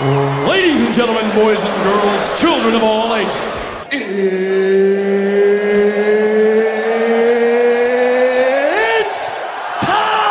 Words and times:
Ladies 0.00 0.80
and 0.80 0.94
gentlemen, 0.94 1.28
boys 1.34 1.58
and 1.60 1.82
girls, 1.82 2.40
children 2.40 2.72
of 2.76 2.84
all 2.84 3.16
ages, 3.16 3.34
it's 3.90 4.06
time! 9.84 10.28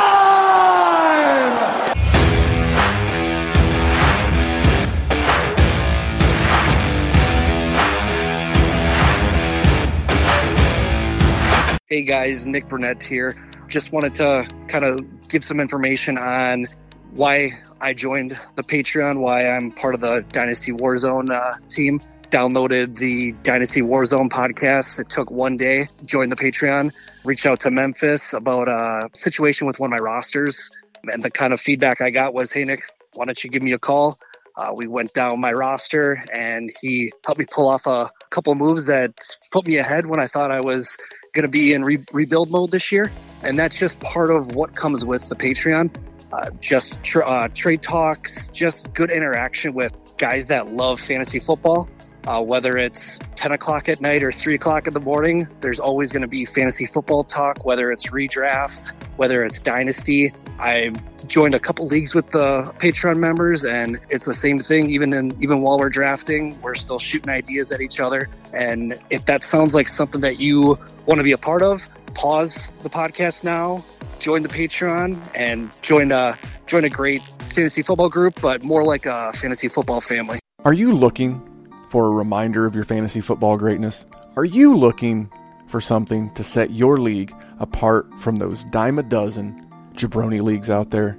Hey 11.88 12.04
guys, 12.04 12.46
Nick 12.46 12.70
Burnett 12.70 13.04
here. 13.04 13.36
Just 13.68 13.92
wanted 13.92 14.16
to 14.16 14.48
kind 14.70 14.86
of 14.86 15.28
give 15.28 15.44
some 15.44 15.60
information 15.60 16.18
on 16.18 16.68
why 17.18 17.60
I 17.82 17.94
joined 17.94 18.40
the 18.56 18.64
Patreon, 18.64 19.18
why 19.20 19.50
I'm 19.50 19.72
part 19.72 19.96
of 19.96 20.02
the 20.02 20.24
Dynasty 20.32 20.72
Warzone 20.72 21.32
uh, 21.32 21.56
team. 21.70 22.00
Downloaded 22.30 22.98
the 22.98 23.32
Dynasty 23.44 23.82
Warzone 23.82 24.30
podcast. 24.30 25.00
It 25.00 25.10
took 25.10 25.32
one 25.32 25.56
day 25.58 25.88
Joined 26.06 26.32
the 26.32 26.36
Patreon. 26.36 26.92
Reached 27.24 27.46
out 27.46 27.62
to 27.62 27.72
Memphis 27.72 28.34
about 28.34 28.68
a 28.68 29.10
situation 29.14 29.66
with 29.66 29.80
one 29.80 29.92
of 29.94 29.98
my 29.98 30.04
rosters. 30.04 30.70
And 31.04 31.24
the 31.24 31.32
kind 31.32 31.54
of 31.54 31.62
feedback 31.62 32.02
I 32.02 32.10
got 32.10 32.34
was, 32.34 32.52
hey, 32.52 32.66
Nick, 32.66 32.84
why 33.14 33.26
don't 33.26 33.42
you 33.42 33.50
give 33.50 33.64
me 33.64 33.72
a 33.72 33.80
call? 33.80 34.20
Uh, 34.56 34.74
we 34.76 34.88
went 34.88 35.14
down 35.14 35.40
my 35.40 35.54
roster 35.54 36.24
and 36.34 36.70
he 36.82 37.14
helped 37.26 37.40
me 37.40 37.46
pull 37.50 37.70
off 37.70 37.88
a 37.88 38.12
couple 38.30 38.54
moves 38.56 38.88
that 38.88 39.14
put 39.52 39.66
me 39.66 39.78
ahead 39.78 40.06
when 40.06 40.20
I 40.20 40.28
thought 40.28 40.52
I 40.52 40.60
was 40.60 40.98
going 41.34 41.44
to 41.44 41.50
be 41.50 41.74
in 41.74 41.84
re- 41.84 42.04
rebuild 42.12 42.52
mode 42.52 42.72
this 42.72 42.92
year. 42.92 43.12
And 43.44 43.58
that's 43.58 43.80
just 43.80 44.00
part 44.02 44.32
of 44.32 44.54
what 44.54 44.76
comes 44.76 45.06
with 45.06 45.30
the 45.30 45.36
Patreon. 45.36 45.96
Uh, 46.32 46.50
just 46.60 47.02
tr- 47.04 47.24
uh, 47.24 47.48
trade 47.54 47.82
talks, 47.82 48.50
just 48.50 48.94
good 48.94 49.10
interaction 49.10 49.74
with 49.74 49.94
guys 50.18 50.48
that 50.48 50.74
love 50.74 51.00
fantasy 51.00 51.40
football. 51.40 51.88
Uh, 52.28 52.44
whether 52.44 52.78
it's 52.78 53.20
10 53.38 53.54
o'clock 53.54 53.88
at 53.88 54.02
night 54.02 54.22
or 54.22 54.34
3 54.34 54.56
o'clock 54.56 54.86
in 54.86 54.94
the 54.94 55.00
morning, 55.00 55.48
there's 55.62 55.80
always 55.80 56.12
going 56.12 56.24
to 56.24 56.28
be 56.28 56.44
fantasy 56.44 56.86
football 56.86 57.24
talk, 57.24 57.64
whether 57.64 57.90
it's 57.90 58.08
redraft, 58.08 58.92
whether 59.16 59.46
it's 59.46 59.62
dynasty. 59.62 60.34
I 60.60 60.92
joined 61.28 61.56
a 61.56 61.60
couple 61.60 61.88
leagues 61.88 62.14
with 62.14 62.30
the 62.32 62.64
Patreon 62.80 63.16
members, 63.16 63.64
and 63.64 64.02
it's 64.10 64.26
the 64.26 64.34
same 64.34 64.60
thing. 64.60 64.90
Even 64.90 65.14
in 65.14 65.42
even 65.42 65.62
while 65.62 65.80
we're 65.80 65.90
drafting, 65.90 66.60
we're 66.62 66.76
still 66.76 67.00
shooting 67.00 67.30
ideas 67.30 67.72
at 67.72 67.80
each 67.80 68.02
other. 68.02 68.28
And 68.52 69.00
if 69.10 69.26
that 69.28 69.46
sounds 69.46 69.74
like 69.74 69.88
something 69.88 70.20
that 70.20 70.38
you 70.38 70.78
want 71.06 71.20
to 71.20 71.24
be 71.24 71.32
a 71.32 71.38
part 71.38 71.62
of, 71.62 71.88
pause 72.14 72.70
the 72.82 72.90
podcast 72.90 73.46
now, 73.46 73.86
join 74.20 74.44
the 74.44 74.50
Patreon, 74.50 75.18
and 75.34 75.72
join 75.82 76.12
a 76.12 76.38
join 76.66 76.84
a 76.84 76.90
great 76.90 77.22
fantasy 77.52 77.84
football 77.84 78.10
group, 78.10 78.34
but 78.42 78.66
more 78.66 78.84
like 78.84 79.06
a 79.06 79.32
fantasy 79.32 79.70
football 79.70 80.02
family. 80.02 80.40
Are 80.66 80.74
you 80.74 80.92
looking 80.92 81.57
for 81.90 82.08
a 82.08 82.12
reminder 82.12 82.66
of 82.66 82.76
your 82.76 82.84
fantasy 82.84 83.22
football 83.22 83.58
greatness? 83.58 84.06
Are 84.36 84.46
you 84.46 84.76
looking 84.76 85.32
for 85.68 85.82
something 85.82 86.34
to 86.34 86.44
set 86.44 86.72
your 86.72 86.98
league 86.98 87.34
apart 87.60 88.08
from 88.20 88.36
those 88.36 88.64
dime 88.66 89.00
a 89.00 89.04
dozen 89.04 89.68
jabroni 89.94 90.42
leagues 90.42 90.70
out 90.70 90.90
there? 90.90 91.18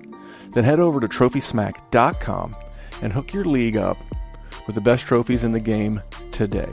Then 0.53 0.65
head 0.65 0.81
over 0.81 1.01
to 1.01 1.09
trophysmack.com 1.09 2.53
and 3.03 3.13
hook 3.13 3.33
your 3.33 3.45
league 3.45 3.77
up 3.77 3.97
with 4.67 4.75
the 4.75 4.81
best 4.81 5.07
trophies 5.07 5.45
in 5.45 5.53
the 5.53 5.61
game 5.61 6.03
today. 6.33 6.71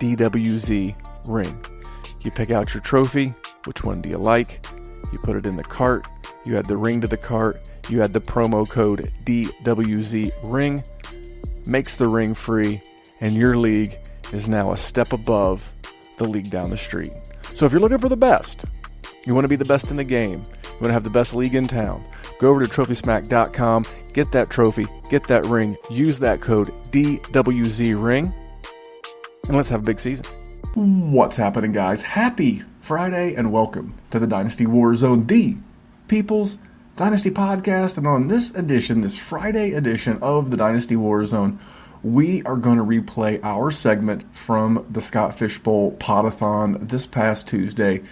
DWZ 0.00 0.94
ring. 1.28 1.64
You 2.22 2.30
pick 2.30 2.50
out 2.50 2.74
your 2.74 2.82
trophy, 2.82 3.34
which 3.64 3.84
one 3.84 4.02
do 4.02 4.08
you 4.08 4.18
like? 4.18 4.66
You 5.12 5.18
put 5.18 5.36
it 5.36 5.46
in 5.46 5.56
the 5.56 5.62
cart, 5.62 6.06
you 6.44 6.56
add 6.56 6.66
the 6.66 6.76
ring 6.76 7.00
to 7.00 7.08
the 7.08 7.16
cart, 7.16 7.68
you 7.88 8.02
add 8.02 8.12
the 8.12 8.20
promo 8.20 8.68
code 8.68 9.12
DWZ 9.24 10.32
ring, 10.44 10.82
makes 11.66 11.96
the 11.96 12.08
ring 12.08 12.34
free, 12.34 12.82
and 13.20 13.34
your 13.34 13.56
league 13.56 13.98
is 14.32 14.48
now 14.48 14.72
a 14.72 14.76
step 14.76 15.12
above 15.12 15.72
the 16.18 16.24
league 16.24 16.50
down 16.50 16.70
the 16.70 16.76
street. 16.76 17.12
So 17.54 17.66
if 17.66 17.72
you're 17.72 17.80
looking 17.80 17.98
for 17.98 18.08
the 18.08 18.16
best, 18.16 18.64
you 19.24 19.34
want 19.34 19.44
to 19.44 19.48
be 19.48 19.56
the 19.56 19.64
best 19.64 19.90
in 19.90 19.96
the 19.96 20.04
game, 20.04 20.42
you 20.62 20.70
want 20.80 20.86
to 20.86 20.92
have 20.92 21.04
the 21.04 21.10
best 21.10 21.34
league 21.34 21.54
in 21.54 21.66
town, 21.66 22.04
go 22.38 22.50
over 22.50 22.64
to 22.64 22.72
trophysmack.com, 22.72 23.86
get 24.12 24.32
that 24.32 24.50
trophy, 24.50 24.86
get 25.10 25.26
that 25.28 25.44
ring, 25.46 25.76
use 25.90 26.18
that 26.20 26.40
code 26.40 26.68
DWZ 26.90 28.02
ring, 28.02 28.32
and 29.50 29.56
let's 29.56 29.68
have 29.68 29.80
a 29.80 29.84
big 29.84 29.98
season. 29.98 30.24
What's 30.74 31.36
happening, 31.36 31.72
guys? 31.72 32.02
Happy 32.02 32.62
Friday 32.80 33.34
and 33.34 33.50
welcome 33.50 33.94
to 34.12 34.20
the 34.20 34.26
Dynasty 34.28 34.64
Warzone, 34.64 35.26
the 35.26 35.56
People's 36.06 36.56
Dynasty 36.94 37.32
Podcast. 37.32 37.98
And 37.98 38.06
on 38.06 38.28
this 38.28 38.54
edition, 38.54 39.00
this 39.00 39.18
Friday 39.18 39.72
edition 39.72 40.18
of 40.22 40.52
the 40.52 40.56
Dynasty 40.56 40.94
Warzone, 40.94 41.58
we 42.04 42.44
are 42.44 42.54
going 42.54 42.78
to 42.78 42.84
replay 42.84 43.40
our 43.42 43.72
segment 43.72 44.24
from 44.32 44.86
the 44.88 45.00
Scott 45.00 45.36
Fish 45.36 45.58
Bowl 45.58 45.96
Podathon 45.96 46.88
this 46.88 47.08
past 47.08 47.48
Tuesday 47.48 48.04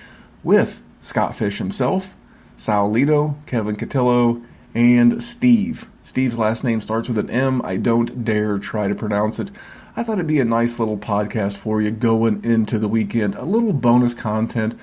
with 0.42 0.82
Scott 1.00 1.36
Fish 1.36 1.58
himself, 1.58 2.16
Sal 2.56 2.90
Lito, 2.90 3.36
Kevin 3.46 3.76
Cotillo, 3.76 4.44
and 4.74 5.22
Steve. 5.22 5.88
Steve's 6.02 6.36
last 6.36 6.64
name 6.64 6.80
starts 6.80 7.08
with 7.08 7.18
an 7.18 7.30
M. 7.30 7.62
I 7.64 7.76
don't 7.76 8.24
dare 8.24 8.58
try 8.58 8.88
to 8.88 8.94
pronounce 8.96 9.38
it. 9.38 9.52
I 9.98 10.04
thought 10.04 10.18
it'd 10.18 10.28
be 10.28 10.38
a 10.38 10.44
nice 10.44 10.78
little 10.78 10.96
podcast 10.96 11.56
for 11.56 11.82
you 11.82 11.90
going 11.90 12.44
into 12.44 12.78
the 12.78 12.86
weekend, 12.86 13.34
a 13.34 13.44
little 13.44 13.72
bonus 13.72 14.14
content. 14.14 14.78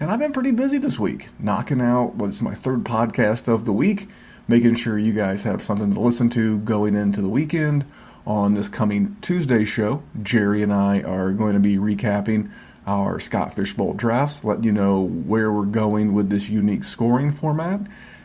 And 0.00 0.10
I've 0.10 0.18
been 0.18 0.32
pretty 0.32 0.50
busy 0.50 0.76
this 0.76 0.98
week, 0.98 1.28
knocking 1.38 1.80
out 1.80 2.16
what's 2.16 2.42
my 2.42 2.52
third 2.52 2.82
podcast 2.82 3.46
of 3.46 3.64
the 3.64 3.72
week, 3.72 4.08
making 4.48 4.74
sure 4.74 4.98
you 4.98 5.12
guys 5.12 5.44
have 5.44 5.62
something 5.62 5.94
to 5.94 6.00
listen 6.00 6.28
to 6.30 6.58
going 6.58 6.96
into 6.96 7.22
the 7.22 7.28
weekend. 7.28 7.84
On 8.26 8.54
this 8.54 8.68
coming 8.68 9.16
Tuesday 9.22 9.64
show, 9.64 10.02
Jerry 10.20 10.64
and 10.64 10.72
I 10.74 11.00
are 11.00 11.30
going 11.30 11.54
to 11.54 11.60
be 11.60 11.76
recapping 11.76 12.50
our 12.88 13.20
Scott 13.20 13.54
Fishbowl 13.54 13.92
drafts, 13.92 14.42
letting 14.42 14.64
you 14.64 14.72
know 14.72 15.00
where 15.00 15.52
we're 15.52 15.64
going 15.64 16.12
with 16.12 16.28
this 16.28 16.48
unique 16.48 16.82
scoring 16.82 17.30
format. 17.30 17.82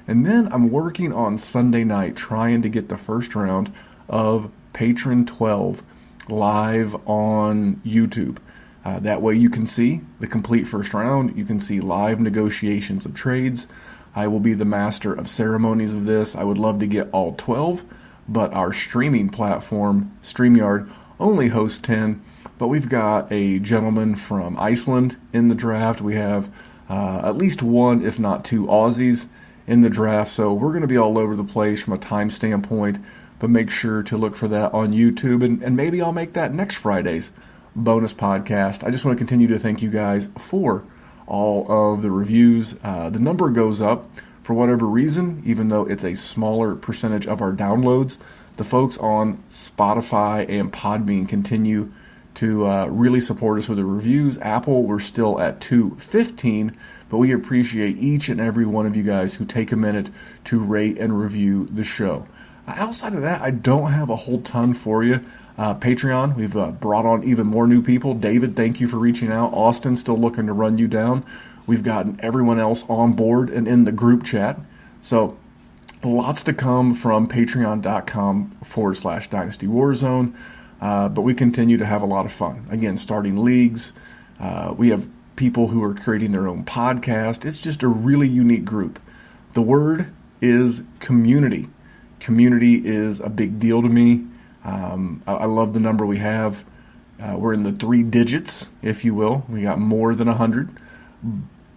And 0.08 0.26
then 0.26 0.52
I'm 0.52 0.72
working 0.72 1.14
on 1.14 1.38
Sunday 1.38 1.84
night 1.84 2.16
trying 2.16 2.64
to 2.64 2.70
get 2.70 2.90
the 2.90 2.98
first 2.98 3.36
round 3.36 3.72
of 4.10 4.50
Patron 4.74 5.28
12 5.28 5.84
live 6.30 6.96
on 7.08 7.82
YouTube. 7.86 8.38
Uh, 8.84 9.00
that 9.00 9.22
way 9.22 9.36
you 9.36 9.50
can 9.50 9.66
see 9.66 10.02
the 10.20 10.28
complete 10.28 10.68
first 10.68 10.94
round. 10.94 11.38
You 11.38 11.46
can 11.46 11.60
see 11.60 11.80
live 11.80 12.20
negotiations 12.20 13.06
of 13.06 13.14
trades. 13.14 13.68
I 14.16 14.28
will 14.28 14.40
be 14.40 14.54
the 14.54 14.66
master 14.66 15.14
of 15.14 15.30
ceremonies 15.30 15.94
of 15.94 16.06
this. 16.06 16.36
I 16.36 16.44
would 16.44 16.58
love 16.58 16.80
to 16.80 16.88
get 16.88 17.10
all 17.12 17.34
12, 17.34 17.86
but 18.28 18.54
our 18.54 18.74
streaming 18.74 19.30
platform, 19.30 20.18
StreamYard, 20.22 20.92
only 21.20 21.50
hosts 21.50 21.80
10. 21.80 22.22
But 22.58 22.68
we've 22.68 22.90
got 22.90 23.32
a 23.32 23.60
gentleman 23.60 24.16
from 24.16 24.60
Iceland 24.60 25.18
in 25.32 25.48
the 25.48 25.56
draft. 25.56 26.02
We 26.02 26.16
have 26.16 26.52
uh, 26.90 27.22
at 27.24 27.38
least 27.38 27.64
one, 27.64 28.04
if 28.04 28.20
not 28.20 28.44
two, 28.44 28.66
Aussies 28.66 29.28
in 29.66 29.82
the 29.82 29.90
draft. 29.90 30.32
So 30.32 30.54
we're 30.54 30.70
going 30.70 30.82
to 30.82 30.88
be 30.88 30.98
all 30.98 31.18
over 31.18 31.36
the 31.36 31.44
place 31.44 31.82
from 31.82 31.94
a 31.94 31.98
time 31.98 32.30
standpoint. 32.30 33.00
But 33.42 33.50
make 33.50 33.72
sure 33.72 34.04
to 34.04 34.18
look 34.18 34.36
for 34.36 34.48
that 34.50 34.72
on 34.72 34.92
YouTube, 34.92 35.44
and, 35.44 35.64
and 35.64 35.76
maybe 35.76 36.00
I'll 36.00 36.12
make 36.12 36.34
that 36.34 36.54
next 36.54 36.76
Friday's 36.76 37.32
bonus 37.76 38.14
podcast. 38.14 38.84
I 38.84 38.92
just 38.92 39.04
want 39.04 39.18
to 39.18 39.20
continue 39.20 39.48
to 39.48 39.58
thank 39.58 39.82
you 39.82 39.90
guys 39.90 40.30
for 40.38 40.84
all 41.26 41.66
of 41.72 42.04
the 42.04 42.12
reviews. 42.12 42.76
Uh, 42.84 43.10
the 43.10 43.18
number 43.18 43.50
goes 43.50 43.82
up 43.82 44.08
for 44.44 44.54
whatever 44.54 44.86
reason, 44.86 45.42
even 45.44 45.70
though 45.70 45.86
it's 45.88 46.04
a 46.04 46.14
smaller 46.14 46.76
percentage 46.76 47.26
of 47.26 47.42
our 47.42 47.52
downloads. 47.52 48.20
The 48.58 48.64
folks 48.64 49.00
on 49.00 49.44
Spotify 49.50 50.48
and 50.48 50.72
Podbean 50.72 51.28
continue 51.28 51.92
to 52.36 52.68
uh, 52.68 52.86
really 52.86 53.22
support 53.22 53.58
us 53.58 53.68
with 53.68 53.80
the 53.80 53.86
reviews. 53.86 54.38
Apple, 54.38 54.84
we're 54.84 55.00
still 55.00 55.40
at 55.42 55.60
215, 55.62 56.78
but 57.10 57.18
we 57.18 57.32
appreciate 57.32 57.98
each 57.98 58.30
and 58.30 58.40
every 58.40 58.68
one 58.68 58.86
of 58.86 58.96
you 58.96 59.02
guys 59.02 59.34
who 59.34 59.46
take 59.46 59.72
a 59.72 59.76
minute 59.76 60.12
to 60.44 60.60
rate 60.60 61.00
and 61.00 61.20
review 61.20 61.66
the 61.66 61.84
show. 61.84 62.28
Outside 62.68 63.14
of 63.14 63.22
that, 63.22 63.42
I 63.42 63.52
don't 63.52 63.92
have 63.92 64.10
a 64.10 64.16
whole 64.16 64.42
ton 64.42 64.74
for 64.74 65.04
you. 65.04 65.24
Uh, 65.58 65.76
Patreon, 65.76 66.36
we've 66.36 66.56
uh, 66.56 66.72
brought 66.72 67.06
on 67.06 67.24
even 67.24 67.48
more 67.48 67.68
new 67.68 67.82
people. 67.82 68.14
David, 68.14 68.56
thank 68.56 68.80
you 68.80 68.88
for 68.88 68.98
reaching 68.98 69.32
out. 69.32 69.54
Austin, 69.54 69.96
still 69.96 70.18
looking 70.18 70.48
to 70.48 70.54
run 70.54 70.78
you 70.78 70.88
down. 70.88 71.26
We've 71.68 71.84
gotten 71.84 72.20
everyone 72.22 72.60
else 72.60 72.86
on 72.90 73.14
board 73.14 73.50
and 73.50 73.68
in 73.68 73.86
the 73.86 73.92
group 73.92 74.24
chat. 74.24 74.60
So 75.02 75.38
lots 76.04 76.44
to 76.44 76.54
come 76.54 76.94
from 76.94 77.28
patreon.com 77.28 78.58
forward 78.64 78.98
slash 78.98 79.30
dynasty 79.30 79.68
warzone. 79.68 80.34
Uh, 80.80 81.10
but 81.10 81.22
we 81.22 81.34
continue 81.34 81.78
to 81.78 81.86
have 81.86 82.02
a 82.02 82.08
lot 82.08 82.26
of 82.26 82.32
fun. 82.32 82.66
Again, 82.72 82.98
starting 82.98 83.44
leagues. 83.44 83.94
Uh, 84.40 84.74
we 84.76 84.90
have 84.90 85.08
people 85.36 85.68
who 85.68 85.84
are 85.84 85.94
creating 85.94 86.32
their 86.32 86.48
own 86.48 86.66
podcast. 86.66 87.46
It's 87.46 87.60
just 87.60 87.84
a 87.84 87.88
really 87.88 88.28
unique 88.28 88.66
group. 88.66 89.00
The 89.54 89.62
word 89.62 90.12
is 90.42 90.82
community. 91.00 91.70
Community 92.22 92.76
is 92.76 93.20
a 93.20 93.30
big 93.30 93.60
deal 93.60 93.82
to 93.82 93.90
me. 93.90 94.26
Um, 94.64 95.24
I, 95.26 95.34
I, 95.34 95.46
love 95.46 95.74
the 95.74 95.80
number 95.80 96.06
we 96.06 96.20
have. 96.20 96.64
Uh, 97.20 97.36
we're 97.38 97.52
in 97.52 97.64
the 97.64 97.72
three 97.72 98.04
digits, 98.04 98.68
if 98.84 99.04
you 99.04 99.16
will. 99.16 99.44
We 99.50 99.64
got 99.64 99.80
more 99.80 100.14
than 100.14 100.28
a 100.28 100.36
hundred, 100.36 100.70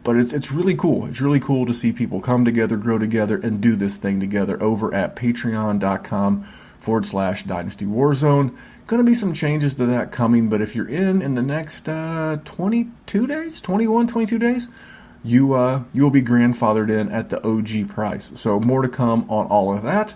but 0.03 0.17
it's 0.17 0.35
it's 0.35 0.53
really 0.53 0.75
cool. 0.75 1.07
It's 1.07 1.23
really 1.23 1.41
cool 1.41 1.65
to 1.65 1.73
see 1.73 1.93
people 1.93 2.21
come 2.21 2.45
together, 2.45 2.77
grow 2.77 2.99
together, 2.99 3.39
and 3.39 3.61
do 3.61 3.75
this 3.75 3.97
thing 3.97 4.21
together 4.21 4.63
over 4.63 4.93
at 4.93 5.17
Patreon.com 5.17 6.47
forward 6.79 7.07
slash 7.07 7.45
Dynasty 7.45 7.87
Warzone. 7.87 8.55
Going 8.87 9.03
to 9.03 9.11
be 9.11 9.15
some 9.15 9.33
changes 9.33 9.75
to 9.77 9.87
that 9.87 10.13
coming, 10.13 10.51
but 10.51 10.61
if 10.61 10.77
you're 10.77 10.89
in 10.89 11.23
in 11.23 11.37
the 11.37 11.43
next 11.43 11.89
uh, 11.89 12.37
22 12.45 13.27
days, 13.27 13.63
21, 13.63 14.09
22 14.09 14.39
days, 14.39 14.69
you 15.25 15.55
uh, 15.55 15.83
you 15.93 16.03
will 16.03 16.11
be 16.11 16.23
grandfathered 16.23 16.91
in 16.91 17.11
at 17.11 17.31
the 17.31 17.45
OG 17.47 17.89
price. 17.89 18.33
So 18.35 18.61
more 18.61 18.83
to 18.83 18.89
come 18.89 19.29
on 19.31 19.47
all 19.47 19.75
of 19.75 19.83
that. 19.83 20.15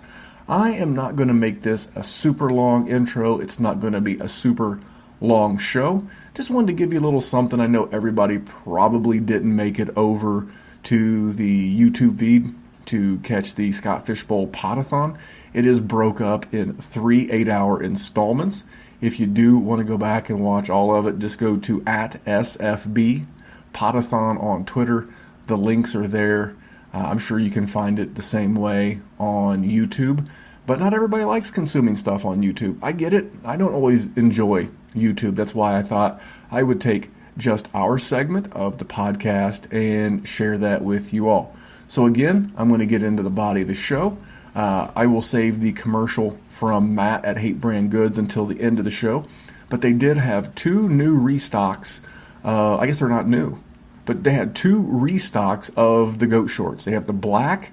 I 0.49 0.71
am 0.73 0.95
not 0.95 1.17
going 1.17 1.29
to 1.29 1.35
make 1.35 1.63
this 1.63 1.89
a 1.95 2.03
super 2.03 2.51
long 2.51 2.89
intro. 2.89 3.39
It's 3.39 3.59
not 3.59 3.81
going 3.81 3.93
to 3.93 4.01
be 4.01 4.19
a 4.19 4.29
super 4.29 4.81
long 5.21 5.59
show. 5.59 6.07
Just 6.35 6.51
wanted 6.51 6.69
to 6.69 6.73
give 6.75 6.93
you 6.93 7.01
a 7.01 7.05
little 7.05 7.21
something. 7.21 7.61
I 7.61 7.67
know 7.67 7.87
everybody 7.87 8.39
probably 8.39 9.19
didn't 9.19 9.55
make 9.55 9.79
it 9.79 9.91
over 9.97 10.47
to 10.85 11.33
the 11.33 11.79
YouTube 11.79 12.19
feed 12.19 12.55
to 12.87 13.19
catch 13.19 13.55
the 13.55 13.73
Scott 13.73 14.07
Fishbowl 14.07 14.49
Podathon. 14.49 15.19
It 15.53 15.67
is 15.67 15.81
broke 15.81 16.21
up 16.21 16.53
in 16.53 16.75
three 16.75 17.31
eight 17.31 17.49
hour 17.49 17.83
installments. 17.83 18.65
If 19.01 19.21
you 19.21 19.27
do 19.27 19.59
want 19.59 19.81
to 19.81 19.85
go 19.85 19.99
back 19.99 20.29
and 20.31 20.41
watch 20.41 20.71
all 20.71 20.95
of 20.95 21.07
it, 21.07 21.19
just 21.19 21.39
go 21.39 21.57
to 21.59 21.83
at 21.87 22.25
SFB 22.25 23.27
Podathon 23.73 24.43
on 24.43 24.65
Twitter. 24.65 25.09
The 25.47 25.57
links 25.57 25.95
are 25.95 26.09
there. 26.09 26.57
Uh, 26.93 26.99
I'm 26.99 27.19
sure 27.19 27.39
you 27.39 27.51
can 27.51 27.67
find 27.67 27.99
it 27.99 28.15
the 28.15 28.23
same 28.23 28.55
way 28.55 29.01
on 29.19 29.65
YouTube. 29.65 30.29
But 30.67 30.79
not 30.79 30.93
everybody 30.93 31.25
likes 31.25 31.51
consuming 31.51 31.97
stuff 31.97 32.25
on 32.25 32.43
YouTube. 32.43 32.79
I 32.83 32.93
get 32.93 33.15
it. 33.15 33.31
I 33.45 33.57
don't 33.57 33.73
always 33.73 34.07
enjoy 34.17 34.69
YouTube. 34.95 35.35
That's 35.35 35.55
why 35.55 35.79
I 35.79 35.83
thought 35.83 36.21
I 36.51 36.63
would 36.63 36.81
take 36.81 37.11
just 37.39 37.69
our 37.73 37.99
segment 37.99 38.53
of 38.53 38.79
the 38.79 38.85
podcast 38.85 39.73
and 39.73 40.27
share 40.29 40.59
that 40.59 40.83
with 40.83 41.13
you 41.13 41.29
all. 41.29 41.57
So, 41.87 42.05
again, 42.05 42.53
I'm 42.57 42.69
going 42.69 42.81
to 42.81 42.87
get 42.87 43.03
into 43.03 43.23
the 43.23 43.31
body 43.31 43.63
of 43.63 43.69
the 43.69 43.75
show. 43.75 44.19
Uh, 44.55 44.91
I 44.95 45.07
will 45.07 45.23
save 45.23 45.61
the 45.61 45.73
commercial 45.73 46.39
from 46.49 46.95
Matt 46.95 47.25
at 47.25 47.39
Hate 47.39 47.61
Brand 47.61 47.91
Goods 47.91 48.19
until 48.19 48.45
the 48.45 48.61
end 48.61 48.79
of 48.79 48.85
the 48.85 48.91
show. 48.91 49.25
But 49.71 49.81
they 49.81 49.93
did 49.93 50.19
have 50.19 50.55
two 50.55 50.89
new 50.89 51.19
restocks. 51.19 52.01
Uh, 52.45 52.77
I 52.77 52.87
guess 52.87 52.99
they're 53.01 53.09
not 53.09 53.29
new, 53.29 53.63
but 54.05 54.25
they 54.25 54.33
had 54.33 54.55
two 54.55 54.83
restocks 54.83 55.71
of 55.77 56.19
the 56.19 56.27
goat 56.27 56.47
shorts. 56.49 56.85
They 56.85 56.93
have 56.93 57.07
the 57.07 57.13
black 57.13 57.73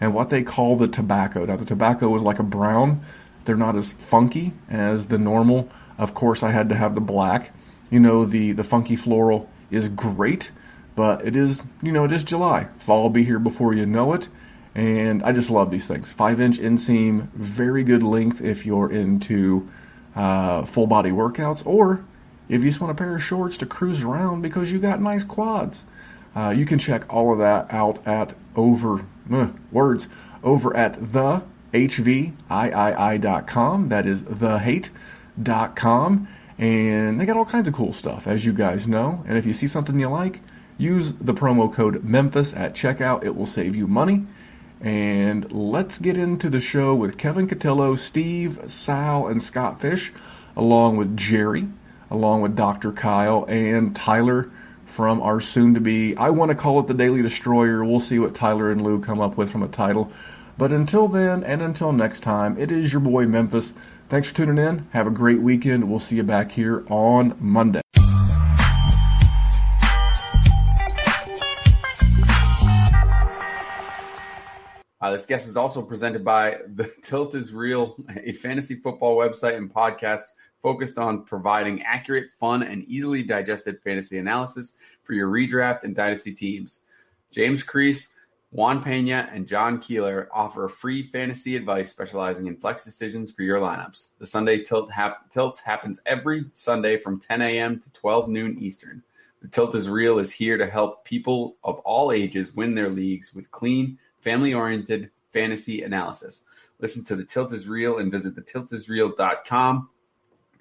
and 0.00 0.14
what 0.14 0.30
they 0.30 0.42
call 0.42 0.76
the 0.76 0.88
tobacco. 0.88 1.44
Now, 1.44 1.56
the 1.56 1.64
tobacco 1.64 2.14
is 2.16 2.22
like 2.22 2.38
a 2.38 2.44
brown. 2.44 3.04
They're 3.44 3.56
not 3.56 3.76
as 3.76 3.92
funky 3.92 4.52
as 4.68 5.08
the 5.08 5.18
normal. 5.18 5.68
Of 5.98 6.14
course, 6.14 6.42
I 6.42 6.50
had 6.50 6.68
to 6.70 6.74
have 6.74 6.94
the 6.94 7.00
black. 7.00 7.54
You 7.90 8.00
know, 8.00 8.24
the, 8.24 8.52
the 8.52 8.64
funky 8.64 8.96
floral 8.96 9.48
is 9.70 9.88
great, 9.88 10.50
but 10.96 11.24
it 11.26 11.36
is, 11.36 11.62
you 11.82 11.92
know, 11.92 12.04
it 12.04 12.12
is 12.12 12.24
July. 12.24 12.68
Fall 12.78 13.02
will 13.02 13.10
be 13.10 13.24
here 13.24 13.38
before 13.38 13.74
you 13.74 13.86
know 13.86 14.12
it. 14.12 14.28
And 14.74 15.22
I 15.22 15.32
just 15.32 15.50
love 15.50 15.70
these 15.70 15.86
things. 15.86 16.10
Five 16.10 16.40
inch 16.40 16.58
inseam, 16.58 17.30
very 17.32 17.84
good 17.84 18.02
length 18.02 18.40
if 18.40 18.64
you're 18.64 18.90
into 18.90 19.68
uh, 20.16 20.64
full 20.64 20.86
body 20.86 21.10
workouts, 21.10 21.66
or 21.66 22.04
if 22.52 22.62
you 22.62 22.68
just 22.68 22.82
want 22.82 22.90
a 22.90 22.94
pair 22.94 23.16
of 23.16 23.22
shorts 23.22 23.56
to 23.56 23.64
cruise 23.64 24.02
around 24.02 24.42
because 24.42 24.70
you 24.70 24.78
got 24.78 25.00
nice 25.00 25.24
quads. 25.24 25.86
Uh, 26.36 26.50
you 26.50 26.66
can 26.66 26.78
check 26.78 27.10
all 27.12 27.32
of 27.32 27.38
that 27.38 27.66
out 27.70 28.06
at 28.06 28.34
over 28.54 29.06
uh, 29.32 29.48
words 29.70 30.06
over 30.42 30.76
at 30.76 31.12
the 31.12 31.42
hvii.com. 31.72 32.28
That 33.88 34.06
is 34.06 34.24
the 34.24 34.58
thehate.com. 34.58 36.28
And 36.58 37.18
they 37.18 37.24
got 37.24 37.38
all 37.38 37.46
kinds 37.46 37.68
of 37.68 37.74
cool 37.74 37.94
stuff, 37.94 38.26
as 38.26 38.44
you 38.44 38.52
guys 38.52 38.86
know. 38.86 39.24
And 39.26 39.38
if 39.38 39.46
you 39.46 39.54
see 39.54 39.66
something 39.66 39.98
you 39.98 40.08
like, 40.08 40.42
use 40.76 41.12
the 41.12 41.32
promo 41.32 41.72
code 41.72 42.04
Memphis 42.04 42.52
at 42.52 42.74
checkout. 42.74 43.24
It 43.24 43.34
will 43.34 43.46
save 43.46 43.74
you 43.74 43.86
money. 43.86 44.26
And 44.78 45.50
let's 45.50 45.96
get 45.96 46.18
into 46.18 46.50
the 46.50 46.60
show 46.60 46.94
with 46.94 47.16
Kevin 47.16 47.48
Cotillo, 47.48 47.96
Steve, 47.96 48.60
Sal, 48.66 49.26
and 49.26 49.42
Scott 49.42 49.80
Fish, 49.80 50.12
along 50.54 50.98
with 50.98 51.16
Jerry, 51.16 51.68
along 52.12 52.42
with 52.42 52.54
Dr. 52.54 52.92
Kyle, 52.92 53.46
and 53.48 53.96
Tyler 53.96 54.50
from 54.84 55.22
our 55.22 55.40
soon 55.40 55.72
to 55.72 55.80
be, 55.80 56.14
I 56.16 56.28
want 56.28 56.50
to 56.50 56.54
call 56.54 56.78
it 56.78 56.86
the 56.86 56.92
Daily 56.92 57.22
Destroyer. 57.22 57.82
We'll 57.82 58.00
see 58.00 58.18
what 58.18 58.34
Tyler 58.34 58.70
and 58.70 58.82
Lou 58.82 59.00
come 59.00 59.18
up 59.18 59.38
with 59.38 59.50
from 59.50 59.62
a 59.62 59.68
title. 59.68 60.12
But 60.58 60.72
until 60.72 61.08
then, 61.08 61.42
and 61.42 61.62
until 61.62 61.90
next 61.92 62.20
time, 62.20 62.58
it 62.58 62.70
is 62.70 62.92
your 62.92 63.00
boy 63.00 63.26
Memphis. 63.26 63.72
Thanks 64.10 64.28
for 64.28 64.36
tuning 64.36 64.58
in. 64.58 64.86
Have 64.92 65.06
a 65.06 65.10
great 65.10 65.40
weekend. 65.40 65.88
We'll 65.88 65.98
see 65.98 66.16
you 66.16 66.22
back 66.22 66.52
here 66.52 66.84
on 66.90 67.34
Monday. 67.40 67.80
Uh, 75.00 75.10
this 75.10 75.24
guest 75.24 75.48
is 75.48 75.56
also 75.56 75.80
presented 75.80 76.22
by 76.22 76.58
The 76.74 76.92
Tilt 77.02 77.34
is 77.34 77.54
Real, 77.54 77.96
a 78.22 78.32
fantasy 78.34 78.74
football 78.74 79.16
website 79.16 79.56
and 79.56 79.72
podcast 79.72 80.24
focused 80.62 80.98
on 80.98 81.24
providing 81.24 81.82
accurate, 81.82 82.30
fun, 82.38 82.62
and 82.62 82.84
easily 82.84 83.22
digested 83.22 83.80
fantasy 83.82 84.18
analysis 84.18 84.78
for 85.02 85.12
your 85.12 85.28
redraft 85.28 85.82
and 85.82 85.94
dynasty 85.94 86.32
teams. 86.32 86.80
James 87.30 87.62
Crease, 87.62 88.10
Juan 88.52 88.82
Pena, 88.82 89.28
and 89.32 89.48
John 89.48 89.80
Keeler 89.80 90.28
offer 90.32 90.68
free 90.68 91.08
fantasy 91.10 91.56
advice 91.56 91.90
specializing 91.90 92.46
in 92.46 92.56
flex 92.56 92.84
decisions 92.84 93.32
for 93.32 93.42
your 93.42 93.58
lineups. 93.58 94.10
The 94.18 94.26
Sunday 94.26 94.62
Tilt 94.62 94.90
hap- 94.90 95.30
Tilts 95.30 95.60
happens 95.60 96.00
every 96.06 96.44
Sunday 96.52 96.98
from 96.98 97.18
10 97.18 97.40
a.m. 97.40 97.80
to 97.80 97.90
12 97.90 98.28
noon 98.28 98.58
Eastern. 98.58 99.02
The 99.40 99.48
Tilt 99.48 99.74
is 99.74 99.88
Real 99.88 100.18
is 100.18 100.30
here 100.30 100.58
to 100.58 100.70
help 100.70 101.04
people 101.04 101.56
of 101.64 101.78
all 101.80 102.12
ages 102.12 102.54
win 102.54 102.74
their 102.74 102.90
leagues 102.90 103.34
with 103.34 103.50
clean, 103.50 103.98
family 104.20 104.54
oriented 104.54 105.10
fantasy 105.32 105.82
analysis. 105.82 106.44
Listen 106.78 107.02
to 107.04 107.16
The 107.16 107.24
Tilt 107.24 107.52
is 107.52 107.68
Real 107.68 107.98
and 107.98 108.12
visit 108.12 108.36
thetiltisreal.com 108.36 109.88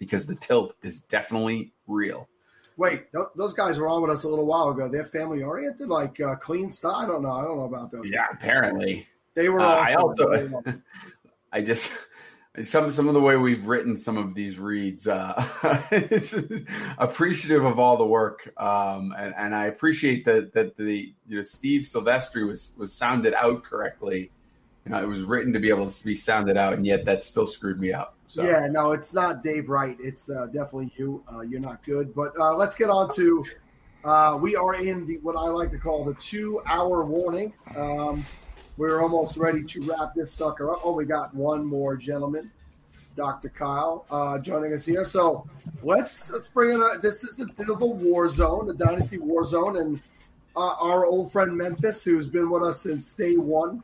because 0.01 0.25
the 0.25 0.33
tilt 0.33 0.73
is 0.81 1.01
definitely 1.01 1.71
real. 1.85 2.27
Wait, 2.75 3.03
those 3.35 3.53
guys 3.53 3.77
were 3.77 3.87
on 3.87 4.01
with 4.01 4.09
us 4.09 4.23
a 4.23 4.27
little 4.27 4.47
while 4.47 4.69
ago. 4.69 4.89
They're 4.89 5.03
family 5.03 5.43
oriented, 5.43 5.89
like 5.89 6.19
uh, 6.19 6.35
clean 6.37 6.71
style. 6.71 6.95
I 6.95 7.05
don't 7.05 7.21
know. 7.21 7.31
I 7.31 7.43
don't 7.43 7.57
know 7.57 7.65
about 7.65 7.91
those. 7.91 8.09
Yeah, 8.09 8.25
guys. 8.25 8.29
apparently 8.33 9.07
they 9.35 9.49
were. 9.49 9.61
Uh, 9.61 9.75
I 9.75 9.93
also, 9.93 10.49
I 11.53 11.61
just 11.61 11.91
some 12.63 12.91
some 12.91 13.07
of 13.07 13.13
the 13.13 13.21
way 13.21 13.35
we've 13.35 13.67
written 13.67 13.95
some 13.95 14.17
of 14.17 14.33
these 14.33 14.57
reads. 14.57 15.07
Uh, 15.07 15.35
it's 15.91 16.35
appreciative 16.97 17.63
of 17.63 17.77
all 17.77 17.95
the 17.97 18.05
work, 18.05 18.51
um, 18.59 19.13
and, 19.15 19.35
and 19.37 19.55
I 19.55 19.67
appreciate 19.67 20.25
that 20.25 20.53
that 20.53 20.77
the 20.77 21.13
you 21.27 21.37
know 21.37 21.43
Steve 21.43 21.81
Silvestri 21.81 22.47
was 22.47 22.73
was 22.75 22.91
sounded 22.91 23.35
out 23.35 23.63
correctly. 23.63 24.31
You 24.85 24.93
know, 24.93 25.03
it 25.03 25.07
was 25.07 25.21
written 25.21 25.53
to 25.53 25.59
be 25.59 25.69
able 25.69 25.91
to 25.91 26.03
be 26.03 26.15
sounded 26.15 26.57
out, 26.57 26.73
and 26.73 26.87
yet 26.87 27.05
that 27.05 27.23
still 27.23 27.45
screwed 27.45 27.79
me 27.79 27.93
up. 27.93 28.15
So. 28.31 28.43
Yeah, 28.43 28.67
no, 28.71 28.93
it's 28.93 29.13
not 29.13 29.43
Dave 29.43 29.67
Wright. 29.67 29.97
It's 29.99 30.29
uh, 30.29 30.45
definitely 30.45 30.93
you. 30.95 31.21
Uh, 31.29 31.41
you're 31.41 31.59
not 31.59 31.83
good. 31.83 32.15
But 32.15 32.31
uh, 32.39 32.55
let's 32.55 32.77
get 32.77 32.89
on 32.89 33.13
to. 33.15 33.43
Uh, 34.05 34.37
we 34.41 34.55
are 34.55 34.75
in 34.75 35.05
the 35.05 35.17
what 35.17 35.35
I 35.35 35.49
like 35.49 35.69
to 35.71 35.77
call 35.77 36.05
the 36.05 36.13
two-hour 36.13 37.03
warning. 37.03 37.51
Um, 37.75 38.25
we're 38.77 39.01
almost 39.01 39.35
ready 39.35 39.63
to 39.63 39.81
wrap 39.81 40.15
this 40.15 40.31
sucker 40.31 40.71
up. 40.71 40.79
Oh, 40.81 40.93
we 40.93 41.03
got 41.03 41.35
one 41.35 41.65
more 41.65 41.97
gentleman, 41.97 42.49
Dr. 43.17 43.49
Kyle, 43.49 44.05
uh, 44.09 44.39
joining 44.39 44.71
us 44.71 44.85
here. 44.85 45.03
So 45.03 45.45
let's 45.83 46.31
let's 46.31 46.47
bring 46.47 46.69
in. 46.69 46.81
A, 46.81 46.99
this 46.99 47.25
is 47.25 47.35
the, 47.35 47.47
the 47.57 47.85
war 47.85 48.29
zone, 48.29 48.65
the 48.65 48.73
Dynasty 48.73 49.17
War 49.17 49.43
Zone, 49.43 49.75
and 49.75 49.99
uh, 50.55 50.75
our 50.79 51.05
old 51.05 51.33
friend 51.33 51.53
Memphis, 51.53 52.01
who's 52.01 52.29
been 52.29 52.49
with 52.49 52.63
us 52.63 52.79
since 52.79 53.11
day 53.11 53.35
one 53.35 53.83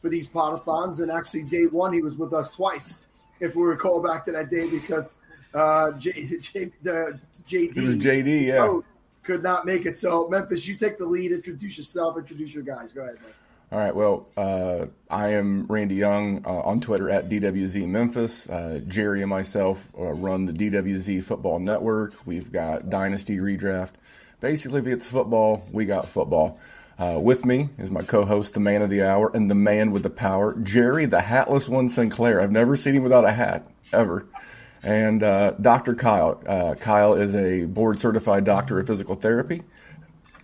for 0.00 0.08
these 0.08 0.28
podathons, 0.28 1.00
and 1.00 1.10
actually 1.10 1.42
day 1.42 1.66
one 1.66 1.92
he 1.92 2.00
was 2.00 2.14
with 2.14 2.32
us 2.32 2.52
twice 2.52 3.07
if 3.40 3.54
we 3.54 3.62
recall 3.62 4.02
back 4.02 4.24
to 4.26 4.32
that 4.32 4.50
day 4.50 4.68
because 4.70 5.18
uh, 5.54 5.92
J, 5.92 6.12
J, 6.40 6.70
the 6.82 7.20
JD, 7.46 8.00
JD, 8.00 8.46
yeah, 8.46 8.80
could 9.22 9.42
not 9.42 9.66
make 9.66 9.86
it. 9.86 9.96
So 9.96 10.28
Memphis, 10.28 10.66
you 10.66 10.76
take 10.76 10.98
the 10.98 11.06
lead. 11.06 11.32
Introduce 11.32 11.78
yourself. 11.78 12.18
Introduce 12.18 12.54
your 12.54 12.64
guys. 12.64 12.92
Go 12.92 13.02
ahead. 13.02 13.16
Man. 13.16 13.32
All 13.70 13.78
right. 13.78 13.94
Well, 13.94 14.26
uh, 14.36 14.86
I 15.10 15.34
am 15.34 15.66
Randy 15.66 15.96
Young 15.96 16.42
uh, 16.46 16.60
on 16.60 16.80
Twitter 16.80 17.10
at 17.10 17.28
DWZ 17.28 17.86
Memphis. 17.86 18.48
Uh, 18.48 18.80
Jerry 18.88 19.20
and 19.20 19.28
myself 19.28 19.86
uh, 19.98 20.04
run 20.04 20.46
the 20.46 20.54
DWZ 20.54 21.22
Football 21.22 21.58
Network. 21.58 22.14
We've 22.24 22.50
got 22.50 22.88
Dynasty 22.88 23.36
Redraft. 23.36 23.92
Basically, 24.40 24.80
if 24.80 24.86
it's 24.86 25.06
football, 25.06 25.66
we 25.70 25.84
got 25.84 26.08
football. 26.08 26.58
Uh, 26.98 27.18
with 27.20 27.44
me 27.44 27.68
is 27.78 27.90
my 27.90 28.02
co-host, 28.02 28.54
the 28.54 28.60
man 28.60 28.82
of 28.82 28.90
the 28.90 29.02
hour, 29.02 29.30
and 29.32 29.50
the 29.50 29.54
man 29.54 29.92
with 29.92 30.02
the 30.02 30.10
power, 30.10 30.58
Jerry, 30.58 31.06
the 31.06 31.20
hatless 31.20 31.68
one 31.68 31.88
Sinclair. 31.88 32.40
I've 32.40 32.50
never 32.50 32.76
seen 32.76 32.94
him 32.94 33.04
without 33.04 33.24
a 33.24 33.32
hat 33.32 33.70
ever. 33.92 34.26
And 34.82 35.22
uh, 35.22 35.52
Dr. 35.52 35.94
Kyle. 35.94 36.36
Kyle 36.80 37.14
is 37.14 37.34
a 37.34 37.66
board-certified 37.66 38.44
doctor 38.44 38.80
of 38.80 38.86
physical 38.86 39.14
therapy. 39.14 39.62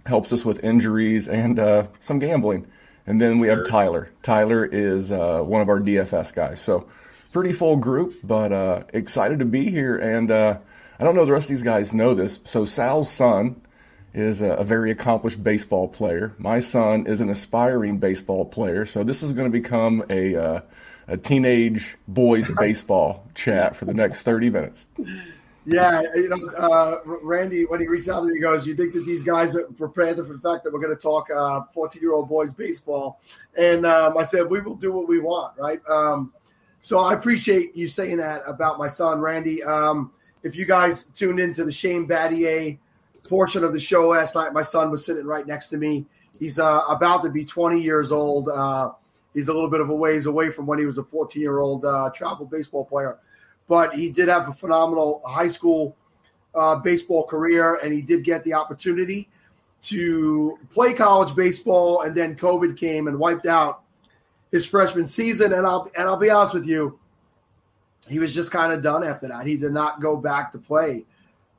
Helps 0.07 0.33
us 0.33 0.45
with 0.45 0.63
injuries 0.63 1.29
and 1.29 1.89
some 2.01 2.19
gambling. 2.19 2.67
And 3.07 3.21
then 3.21 3.39
we 3.39 3.49
have 3.49 3.67
Tyler. 3.67 4.09
Tyler 4.23 4.65
is 4.65 5.13
uh, 5.13 5.41
one 5.41 5.61
of 5.61 5.69
our 5.69 5.79
DFS 5.79 6.35
guys. 6.35 6.61
So 6.61 6.89
pretty 7.33 7.53
full 7.53 7.77
group, 7.77 8.17
but 8.23 8.53
uh, 8.53 8.85
excited 8.93 9.41
to 9.41 9.45
be 9.45 9.71
here. 9.71 9.97
And 9.97 10.31
uh, 10.31 10.59
I 10.99 11.05
don't 11.05 11.15
know 11.15 11.27
the 11.27 11.33
rest 11.33 11.47
of 11.47 11.57
these 11.57 11.63
guys 11.63 11.93
know 11.93 12.15
this. 12.15 12.41
So 12.45 12.65
Sal's 12.65 13.11
son 13.13 13.61
is 14.15 14.41
a, 14.41 14.53
a, 14.53 14.65
very 14.65 14.91
accomplished 14.91 15.43
baseball 15.43 15.89
player. 15.89 16.35
My 16.39 16.61
son 16.61 17.07
is 17.07 17.21
an 17.21 17.29
aspiring 17.29 17.99
baseball 17.99 18.45
player. 18.45 18.87
So 18.87 19.03
this 19.03 19.23
is 19.23 19.33
going 19.33 19.51
to 19.51 19.51
become 19.51 20.05
a 20.09 20.37
uh, 20.37 20.61
a 21.09 21.17
teenage 21.17 21.97
boys 22.07 22.51
baseball 22.59 23.27
chat 23.35 23.77
for 23.77 23.85
the 23.85 23.95
next 23.95 24.23
30 24.23 24.51
minutes. 24.51 24.87
Yeah, 25.67 26.03
you 26.15 26.29
know, 26.29 26.39
uh, 26.59 26.99
Randy, 27.05 27.65
when 27.65 27.81
he 27.81 27.87
reached 27.87 28.09
out 28.09 28.21
to 28.21 28.27
me, 28.27 28.35
he 28.35 28.41
goes, 28.41 28.67
"You 28.67 28.75
think 28.75 28.93
that 28.93 29.07
these 29.07 29.23
guys 29.23 29.57
are 29.57 29.65
prepared 29.65 30.17
for 30.17 30.23
the 30.25 30.39
fact 30.39 30.63
that 30.65 30.73
we're 30.73 30.81
going 30.81 30.95
to 30.95 31.01
talk 31.01 31.29
fourteen-year-old 31.73 32.27
uh, 32.27 32.29
boys 32.29 32.53
baseball?" 32.53 33.19
And 33.57 33.87
um, 33.87 34.19
I 34.19 34.25
said, 34.25 34.51
"We 34.51 34.61
will 34.61 34.75
do 34.75 34.93
what 34.93 35.09
we 35.09 35.21
want, 35.21 35.55
right?" 35.59 35.81
Um, 35.89 36.35
so 36.83 36.99
I 36.99 37.15
appreciate 37.15 37.75
you 37.75 37.89
saying 37.89 38.19
that 38.19 38.43
about 38.47 38.79
my 38.79 38.89
son, 38.89 39.21
Randy. 39.21 39.63
Um, 39.63 40.13
if 40.43 40.55
you 40.55 40.67
guys 40.67 41.05
tuned 41.05 41.41
into 41.41 41.65
the 41.65 41.73
Shane 41.73 42.07
Battier 42.07 42.77
portion 43.29 43.65
of 43.65 43.73
the 43.73 43.81
show 43.81 44.09
last 44.09 44.35
night, 44.35 44.53
my 44.53 44.63
son 44.63 44.91
was 44.91 45.05
sitting 45.05 45.25
right 45.25 45.47
next 45.47 45.69
to 45.69 45.77
me. 45.77 46.07
He's 46.39 46.59
uh, 46.59 46.83
about 46.89 47.23
to 47.25 47.31
be 47.31 47.45
20 47.45 47.81
years 47.81 48.13
old. 48.13 48.49
Uh, 48.49 48.93
he's 49.33 49.49
a 49.49 49.53
little 49.53 49.71
bit 49.71 49.81
of 49.81 49.89
a 49.89 49.95
ways 49.95 50.27
away 50.27 50.51
from 50.51 50.67
when 50.67 50.79
he 50.79 50.87
was 50.87 50.99
a 50.99 51.05
14 51.05 51.41
year 51.41 51.59
old 51.59 51.85
uh, 51.85 52.11
travel 52.15 52.47
baseball 52.47 52.85
player 52.85 53.19
but 53.69 53.95
he 53.95 54.11
did 54.11 54.29
have 54.29 54.49
a 54.49 54.53
phenomenal 54.53 55.23
high 55.27 55.47
school 55.47 55.97
uh, 56.55 56.77
baseball 56.77 57.27
career, 57.27 57.79
and 57.83 57.93
he 57.93 58.03
did 58.03 58.25
get 58.25 58.45
the 58.45 58.55
opportunity 58.55 59.29
to 59.83 60.59
play 60.71 60.93
college 60.93 61.35
baseball. 61.35 62.03
And 62.03 62.15
then 62.15 62.37
COVID 62.37 62.77
came 62.77 63.09
and 63.09 63.19
wiped 63.19 63.47
out 63.47 63.83
his 64.51 64.67
freshman 64.67 65.07
season. 65.07 65.53
And 65.53 65.67
I'll 65.67 65.91
and 65.97 66.09
I'll 66.09 66.17
be 66.17 66.31
honest 66.31 66.55
with 66.55 66.67
you, 66.67 66.99
he 68.09 68.19
was 68.19 68.35
just 68.35 68.51
kind 68.51 68.73
of 68.73 68.83
done 68.83 69.03
after 69.03 69.29
that. 69.29 69.47
He 69.47 69.57
did 69.57 69.73
not 69.73 70.01
go 70.01 70.17
back 70.17 70.53
to 70.53 70.59
play 70.59 71.05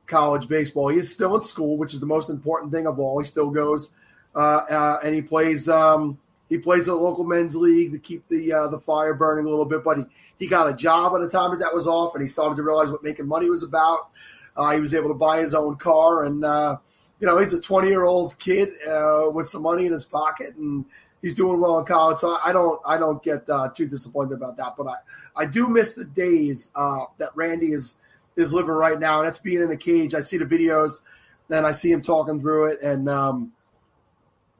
college 0.08 0.48
baseball. 0.48 0.90
He 0.90 0.98
is 0.98 1.12
still 1.12 1.36
in 1.36 1.44
school, 1.44 1.78
which 1.78 1.94
is 1.94 2.00
the 2.00 2.06
most 2.06 2.30
important 2.30 2.72
thing 2.72 2.88
of 2.88 3.00
all. 3.00 3.20
He 3.20 3.26
still 3.26 3.50
goes 3.50 3.92
uh, 4.36 4.66
uh, 4.70 5.00
and 5.04 5.16
he 5.16 5.22
plays. 5.22 5.70
Um, 5.70 6.20
he 6.50 6.58
plays 6.60 6.82
at 6.82 6.92
the 6.92 6.96
local 6.96 7.24
men's 7.24 7.56
league 7.56 7.94
to 7.94 8.00
keep 8.00 8.28
the 8.28 8.54
uh, 8.54 8.68
the 8.68 8.80
fire 8.80 9.14
burning 9.14 9.46
a 9.46 9.50
little 9.50 9.66
bit. 9.66 9.84
But 9.84 10.00
he, 10.00 10.04
he 10.38 10.48
got 10.48 10.70
a 10.70 10.76
job 10.76 11.14
at 11.16 11.22
the 11.22 11.30
time 11.30 11.52
that 11.52 11.60
that 11.60 11.74
was 11.74 11.88
off, 11.88 12.14
and 12.14 12.22
he 12.22 12.28
started 12.28 12.56
to 12.58 12.64
realize 12.64 12.92
what 12.92 13.04
making 13.04 13.28
money 13.28 13.50
was 13.50 13.64
about. 13.64 14.10
Uh, 14.56 14.72
he 14.72 14.80
was 14.80 14.94
able 14.94 15.10
to 15.10 15.16
buy 15.16 15.40
his 15.40 15.56
own 15.56 15.78
car, 15.78 16.26
and 16.26 16.44
uh, 16.44 16.78
you 17.20 17.28
know 17.28 17.38
he's 17.38 17.54
a 17.54 17.62
20 17.62 17.88
year 17.88 18.04
old 18.04 18.38
kid 18.38 18.70
uh, 18.88 19.30
with 19.32 19.48
some 19.48 19.64
money 19.64 19.86
in 19.86 19.94
his 19.94 20.06
pocket, 20.06 20.56
and 20.56 20.86
he's 21.22 21.34
doing 21.34 21.60
well 21.60 21.80
in 21.80 21.86
college. 21.86 22.20
So 22.20 22.38
I 22.46 22.52
don't 22.52 22.80
I 22.86 22.98
don't 22.98 23.24
get 23.24 23.50
uh, 23.50 23.70
too 23.70 23.88
disappointed 23.88 24.34
about 24.34 24.58
that. 24.58 24.76
But 24.78 24.88
I 24.88 24.96
I 25.36 25.46
do 25.46 25.70
miss 25.70 25.94
the 25.94 26.06
days 26.06 26.72
that 26.76 27.32
Randy 27.36 27.72
is 27.72 27.96
is 28.36 28.54
living 28.54 28.72
right 28.72 29.00
now, 29.00 29.20
and 29.20 29.28
that's 29.28 29.40
being 29.40 29.62
in 29.62 29.72
a 29.72 29.78
cage. 29.78 30.14
I 30.14 30.22
see 30.22 30.38
the 30.38 30.46
videos, 30.46 31.02
and 31.50 31.66
I 31.66 31.72
see 31.72 31.92
him 31.92 32.02
talking 32.02 32.40
through 32.40 32.72
it, 32.72 32.82
and 32.82 33.10
um, 33.10 33.52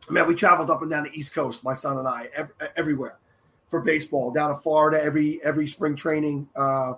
man, 0.10 0.28
we 0.28 0.36
traveled 0.36 0.70
up 0.70 0.82
and 0.82 0.92
down 0.92 1.04
the 1.04 1.14
East 1.14 1.34
Coast, 1.34 1.64
my 1.64 1.74
son 1.74 1.98
and 1.98 2.08
I, 2.08 2.30
ev- 2.36 2.52
everywhere 2.76 3.18
for 3.70 3.82
baseball. 3.82 4.32
Down 4.32 4.50
to 4.50 4.56
Florida 4.56 5.04
every 5.04 5.40
every 5.44 5.68
spring 5.68 5.96
training, 5.96 6.48
uh, 6.56 6.94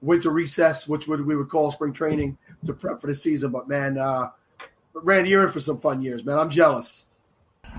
winter 0.00 0.30
recess, 0.30 0.86
which 0.86 1.06
would 1.08 1.24
we 1.26 1.36
would 1.36 1.48
call 1.48 1.72
spring 1.72 1.92
training 1.92 2.38
to 2.66 2.72
prep 2.72 3.00
for 3.00 3.06
the 3.06 3.14
season. 3.14 3.50
But 3.50 3.68
man, 3.68 3.98
uh, 3.98 4.30
Randy, 4.94 5.30
you're 5.30 5.46
in 5.46 5.52
for 5.52 5.60
some 5.60 5.78
fun 5.78 6.02
years, 6.02 6.24
man. 6.24 6.38
I'm 6.38 6.50
jealous. 6.50 7.06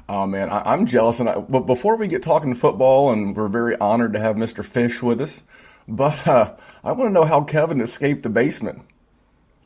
Oh 0.09 0.27
man, 0.27 0.49
I, 0.49 0.73
am 0.73 0.85
jealous. 0.85 1.19
And 1.19 1.29
I, 1.29 1.39
but 1.39 1.61
before 1.61 1.95
we 1.95 2.07
get 2.07 2.23
talking 2.23 2.53
football, 2.53 3.11
and 3.11 3.35
we're 3.35 3.47
very 3.47 3.77
honored 3.77 4.13
to 4.13 4.19
have 4.19 4.35
Mr. 4.35 4.63
Fish 4.63 5.01
with 5.01 5.21
us. 5.21 5.43
But 5.87 6.27
uh, 6.27 6.55
I 6.83 6.91
want 6.91 7.09
to 7.09 7.13
know 7.13 7.23
how 7.23 7.43
Kevin 7.43 7.81
escaped 7.81 8.23
the 8.23 8.29
basement. 8.29 8.81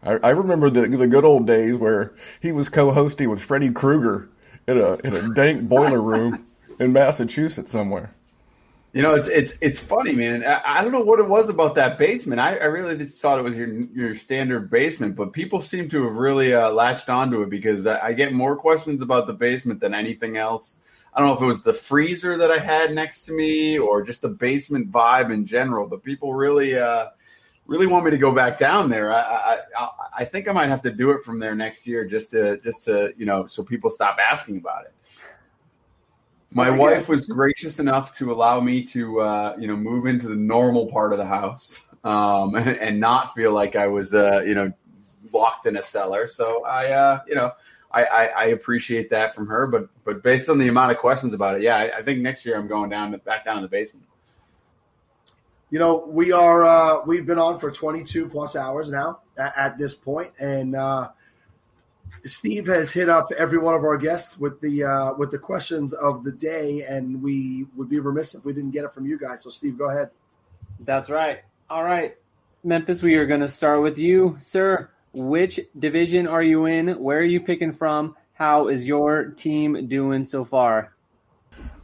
I, 0.03 0.13
I 0.23 0.29
remember 0.29 0.69
the 0.69 0.87
the 0.87 1.07
good 1.07 1.25
old 1.25 1.47
days 1.47 1.77
where 1.77 2.13
he 2.41 2.51
was 2.51 2.69
co-hosting 2.69 3.29
with 3.29 3.41
Freddy 3.41 3.71
Krueger 3.71 4.29
in 4.67 4.77
a 4.77 4.95
in 4.97 5.15
a 5.15 5.33
dank 5.33 5.67
boiler 5.67 6.01
room 6.01 6.45
in 6.79 6.93
Massachusetts 6.93 7.71
somewhere. 7.71 8.13
You 8.93 9.01
know, 9.01 9.13
it's 9.13 9.29
it's 9.29 9.57
it's 9.61 9.79
funny, 9.79 10.13
man. 10.13 10.43
I, 10.43 10.79
I, 10.79 10.83
don't 10.83 10.91
know 10.91 10.99
what 10.99 11.19
it 11.21 11.29
was 11.29 11.47
about 11.47 11.75
that 11.75 11.97
basement. 11.97 12.41
I, 12.41 12.57
I 12.57 12.65
really 12.65 13.05
thought 13.05 13.39
it 13.39 13.43
was 13.43 13.55
your 13.55 13.67
your 13.67 14.15
standard 14.15 14.69
basement, 14.69 15.15
but 15.15 15.31
people 15.31 15.61
seem 15.61 15.87
to 15.89 16.03
have 16.03 16.17
really 16.17 16.53
uh, 16.53 16.69
latched 16.71 17.09
onto 17.09 17.41
it 17.41 17.49
because 17.49 17.87
I, 17.87 18.07
I, 18.07 18.13
get 18.13 18.33
more 18.33 18.57
questions 18.57 19.01
about 19.01 19.27
the 19.27 19.33
basement 19.33 19.79
than 19.79 19.93
anything 19.93 20.35
else. 20.35 20.81
I 21.13 21.19
don't 21.19 21.27
know 21.27 21.35
if 21.35 21.41
it 21.41 21.45
was 21.45 21.61
the 21.61 21.73
freezer 21.73 22.37
that 22.37 22.51
I 22.51 22.57
had 22.57 22.93
next 22.93 23.23
to 23.23 23.33
me 23.33 23.77
or 23.77 24.01
just 24.01 24.21
the 24.21 24.29
basement 24.29 24.91
vibe 24.91 25.31
in 25.31 25.45
general, 25.45 25.87
but 25.87 26.03
people 26.03 26.33
really 26.33 26.77
uh, 26.77 27.07
really 27.67 27.87
want 27.87 28.05
me 28.05 28.11
to 28.11 28.17
go 28.17 28.33
back 28.33 28.57
down 28.57 28.89
there. 28.89 29.11
I, 29.11 29.19
I 29.77 29.89
I 30.19 30.25
think 30.25 30.47
I 30.47 30.53
might 30.53 30.69
have 30.69 30.81
to 30.83 30.91
do 30.91 31.11
it 31.11 31.23
from 31.23 31.39
there 31.39 31.55
next 31.55 31.85
year 31.85 32.05
just 32.05 32.31
to 32.31 32.59
just 32.61 32.85
to 32.85 33.13
you 33.17 33.25
know 33.25 33.45
so 33.45 33.63
people 33.63 33.91
stop 33.91 34.17
asking 34.19 34.57
about 34.57 34.85
it. 34.85 34.93
My 36.53 36.69
oh, 36.69 36.77
wife 36.77 37.07
was 37.07 37.25
gracious 37.27 37.79
enough 37.79 38.11
to 38.17 38.31
allow 38.31 38.59
me 38.59 38.83
to 38.87 39.21
uh, 39.21 39.55
you 39.59 39.67
know 39.67 39.75
move 39.75 40.05
into 40.05 40.27
the 40.27 40.35
normal 40.35 40.87
part 40.87 41.11
of 41.11 41.17
the 41.17 41.25
house 41.25 41.85
um, 42.05 42.55
and, 42.55 42.67
and, 42.81 42.99
not 42.99 43.33
feel 43.33 43.51
like 43.53 43.75
I 43.75 43.87
was 43.87 44.15
uh, 44.15 44.43
you 44.45 44.55
know 44.55 44.71
locked 45.33 45.65
in 45.65 45.75
a 45.75 45.81
cellar. 45.81 46.27
So 46.27 46.63
I 46.65 46.91
uh, 46.91 47.19
you 47.27 47.35
know. 47.35 47.51
I, 47.93 48.03
I, 48.03 48.25
I, 48.25 48.45
appreciate 48.45 49.09
that 49.09 49.35
from 49.35 49.47
her, 49.47 49.67
but 49.67 49.89
but 50.03 50.23
based 50.23 50.49
on 50.49 50.57
the 50.57 50.67
amount 50.67 50.91
of 50.91 50.97
questions 50.97 51.33
about 51.33 51.57
it, 51.57 51.61
yeah, 51.61 51.75
I, 51.75 51.97
I 51.97 52.03
think 52.03 52.19
next 52.19 52.45
year 52.45 52.57
I'm 52.57 52.67
going 52.67 52.89
down 52.89 53.11
back 53.25 53.45
down 53.45 53.57
in 53.57 53.63
the 53.63 53.69
basement 53.69 54.05
you 55.71 55.79
know, 55.79 56.03
we 56.05 56.33
are 56.33 56.63
uh, 56.63 57.05
we've 57.05 57.25
been 57.25 57.39
on 57.39 57.57
for 57.57 57.71
22 57.71 58.27
plus 58.27 58.55
hours 58.55 58.91
now 58.91 59.21
at, 59.37 59.53
at 59.57 59.77
this 59.77 59.95
point, 59.95 60.33
and 60.37 60.75
uh, 60.75 61.09
Steve 62.25 62.67
has 62.67 62.91
hit 62.91 63.07
up 63.07 63.31
every 63.37 63.57
one 63.57 63.73
of 63.73 63.83
our 63.83 63.97
guests 63.97 64.37
with 64.37 64.59
the 64.59 64.83
uh, 64.83 65.13
with 65.13 65.31
the 65.31 65.39
questions 65.39 65.93
of 65.93 66.25
the 66.25 66.31
day, 66.33 66.83
and 66.83 67.23
we 67.23 67.65
would 67.77 67.89
be 67.89 67.99
remiss 67.99 68.35
if 68.35 68.43
we 68.43 68.51
didn't 68.51 68.71
get 68.71 68.83
it 68.83 68.93
from 68.93 69.05
you 69.05 69.17
guys. 69.17 69.43
So, 69.43 69.49
Steve, 69.49 69.77
go 69.77 69.89
ahead. 69.89 70.11
That's 70.81 71.09
right. 71.09 71.39
All 71.69 71.85
right, 71.85 72.17
Memphis, 72.65 73.01
we 73.01 73.15
are 73.15 73.25
going 73.25 73.39
to 73.39 73.47
start 73.47 73.81
with 73.81 73.97
you, 73.97 74.35
sir. 74.41 74.89
Which 75.13 75.59
division 75.77 76.27
are 76.27 76.43
you 76.43 76.65
in? 76.65 76.89
Where 76.89 77.19
are 77.19 77.23
you 77.23 77.41
picking 77.41 77.73
from? 77.73 78.15
How 78.33 78.67
is 78.67 78.87
your 78.87 79.25
team 79.25 79.87
doing 79.87 80.25
so 80.25 80.45
far? 80.45 80.93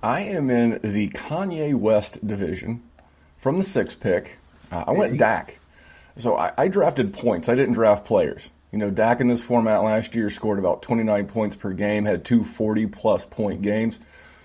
I 0.01 0.21
am 0.21 0.49
in 0.49 0.79
the 0.81 1.09
Kanye 1.09 1.75
West 1.75 2.25
division 2.25 2.83
from 3.37 3.57
the 3.57 3.63
sixth 3.63 3.99
pick, 3.99 4.39
uh, 4.71 4.83
I 4.87 4.91
went 4.91 5.17
Dak. 5.17 5.59
So 6.17 6.35
I, 6.35 6.51
I, 6.57 6.67
drafted 6.67 7.13
points. 7.13 7.47
I 7.47 7.55
didn't 7.55 7.75
draft 7.75 8.03
players. 8.03 8.49
You 8.71 8.79
know, 8.79 8.89
Dak 8.89 9.21
in 9.21 9.27
this 9.27 9.43
format 9.43 9.83
last 9.83 10.15
year 10.15 10.29
scored 10.29 10.59
about 10.59 10.81
29 10.81 11.27
points 11.27 11.55
per 11.55 11.71
game, 11.71 12.05
had 12.05 12.25
two 12.25 12.43
40 12.43 12.87
plus 12.87 13.25
point 13.25 13.61
games. 13.61 13.99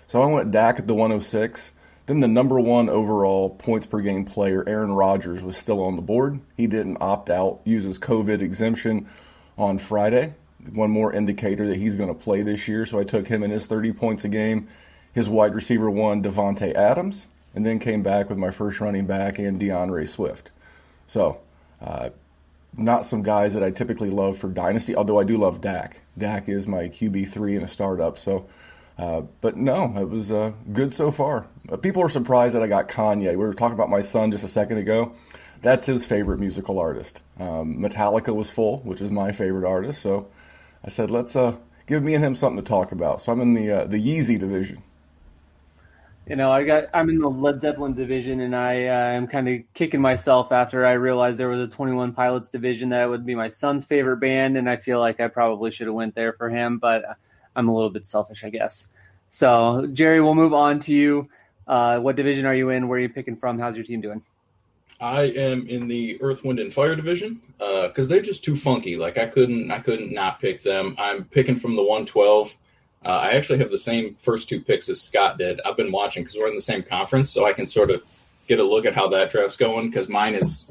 So 0.06 0.22
I 0.22 0.26
went 0.26 0.50
Dak 0.50 0.78
at 0.78 0.86
the 0.86 0.94
106. 0.94 1.72
Then 2.06 2.20
the 2.20 2.28
number 2.28 2.58
one 2.58 2.88
overall 2.88 3.50
points 3.50 3.86
per 3.86 4.00
game 4.00 4.24
player, 4.24 4.64
Aaron 4.68 4.92
Rodgers, 4.92 5.42
was 5.42 5.56
still 5.56 5.82
on 5.82 5.96
the 5.96 6.02
board. 6.02 6.40
He 6.56 6.66
didn't 6.66 6.98
opt 7.00 7.30
out, 7.30 7.60
use 7.64 7.84
his 7.84 7.98
COVID 7.98 8.40
exemption 8.40 9.08
on 9.56 9.78
Friday. 9.78 10.34
One 10.72 10.90
more 10.90 11.12
indicator 11.12 11.66
that 11.68 11.76
he's 11.76 11.96
going 11.96 12.08
to 12.08 12.14
play 12.14 12.42
this 12.42 12.66
year. 12.68 12.86
So 12.86 12.98
I 12.98 13.04
took 13.04 13.28
him 13.28 13.42
in 13.42 13.50
his 13.50 13.66
30 13.66 13.92
points 13.92 14.24
a 14.24 14.28
game. 14.28 14.68
His 15.12 15.28
wide 15.28 15.54
receiver 15.54 15.90
one, 15.90 16.22
Davante 16.22 16.74
Adams 16.74 17.26
and 17.54 17.66
then 17.66 17.78
came 17.78 18.02
back 18.02 18.28
with 18.28 18.38
my 18.38 18.50
first 18.50 18.80
running 18.80 19.06
back 19.06 19.38
and 19.38 19.60
D'Andre 19.60 20.06
Swift. 20.06 20.50
So, 21.06 21.40
uh, 21.80 22.10
not 22.74 23.04
some 23.04 23.22
guys 23.22 23.52
that 23.52 23.62
I 23.62 23.70
typically 23.70 24.08
love 24.08 24.38
for 24.38 24.48
dynasty, 24.48 24.96
although 24.96 25.20
I 25.20 25.24
do 25.24 25.36
love 25.36 25.60
Dak. 25.60 26.02
Dak 26.16 26.48
is 26.48 26.66
my 26.66 26.88
QB 26.88 27.28
three 27.28 27.54
in 27.54 27.62
a 27.62 27.68
startup. 27.68 28.18
So, 28.18 28.46
uh, 29.02 29.22
but 29.40 29.56
no, 29.56 29.92
it 29.98 30.08
was 30.08 30.30
uh, 30.30 30.52
good 30.72 30.94
so 30.94 31.10
far. 31.10 31.48
Uh, 31.68 31.76
people 31.76 32.00
are 32.04 32.08
surprised 32.08 32.54
that 32.54 32.62
I 32.62 32.68
got 32.68 32.88
Kanye. 32.88 33.30
We 33.30 33.36
were 33.36 33.52
talking 33.52 33.74
about 33.74 33.90
my 33.90 34.00
son 34.00 34.30
just 34.30 34.44
a 34.44 34.48
second 34.48 34.78
ago. 34.78 35.12
That's 35.60 35.86
his 35.86 36.06
favorite 36.06 36.38
musical 36.38 36.78
artist. 36.78 37.20
Um, 37.40 37.78
Metallica 37.78 38.32
was 38.32 38.52
full, 38.52 38.78
which 38.82 39.00
is 39.00 39.10
my 39.10 39.32
favorite 39.32 39.68
artist. 39.68 40.00
So 40.00 40.28
I 40.84 40.90
said, 40.90 41.10
let's 41.10 41.34
uh, 41.34 41.56
give 41.88 42.04
me 42.04 42.14
and 42.14 42.22
him 42.22 42.36
something 42.36 42.62
to 42.62 42.68
talk 42.68 42.92
about. 42.92 43.20
So 43.20 43.32
I'm 43.32 43.40
in 43.40 43.54
the 43.54 43.72
uh, 43.72 43.84
the 43.86 43.98
Yeezy 43.98 44.38
division. 44.38 44.84
You 46.28 46.36
know, 46.36 46.52
I 46.52 46.62
got 46.62 46.84
I'm 46.94 47.10
in 47.10 47.18
the 47.18 47.28
Led 47.28 47.60
Zeppelin 47.60 47.94
division, 47.94 48.40
and 48.40 48.54
I 48.54 48.74
am 48.74 49.26
kind 49.26 49.48
of 49.48 49.60
kicking 49.74 50.00
myself 50.00 50.52
after 50.52 50.86
I 50.86 50.92
realized 50.92 51.40
there 51.40 51.48
was 51.48 51.58
a 51.60 51.66
21 51.66 52.12
Pilots 52.12 52.50
division 52.50 52.90
that 52.90 53.10
would 53.10 53.26
be 53.26 53.34
my 53.34 53.48
son's 53.48 53.84
favorite 53.84 54.18
band, 54.18 54.56
and 54.56 54.70
I 54.70 54.76
feel 54.76 55.00
like 55.00 55.18
I 55.18 55.26
probably 55.26 55.72
should 55.72 55.88
have 55.88 55.96
went 55.96 56.14
there 56.14 56.34
for 56.34 56.48
him, 56.50 56.78
but 56.78 57.02
I'm 57.56 57.68
a 57.68 57.74
little 57.74 57.90
bit 57.90 58.06
selfish, 58.06 58.44
I 58.44 58.50
guess. 58.50 58.86
So, 59.32 59.88
Jerry, 59.94 60.20
we'll 60.20 60.34
move 60.34 60.52
on 60.52 60.78
to 60.80 60.92
you. 60.92 61.28
Uh, 61.66 61.98
what 61.98 62.16
division 62.16 62.44
are 62.44 62.54
you 62.54 62.68
in? 62.68 62.86
Where 62.86 62.98
are 62.98 63.02
you 63.02 63.08
picking 63.08 63.34
from? 63.34 63.58
How's 63.58 63.76
your 63.76 63.84
team 63.84 64.02
doing? 64.02 64.22
I 65.00 65.22
am 65.22 65.66
in 65.66 65.88
the 65.88 66.20
Earth, 66.22 66.44
Wind, 66.44 66.60
and 66.60 66.72
Fire 66.72 66.94
division 66.94 67.40
because 67.58 68.06
uh, 68.06 68.08
they're 68.08 68.20
just 68.20 68.44
too 68.44 68.56
funky. 68.56 68.96
Like 68.96 69.16
I 69.16 69.26
couldn't, 69.26 69.70
I 69.70 69.80
couldn't 69.80 70.12
not 70.12 70.38
pick 70.38 70.62
them. 70.62 70.94
I'm 70.98 71.24
picking 71.24 71.56
from 71.56 71.76
the 71.76 71.82
112. 71.82 72.54
Uh, 73.04 73.08
I 73.08 73.30
actually 73.30 73.58
have 73.60 73.70
the 73.70 73.78
same 73.78 74.14
first 74.16 74.50
two 74.50 74.60
picks 74.60 74.90
as 74.90 75.00
Scott 75.00 75.38
did. 75.38 75.62
I've 75.64 75.78
been 75.78 75.90
watching 75.90 76.22
because 76.22 76.36
we're 76.36 76.48
in 76.48 76.54
the 76.54 76.60
same 76.60 76.82
conference, 76.82 77.30
so 77.30 77.46
I 77.46 77.54
can 77.54 77.66
sort 77.66 77.90
of 77.90 78.02
get 78.46 78.60
a 78.60 78.64
look 78.64 78.84
at 78.84 78.94
how 78.94 79.08
that 79.08 79.30
draft's 79.30 79.56
going. 79.56 79.88
Because 79.88 80.10
mine 80.10 80.34
is 80.34 80.70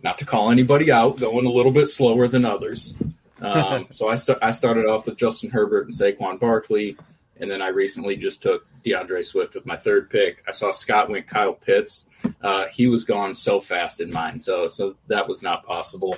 not 0.00 0.16
to 0.18 0.24
call 0.24 0.52
anybody 0.52 0.92
out, 0.92 1.18
going 1.18 1.44
a 1.44 1.50
little 1.50 1.72
bit 1.72 1.88
slower 1.88 2.28
than 2.28 2.44
others. 2.44 2.94
Um, 3.40 3.88
so 3.90 4.08
I, 4.08 4.14
st- 4.14 4.38
I 4.40 4.52
started 4.52 4.86
off 4.86 5.06
with 5.06 5.16
Justin 5.16 5.50
Herbert 5.50 5.86
and 5.86 5.92
Saquon 5.92 6.38
Barkley, 6.38 6.96
and 7.40 7.50
then 7.50 7.62
I 7.62 7.68
recently 7.68 8.16
just 8.16 8.42
took 8.42 8.66
D'Andre 8.84 9.22
Swift 9.22 9.54
with 9.54 9.66
my 9.66 9.76
third 9.76 10.10
pick. 10.10 10.42
I 10.48 10.52
saw 10.52 10.70
Scott 10.70 11.10
went 11.10 11.26
Kyle 11.26 11.54
Pitts. 11.54 12.06
Uh, 12.40 12.66
he 12.72 12.86
was 12.86 13.04
gone 13.04 13.34
so 13.34 13.60
fast 13.60 14.00
in 14.00 14.10
mine, 14.10 14.38
so 14.38 14.68
so 14.68 14.96
that 15.08 15.28
was 15.28 15.42
not 15.42 15.64
possible. 15.64 16.16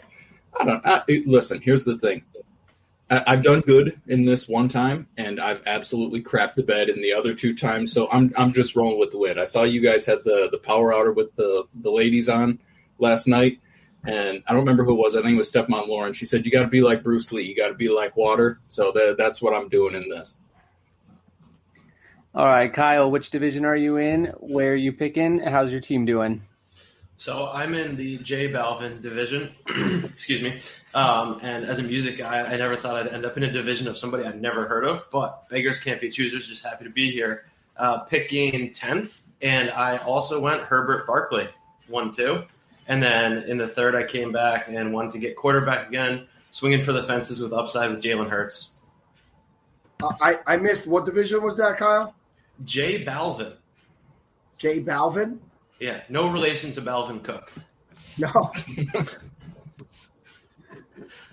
I 0.58 0.64
don't 0.64 0.86
I, 0.86 1.02
listen. 1.26 1.60
Here's 1.60 1.84
the 1.84 1.98
thing. 1.98 2.22
I've 3.10 3.42
done 3.42 3.60
good 3.60 4.00
in 4.06 4.24
this 4.24 4.48
one 4.48 4.68
time, 4.68 5.06
and 5.18 5.38
I've 5.38 5.62
absolutely 5.66 6.22
crapped 6.22 6.54
the 6.54 6.62
bed 6.62 6.88
in 6.88 7.02
the 7.02 7.12
other 7.12 7.34
two 7.34 7.54
times. 7.54 7.92
So 7.92 8.08
I'm 8.10 8.32
I'm 8.36 8.52
just 8.52 8.76
rolling 8.76 8.98
with 8.98 9.10
the 9.10 9.18
wind. 9.18 9.38
I 9.38 9.44
saw 9.44 9.62
you 9.62 9.80
guys 9.80 10.06
had 10.06 10.24
the 10.24 10.48
the 10.50 10.58
power 10.58 10.94
outer 10.94 11.12
with 11.12 11.34
the 11.36 11.64
the 11.82 11.90
ladies 11.90 12.28
on 12.28 12.58
last 12.98 13.26
night, 13.26 13.60
and 14.04 14.42
I 14.46 14.52
don't 14.52 14.60
remember 14.60 14.84
who 14.84 14.94
it 14.94 15.02
was. 15.02 15.16
I 15.16 15.22
think 15.22 15.34
it 15.34 15.38
was 15.38 15.52
Stepmom 15.52 15.86
Lauren. 15.86 16.14
She 16.14 16.24
said 16.24 16.46
you 16.46 16.50
got 16.52 16.62
to 16.62 16.68
be 16.68 16.80
like 16.80 17.02
Bruce 17.02 17.30
Lee. 17.30 17.42
You 17.42 17.54
got 17.54 17.68
to 17.68 17.74
be 17.74 17.88
like 17.88 18.16
water. 18.16 18.58
So 18.68 18.90
that, 18.92 19.16
that's 19.18 19.42
what 19.42 19.54
I'm 19.54 19.68
doing 19.68 19.94
in 19.94 20.08
this. 20.08 20.38
All 22.34 22.46
right, 22.46 22.72
Kyle. 22.72 23.08
Which 23.08 23.30
division 23.30 23.64
are 23.64 23.76
you 23.76 23.96
in? 23.96 24.24
Where 24.40 24.72
are 24.72 24.76
you 24.76 24.92
picking? 24.92 25.38
How's 25.38 25.70
your 25.70 25.80
team 25.80 26.04
doing? 26.04 26.42
So 27.16 27.46
I'm 27.46 27.74
in 27.74 27.96
the 27.96 28.18
J 28.18 28.48
Balvin 28.48 29.00
division. 29.00 29.54
Excuse 30.04 30.42
me. 30.42 30.58
Um, 30.94 31.38
and 31.42 31.64
as 31.64 31.78
a 31.78 31.84
music 31.84 32.18
guy, 32.18 32.40
I 32.40 32.56
never 32.56 32.74
thought 32.74 32.96
I'd 32.96 33.06
end 33.06 33.24
up 33.24 33.36
in 33.36 33.44
a 33.44 33.52
division 33.52 33.86
of 33.86 33.96
somebody 33.96 34.24
I'd 34.24 34.42
never 34.42 34.66
heard 34.66 34.84
of. 34.84 35.04
But 35.12 35.48
beggars 35.48 35.78
can't 35.78 36.00
be 36.00 36.10
choosers. 36.10 36.48
Just 36.48 36.64
happy 36.64 36.82
to 36.82 36.90
be 36.90 37.12
here. 37.12 37.46
Uh, 37.76 37.98
picking 37.98 38.72
tenth, 38.72 39.22
and 39.40 39.70
I 39.70 39.98
also 39.98 40.40
went 40.40 40.62
Herbert 40.62 41.06
Barkley 41.06 41.48
one 41.86 42.12
two, 42.12 42.42
and 42.88 43.00
then 43.00 43.44
in 43.44 43.58
the 43.58 43.68
third 43.68 43.94
I 43.94 44.04
came 44.04 44.32
back 44.32 44.66
and 44.68 44.92
wanted 44.92 45.12
to 45.12 45.18
get 45.18 45.36
quarterback 45.36 45.88
again, 45.88 46.26
swinging 46.50 46.84
for 46.84 46.92
the 46.92 47.02
fences 47.02 47.40
with 47.40 47.52
upside 47.52 47.90
with 47.90 48.02
Jalen 48.02 48.28
Hurts. 48.28 48.72
Uh, 50.02 50.12
I 50.20 50.38
I 50.46 50.56
missed 50.56 50.88
what 50.88 51.04
division 51.04 51.42
was 51.42 51.56
that, 51.58 51.78
Kyle? 51.78 52.14
J 52.64 53.04
Balvin. 53.04 53.54
J 54.58 54.82
Balvin. 54.82 55.38
Yeah, 55.80 56.02
no 56.08 56.30
relation 56.30 56.72
to 56.74 56.82
Balvin 56.82 57.22
Cook. 57.22 57.52
No. 58.18 58.28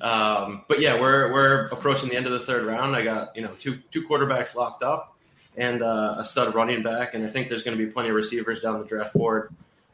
um, 0.01 0.63
but 0.67 0.79
yeah, 0.79 0.99
we're 0.99 1.31
we're 1.31 1.67
approaching 1.67 2.09
the 2.09 2.15
end 2.15 2.25
of 2.25 2.31
the 2.33 2.39
third 2.39 2.65
round. 2.65 2.95
I 2.95 3.03
got 3.03 3.35
you 3.35 3.41
know 3.43 3.51
two 3.57 3.79
two 3.91 4.07
quarterbacks 4.07 4.55
locked 4.55 4.83
up 4.83 5.17
and 5.57 5.83
uh, 5.83 6.15
a 6.17 6.25
stud 6.25 6.55
running 6.55 6.81
back, 6.81 7.13
and 7.13 7.25
I 7.25 7.29
think 7.29 7.49
there's 7.49 7.63
going 7.63 7.77
to 7.77 7.85
be 7.85 7.91
plenty 7.91 8.09
of 8.09 8.15
receivers 8.15 8.61
down 8.61 8.79
the 8.79 8.85
draft 8.85 9.13
board 9.13 9.53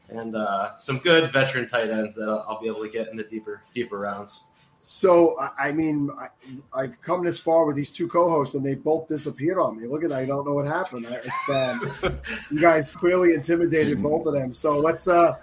and 0.10 0.36
uh, 0.36 0.78
some 0.78 1.00
good 1.00 1.32
veteran 1.34 1.68
tight 1.68 1.90
ends 1.90 2.16
that 2.16 2.28
I'll, 2.28 2.46
I'll 2.48 2.62
be 2.62 2.68
able 2.68 2.82
to 2.82 2.90
get 2.90 3.10
in 3.10 3.18
the 3.18 3.24
deeper 3.24 3.62
deeper 3.74 3.98
rounds. 3.98 4.44
So 4.80 5.36
I 5.60 5.72
mean, 5.72 6.10
I, 6.74 6.82
have 6.82 7.02
come 7.02 7.26
this 7.26 7.40
far 7.40 7.66
with 7.66 7.76
these 7.76 7.90
two 7.90 8.08
co-hosts, 8.08 8.54
and 8.56 8.66
they 8.66 8.76
both 8.76 9.08
disappeared 9.08 9.58
on 9.58 9.80
me. 9.80 9.88
Look 9.88 10.04
at 10.04 10.10
that! 10.10 10.20
I 10.20 10.26
don't 10.26 10.46
know 10.46 10.54
what 10.54 10.66
happened. 10.68 11.08
Um, 11.50 11.92
you 12.52 12.60
guys 12.60 12.92
clearly 12.92 13.34
intimidated 13.34 14.02
both 14.02 14.28
of 14.28 14.34
them. 14.34 14.54
So 14.54 14.78
let's 14.78 15.08
uh, 15.08 15.34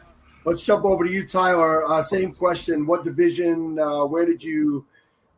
let's 0.44 0.62
jump 0.62 0.84
over 0.84 1.04
to 1.04 1.10
you, 1.10 1.26
Tyler. 1.26 1.84
Uh, 1.84 2.00
same 2.00 2.32
question: 2.32 2.86
What 2.86 3.02
division? 3.02 3.78
Uh, 3.78 4.04
where 4.04 4.24
did 4.24 4.42
you? 4.42 4.86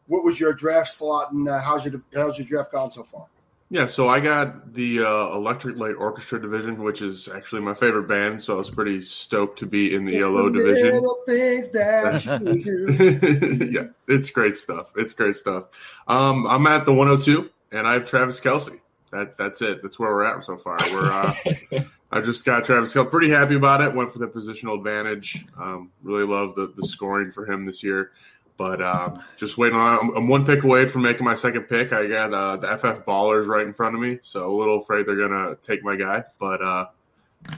What 0.09 0.25
was 0.25 0.39
your 0.39 0.53
draft 0.53 0.91
slot, 0.91 1.33
and 1.33 1.49
uh, 1.49 1.59
how's 1.61 1.85
your 1.85 2.03
how's 2.15 2.39
your 2.39 2.47
draft 2.47 2.73
gone 2.73 2.91
so 2.91 3.03
far? 3.05 3.27
Yeah, 3.69 3.87
so 3.87 4.07
I 4.07 4.21
got 4.21 4.75
the 4.75 5.01
uh, 5.01 5.35
Electric 5.35 5.77
Light 5.77 5.97
Orchestra 5.99 6.41
division, 6.41 6.81
which 6.85 7.03
is 7.03 7.29
actually 7.29 7.63
my 7.63 7.75
favorite 7.75 8.07
band. 8.07 8.43
So 8.43 8.55
I 8.55 8.59
was 8.59 8.71
pretty 8.71 9.03
stoked 9.03 9.59
to 9.59 9.67
be 9.67 9.93
in 9.93 10.05
the 10.05 10.19
ELO 10.19 10.49
division. 10.51 11.05
things 11.27 11.73
that 11.73 12.25
you 12.43 12.63
do. 12.63 13.69
yeah, 13.73 13.89
it's 14.07 14.31
great 14.31 14.57
stuff. 14.57 14.93
It's 14.95 15.15
great 15.15 15.35
stuff. 15.35 15.65
Um, 16.07 16.47
I'm 16.47 16.65
at 16.69 16.87
the 16.87 16.93
102, 16.93 17.51
and 17.73 17.89
I 17.89 17.95
have 17.95 18.05
Travis 18.05 18.39
Kelce. 18.39 18.79
That 19.11 19.37
that's 19.37 19.63
it. 19.63 19.83
That's 19.83 19.99
where 19.99 20.15
we're 20.15 20.25
at 20.25 20.45
so 20.45 20.57
far. 20.57 20.79
We're 20.93 21.11
uh, 21.11 21.35
I 22.13 22.21
just 22.21 22.45
got 22.45 22.65
Travis 22.65 22.95
Kelce. 22.95 23.11
Pretty 23.11 23.31
happy 23.31 23.57
about 23.57 23.81
it. 23.81 23.93
Went 23.93 24.13
for 24.13 24.21
the 24.21 24.29
positional 24.29 24.77
advantage. 24.77 25.45
Um, 25.59 25.91
really 26.03 26.25
love 26.25 26.55
the 26.55 26.73
the 26.77 26.87
scoring 26.87 27.33
for 27.33 27.51
him 27.51 27.65
this 27.65 27.83
year. 27.83 28.13
But 28.57 28.81
um, 28.81 29.23
just 29.37 29.59
waiting 29.59 29.79
on. 29.79 29.99
I'm, 29.99 30.17
I'm, 30.17 30.29
one 30.29 30.47
pick 30.47 30.65
away 30.65 30.89
from 30.89 31.03
making 31.03 31.25
my 31.25 31.35
second 31.35 31.65
pick. 31.65 31.93
I 31.93 32.07
got 32.07 32.33
uh, 32.33 32.57
the 32.57 32.69
FF 32.79 33.05
Ballers 33.05 33.47
right 33.47 33.67
in 33.67 33.75
front 33.75 33.95
of 33.95 34.01
me, 34.01 34.19
so 34.23 34.51
a 34.51 34.55
little 34.55 34.79
afraid 34.79 35.07
they're 35.07 35.17
gonna 35.17 35.57
take 35.57 35.85
my 35.85 35.95
guy. 35.95 36.25
But 36.39 36.63
uh, 36.63 36.87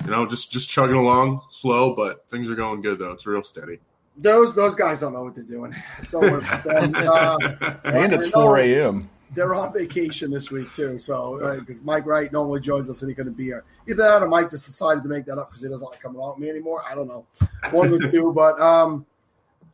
you 0.04 0.10
know, 0.10 0.26
just 0.26 0.50
just 0.50 0.68
chugging 0.68 0.96
along, 0.96 1.42
slow, 1.50 1.94
but 1.94 2.28
things 2.28 2.50
are 2.50 2.54
going 2.54 2.80
good 2.80 2.98
though. 2.98 3.12
It's 3.12 3.26
real 3.26 3.42
steady. 3.42 3.78
Those 4.16 4.54
those 4.54 4.74
guys 4.74 5.00
don't 5.00 5.12
know 5.12 5.22
what 5.22 5.34
they're 5.34 5.44
doing. 5.44 5.74
So 6.08 6.20
uh, 6.24 7.38
and 7.84 8.12
it's 8.12 8.30
four 8.30 8.58
a.m. 8.58 9.10
They're 9.34 9.54
on 9.54 9.74
vacation 9.74 10.30
this 10.30 10.50
week 10.50 10.72
too, 10.72 10.98
so 10.98 11.56
because 11.60 11.78
uh, 11.80 11.82
Mike 11.84 12.06
Wright 12.06 12.32
normally 12.32 12.60
joins 12.60 12.88
us 12.88 13.02
and 13.02 13.10
he's 13.10 13.16
going 13.16 13.26
to 13.26 13.32
be 13.32 13.44
here. 13.44 13.62
Either 13.86 14.02
that 14.02 14.22
or 14.22 14.28
Mike 14.28 14.50
just 14.50 14.64
decided 14.64 15.02
to 15.02 15.08
make 15.08 15.26
that 15.26 15.38
up 15.38 15.50
because 15.50 15.62
he 15.62 15.68
doesn't 15.68 15.86
like 15.86 16.00
coming 16.00 16.20
out 16.20 16.36
with 16.36 16.38
me 16.38 16.48
anymore. 16.48 16.82
I 16.90 16.94
don't 16.94 17.08
know, 17.08 17.26
one 17.70 17.92
of 17.92 17.98
the 17.98 18.10
two. 18.10 18.32
But 18.32 18.58
um, 18.58 19.04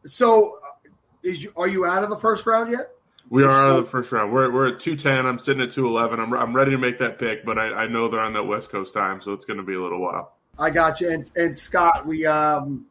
so 0.05 0.59
is 1.25 1.43
you 1.43 1.53
are 1.57 1.69
you 1.69 1.85
out 1.85 2.05
of 2.05 2.11
the 2.11 2.19
first 2.19 2.47
round 2.47 2.71
yet? 2.71 2.91
We 3.31 3.43
are 3.43 3.51
out 3.51 3.79
of 3.79 3.85
the 3.85 3.91
first 3.91 4.13
round. 4.13 4.33
We're, 4.33 4.53
we're 4.53 4.75
at 4.75 4.81
210. 4.81 5.27
I'm 5.27 5.39
sitting 5.39 5.63
at 5.63 5.71
211. 5.73 6.21
I'm, 6.21 6.35
I'm 6.35 6.55
ready 6.55 6.73
to 6.73 6.79
make 6.79 6.99
that 6.99 7.19
pick, 7.19 7.43
but 7.45 7.59
I, 7.59 7.69
I 7.73 7.87
know 7.87 8.07
they're 8.09 8.21
on 8.21 8.35
that 8.35 8.45
West 8.45 8.69
Coast 8.69 8.93
time, 8.93 9.23
so 9.23 9.33
it's 9.33 9.47
going 9.47 9.57
to 9.57 9.63
be 9.63 9.75
a 9.75 9.81
little 9.81 9.99
while. 9.99 10.37
I 10.59 10.71
got 10.71 11.01
you. 11.01 11.11
And, 11.11 11.33
and 11.35 11.57
Scott, 11.57 12.07
we 12.07 12.27
um 12.27 12.87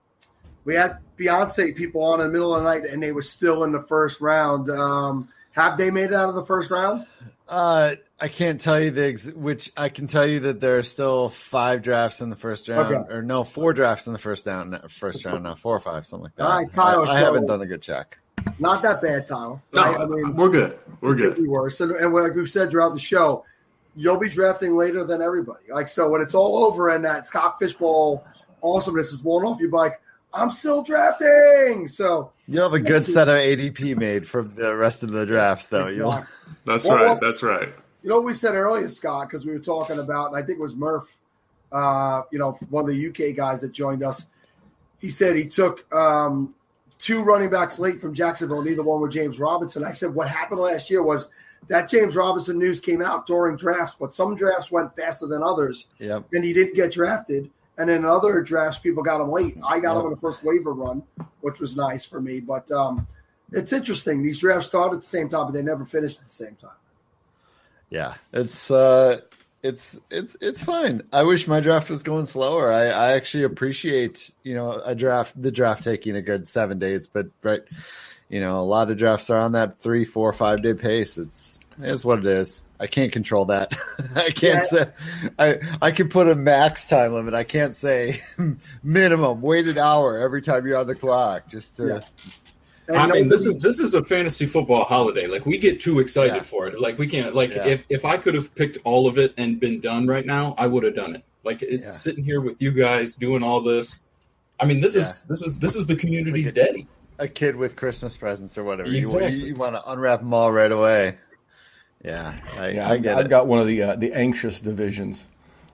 we 0.65 0.75
had 0.75 0.97
Beyonce 1.17 1.75
people 1.75 2.03
on 2.03 2.21
in 2.21 2.27
the 2.27 2.31
middle 2.31 2.55
of 2.55 2.63
the 2.63 2.69
night, 2.69 2.85
and 2.85 3.01
they 3.01 3.11
were 3.11 3.21
still 3.21 3.63
in 3.63 3.71
the 3.71 3.81
first 3.81 4.21
round. 4.21 4.69
Um, 4.69 5.29
have 5.51 5.77
they 5.77 5.91
made 5.91 6.05
it 6.05 6.13
out 6.13 6.29
of 6.29 6.35
the 6.35 6.45
first 6.45 6.71
round? 6.71 7.05
Uh, 7.47 7.95
I 8.19 8.27
can't 8.29 8.59
tell 8.59 8.81
you 8.81 8.91
the 8.91 9.05
ex- 9.05 9.31
which. 9.31 9.71
I 9.75 9.89
can 9.89 10.07
tell 10.07 10.25
you 10.25 10.39
that 10.41 10.59
there 10.59 10.77
are 10.77 10.83
still 10.83 11.29
five 11.29 11.81
drafts 11.81 12.21
in 12.21 12.29
the 12.29 12.35
first 12.35 12.69
round, 12.69 12.93
okay. 12.93 13.13
or 13.13 13.21
no, 13.21 13.43
four 13.43 13.73
drafts 13.73 14.07
in 14.07 14.13
the 14.13 14.19
first 14.19 14.47
round. 14.47 14.79
First 14.89 15.25
round 15.25 15.43
now, 15.43 15.55
four 15.55 15.75
or 15.75 15.79
five, 15.79 16.07
something 16.07 16.23
like 16.23 16.35
that. 16.35 16.45
All 16.45 16.57
right, 16.57 16.71
Tyler. 16.71 17.05
I, 17.05 17.11
I 17.11 17.19
so, 17.19 17.25
haven't 17.25 17.47
done 17.47 17.61
a 17.61 17.65
good 17.65 17.81
check. 17.81 18.17
Not 18.59 18.81
that 18.83 19.01
bad, 19.01 19.27
Tyler. 19.27 19.61
Right? 19.73 19.97
No, 19.97 20.03
I 20.03 20.05
mean, 20.05 20.35
we're 20.35 20.49
good. 20.49 20.79
We're 21.01 21.15
good. 21.15 21.35
Be 21.35 21.47
worse, 21.47 21.81
and, 21.81 21.91
and 21.91 22.13
like 22.13 22.35
we've 22.35 22.49
said 22.49 22.69
throughout 22.69 22.93
the 22.93 22.99
show, 22.99 23.45
you'll 23.95 24.19
be 24.19 24.29
drafting 24.29 24.75
later 24.75 25.03
than 25.03 25.21
everybody. 25.21 25.71
Like 25.71 25.87
so, 25.87 26.09
when 26.09 26.21
it's 26.21 26.35
all 26.35 26.65
over 26.65 26.89
and 26.89 27.03
that 27.05 27.27
Scott 27.27 27.59
Fishbowl 27.59 28.25
awesomeness 28.61 29.11
is 29.11 29.23
worn 29.23 29.45
off, 29.45 29.59
you're 29.59 29.69
like, 29.69 29.99
I'm 30.33 30.51
still 30.51 30.83
drafting. 30.83 31.87
So 31.87 32.31
you 32.47 32.59
have 32.61 32.73
a 32.73 32.79
good 32.79 33.03
set 33.03 33.29
of 33.29 33.35
ADP 33.35 33.97
made 33.97 34.27
from 34.27 34.55
the 34.55 34.75
rest 34.75 35.03
of 35.03 35.11
the 35.11 35.25
drafts, 35.25 35.67
though. 35.67 35.87
Exactly. 35.87 35.97
You'll... 35.97 36.25
That's 36.65 36.85
well, 36.85 36.97
right. 36.97 37.05
Well, 37.05 37.19
that's 37.21 37.43
right. 37.43 37.73
You 38.01 38.09
know 38.09 38.15
what 38.15 38.25
we 38.25 38.33
said 38.33 38.55
earlier, 38.55 38.89
Scott, 38.89 39.27
because 39.27 39.45
we 39.45 39.53
were 39.53 39.59
talking 39.59 39.99
about, 39.99 40.27
and 40.27 40.35
I 40.35 40.45
think 40.45 40.59
it 40.59 40.61
was 40.61 40.75
Murph, 40.75 41.15
uh, 41.71 42.23
you 42.31 42.39
know, 42.39 42.57
one 42.69 42.83
of 42.83 42.89
the 42.89 43.07
UK 43.07 43.35
guys 43.35 43.61
that 43.61 43.71
joined 43.71 44.03
us. 44.03 44.27
He 44.99 45.09
said 45.09 45.35
he 45.35 45.47
took 45.47 45.91
um, 45.93 46.53
two 47.03 47.21
running 47.21 47.49
backs 47.49 47.79
late 47.79 47.99
from 47.99 48.13
Jacksonville, 48.13 48.63
neither 48.63 48.81
one 48.81 49.01
with 49.01 49.11
James 49.11 49.37
Robinson. 49.37 49.83
I 49.83 49.91
said 49.91 50.15
what 50.15 50.29
happened 50.29 50.61
last 50.61 50.89
year 50.89 51.03
was 51.03 51.27
that 51.67 51.89
James 51.89 52.15
Robinson 52.15 52.57
news 52.57 52.79
came 52.79 53.01
out 53.01 53.27
during 53.27 53.57
drafts, 53.57 53.95
but 53.99 54.15
some 54.15 54.35
drafts 54.35 54.71
went 54.71 54.95
faster 54.95 55.27
than 55.27 55.43
others. 55.43 55.87
Yep. 55.99 56.27
And 56.31 56.45
he 56.45 56.53
didn't 56.53 56.75
get 56.75 56.93
drafted. 56.93 57.51
And 57.77 57.89
in 57.89 58.05
other 58.05 58.41
drafts, 58.41 58.79
people 58.79 59.03
got 59.03 59.19
him 59.19 59.29
late. 59.29 59.57
I 59.67 59.81
got 59.81 59.95
yep. 59.95 60.01
him 60.01 60.05
in 60.07 60.11
the 60.13 60.21
first 60.21 60.45
waiver 60.45 60.71
run, 60.71 61.03
which 61.41 61.59
was 61.59 61.75
nice 61.75 62.05
for 62.05 62.21
me. 62.21 62.39
But 62.39 62.71
um, 62.71 63.05
it's 63.51 63.73
interesting. 63.73 64.23
These 64.23 64.39
drafts 64.39 64.67
start 64.67 64.93
at 64.93 65.01
the 65.01 65.05
same 65.05 65.27
time, 65.27 65.47
but 65.47 65.53
they 65.53 65.61
never 65.61 65.83
finish 65.83 66.17
at 66.17 66.23
the 66.23 66.29
same 66.29 66.55
time. 66.55 66.77
Yeah, 67.89 68.15
it's 68.31 68.71
uh, 68.71 69.19
it's 69.63 69.97
it's 70.11 70.35
it's 70.41 70.61
fine. 70.61 71.03
I 71.13 71.23
wish 71.23 71.47
my 71.47 71.61
draft 71.61 71.89
was 71.89 72.03
going 72.03 72.25
slower. 72.25 72.71
I, 72.71 72.87
I 72.87 73.11
actually 73.13 73.45
appreciate 73.45 74.29
you 74.43 74.53
know 74.53 74.73
a 74.73 74.93
draft 74.93 75.41
the 75.41 75.51
draft 75.51 75.83
taking 75.83 76.17
a 76.17 76.21
good 76.21 76.47
seven 76.47 76.79
days, 76.79 77.07
but 77.07 77.27
right, 77.41 77.61
you 78.29 78.41
know 78.41 78.59
a 78.59 78.61
lot 78.61 78.91
of 78.91 78.97
drafts 78.97 79.29
are 79.29 79.39
on 79.39 79.53
that 79.53 79.79
three, 79.79 80.03
four, 80.03 80.33
five 80.33 80.61
day 80.61 80.73
pace. 80.73 81.17
It's 81.17 81.61
is 81.81 82.03
what 82.03 82.19
it 82.19 82.25
is. 82.25 82.61
I 82.77 82.87
can't 82.87 83.13
control 83.13 83.45
that. 83.45 83.73
I 84.15 84.31
can't 84.31 84.65
say 84.65 84.89
I 85.39 85.59
I 85.81 85.91
can 85.91 86.09
put 86.09 86.27
a 86.27 86.35
max 86.35 86.89
time 86.89 87.13
limit. 87.13 87.33
I 87.33 87.45
can't 87.45 87.73
say 87.73 88.19
minimum 88.83 89.41
weighted 89.41 89.77
hour 89.77 90.17
every 90.19 90.41
time 90.41 90.67
you're 90.67 90.77
on 90.77 90.87
the 90.87 90.95
clock. 90.95 91.47
Just 91.47 91.77
to. 91.77 92.03
I 92.93 93.07
mean, 93.07 93.29
this 93.29 93.45
is 93.45 93.59
this 93.59 93.79
is 93.79 93.93
a 93.93 94.03
fantasy 94.03 94.45
football 94.45 94.83
holiday. 94.85 95.27
Like 95.27 95.45
we 95.45 95.57
get 95.57 95.79
too 95.79 95.99
excited 95.99 96.35
Yeah. 96.37 96.41
for 96.43 96.67
it. 96.67 96.79
Like 96.81 96.97
we 96.97 97.07
can't. 97.07 97.33
Like 97.35 97.51
Yeah. 97.51 97.65
if 97.67 97.83
if 97.89 98.05
I 98.05 98.17
could 98.17 98.33
have 98.35 98.53
picked 98.55 98.77
all 98.83 99.07
of 99.07 99.17
it 99.17 99.33
and 99.37 99.59
been 99.59 99.79
done 99.79 100.07
right 100.07 100.25
now, 100.25 100.53
I 100.57 100.67
would 100.67 100.83
have 100.83 100.95
done 100.95 101.15
it. 101.15 101.23
Like 101.43 101.61
it's 101.61 101.83
Yeah. 101.83 101.91
sitting 101.91 102.23
here 102.23 102.41
with 102.41 102.61
you 102.61 102.71
guys 102.71 103.15
doing 103.15 103.43
all 103.43 103.61
this. 103.61 103.99
I 104.59 104.65
mean, 104.65 104.81
this 104.81 104.95
is 104.95 105.21
this 105.23 105.41
is 105.41 105.59
this 105.59 105.75
is 105.75 105.87
the 105.87 105.95
community's 105.95 106.49
It's 106.49 106.57
like 106.57 106.73
day. 106.75 106.87
A 107.19 107.27
kid 107.27 107.55
with 107.55 107.75
Christmas 107.75 108.17
presents 108.17 108.57
or 108.57 108.63
whatever. 108.63 108.89
You- 108.89 108.99
Exactly. 109.01 109.33
You, 109.33 109.55
want 109.55 109.75
to 109.75 109.91
unwrap 109.91 110.19
them 110.19 110.33
all 110.33 110.51
right 110.51 110.71
away. 110.71 111.17
Yeah, 112.03 112.33
I, 112.57 112.69
Yeah, 112.69 112.87
I 112.89 112.93
I've, 112.93 113.03
get 113.03 113.17
I've 113.17 113.25
it. 113.25 113.29
got 113.29 113.47
one 113.47 113.59
of 113.59 113.67
the 113.67 113.81
uh, 113.81 113.95
the 113.95 114.11
anxious 114.13 114.59
divisions. 114.59 115.27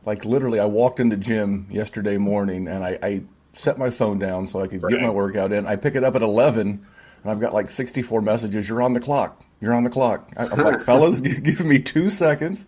Like 0.06 0.26
literally, 0.26 0.60
I 0.60 0.66
walked 0.66 1.00
in 1.00 1.10
the 1.10 1.18
gym 1.18 1.66
yesterday 1.72 2.18
morning 2.18 2.68
and 2.68 2.84
I, 2.84 3.00
I 3.02 3.22
set 3.54 3.78
my 3.78 3.90
phone 3.90 4.20
down 4.20 4.48
so 4.48 4.62
I 4.62 4.68
could 4.68 4.82
get 4.90 5.02
my 5.02 5.10
workout 5.10 5.52
in. 5.52 5.66
I 5.66 5.76
pick 5.76 5.96
it 5.96 6.04
up 6.04 6.16
at 6.16 6.22
eleven, 6.22 6.86
and 7.24 7.32
I've 7.32 7.40
got 7.40 7.54
like 7.54 7.70
sixty 7.72 8.02
four 8.02 8.22
messages. 8.22 8.68
You're 8.70 8.82
on 8.82 8.94
the 8.94 9.00
clock. 9.00 9.44
You're 9.62 9.74
on 9.74 9.84
the 9.84 9.90
clock. 9.90 10.32
I, 10.38 10.46
I'm 10.48 10.60
like, 10.60 10.82
fellas, 10.82 11.20
give 11.22 11.66
me 11.66 11.80
two 11.80 12.10
seconds. 12.10 12.66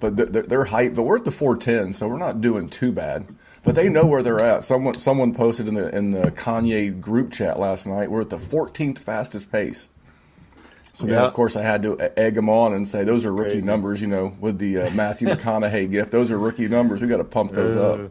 But 0.00 0.16
they're, 0.16 0.26
they're, 0.26 0.42
they're 0.42 0.64
hyped. 0.66 0.94
But 0.96 1.02
we're 1.02 1.18
at 1.18 1.24
the 1.24 1.30
four 1.30 1.56
ten, 1.56 1.92
so 1.92 2.08
we're 2.08 2.18
not 2.18 2.40
doing 2.40 2.68
too 2.68 2.90
bad. 2.92 3.26
But 3.64 3.76
they 3.76 3.88
know 3.88 4.04
where 4.06 4.24
they're 4.24 4.42
at. 4.42 4.64
Someone 4.64 4.94
someone 4.94 5.32
posted 5.34 5.68
in 5.68 5.74
the 5.74 5.94
in 5.96 6.10
the 6.10 6.32
Kanye 6.32 7.00
group 7.00 7.30
chat 7.32 7.60
last 7.60 7.86
night. 7.86 8.10
We're 8.10 8.22
at 8.22 8.30
the 8.30 8.38
14th 8.38 8.98
fastest 8.98 9.52
pace. 9.52 9.88
So 10.94 11.06
then, 11.06 11.22
of 11.22 11.32
course, 11.32 11.56
I 11.56 11.62
had 11.62 11.82
to 11.84 11.98
egg 12.18 12.34
them 12.34 12.50
on 12.50 12.74
and 12.74 12.86
say 12.86 13.02
those 13.04 13.24
are 13.24 13.32
rookie 13.32 13.52
Crazy. 13.52 13.66
numbers. 13.66 14.00
You 14.02 14.08
know, 14.08 14.36
with 14.40 14.58
the 14.58 14.78
uh, 14.78 14.90
Matthew 14.90 15.28
McConaughey 15.28 15.90
gift, 15.90 16.10
those 16.10 16.30
are 16.30 16.38
rookie 16.38 16.68
numbers. 16.68 17.00
We 17.00 17.06
got 17.06 17.18
to 17.18 17.24
pump 17.24 17.52
those 17.52 17.76
Uh, 17.76 18.08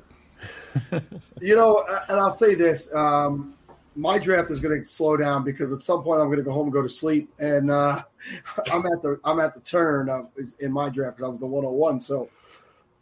up. 0.93 1.04
You 1.41 1.56
know, 1.56 1.84
uh, 1.89 2.06
and 2.08 2.19
I'll 2.19 2.32
say 2.32 2.56
this: 2.56 2.93
um, 2.95 3.56
my 3.95 4.17
draft 4.17 4.51
is 4.51 4.60
going 4.60 4.80
to 4.80 4.86
slow 4.86 5.17
down 5.17 5.43
because 5.43 5.71
at 5.71 5.82
some 5.82 6.04
point 6.04 6.21
I'm 6.21 6.27
going 6.27 6.38
to 6.38 6.43
go 6.43 6.51
home 6.51 6.65
and 6.65 6.73
go 6.73 6.82
to 6.82 6.89
sleep, 6.89 7.32
and 7.39 7.69
uh, 7.69 8.01
I'm 8.71 8.86
at 8.86 9.01
the 9.01 9.19
I'm 9.23 9.39
at 9.39 9.54
the 9.54 9.62
turn 9.62 10.10
of, 10.10 10.30
in 10.60 10.71
my 10.71 10.89
draft 10.89 11.17
because 11.17 11.27
I 11.27 11.32
was 11.32 11.39
the 11.41 11.47
101. 11.47 11.99
So 11.99 12.30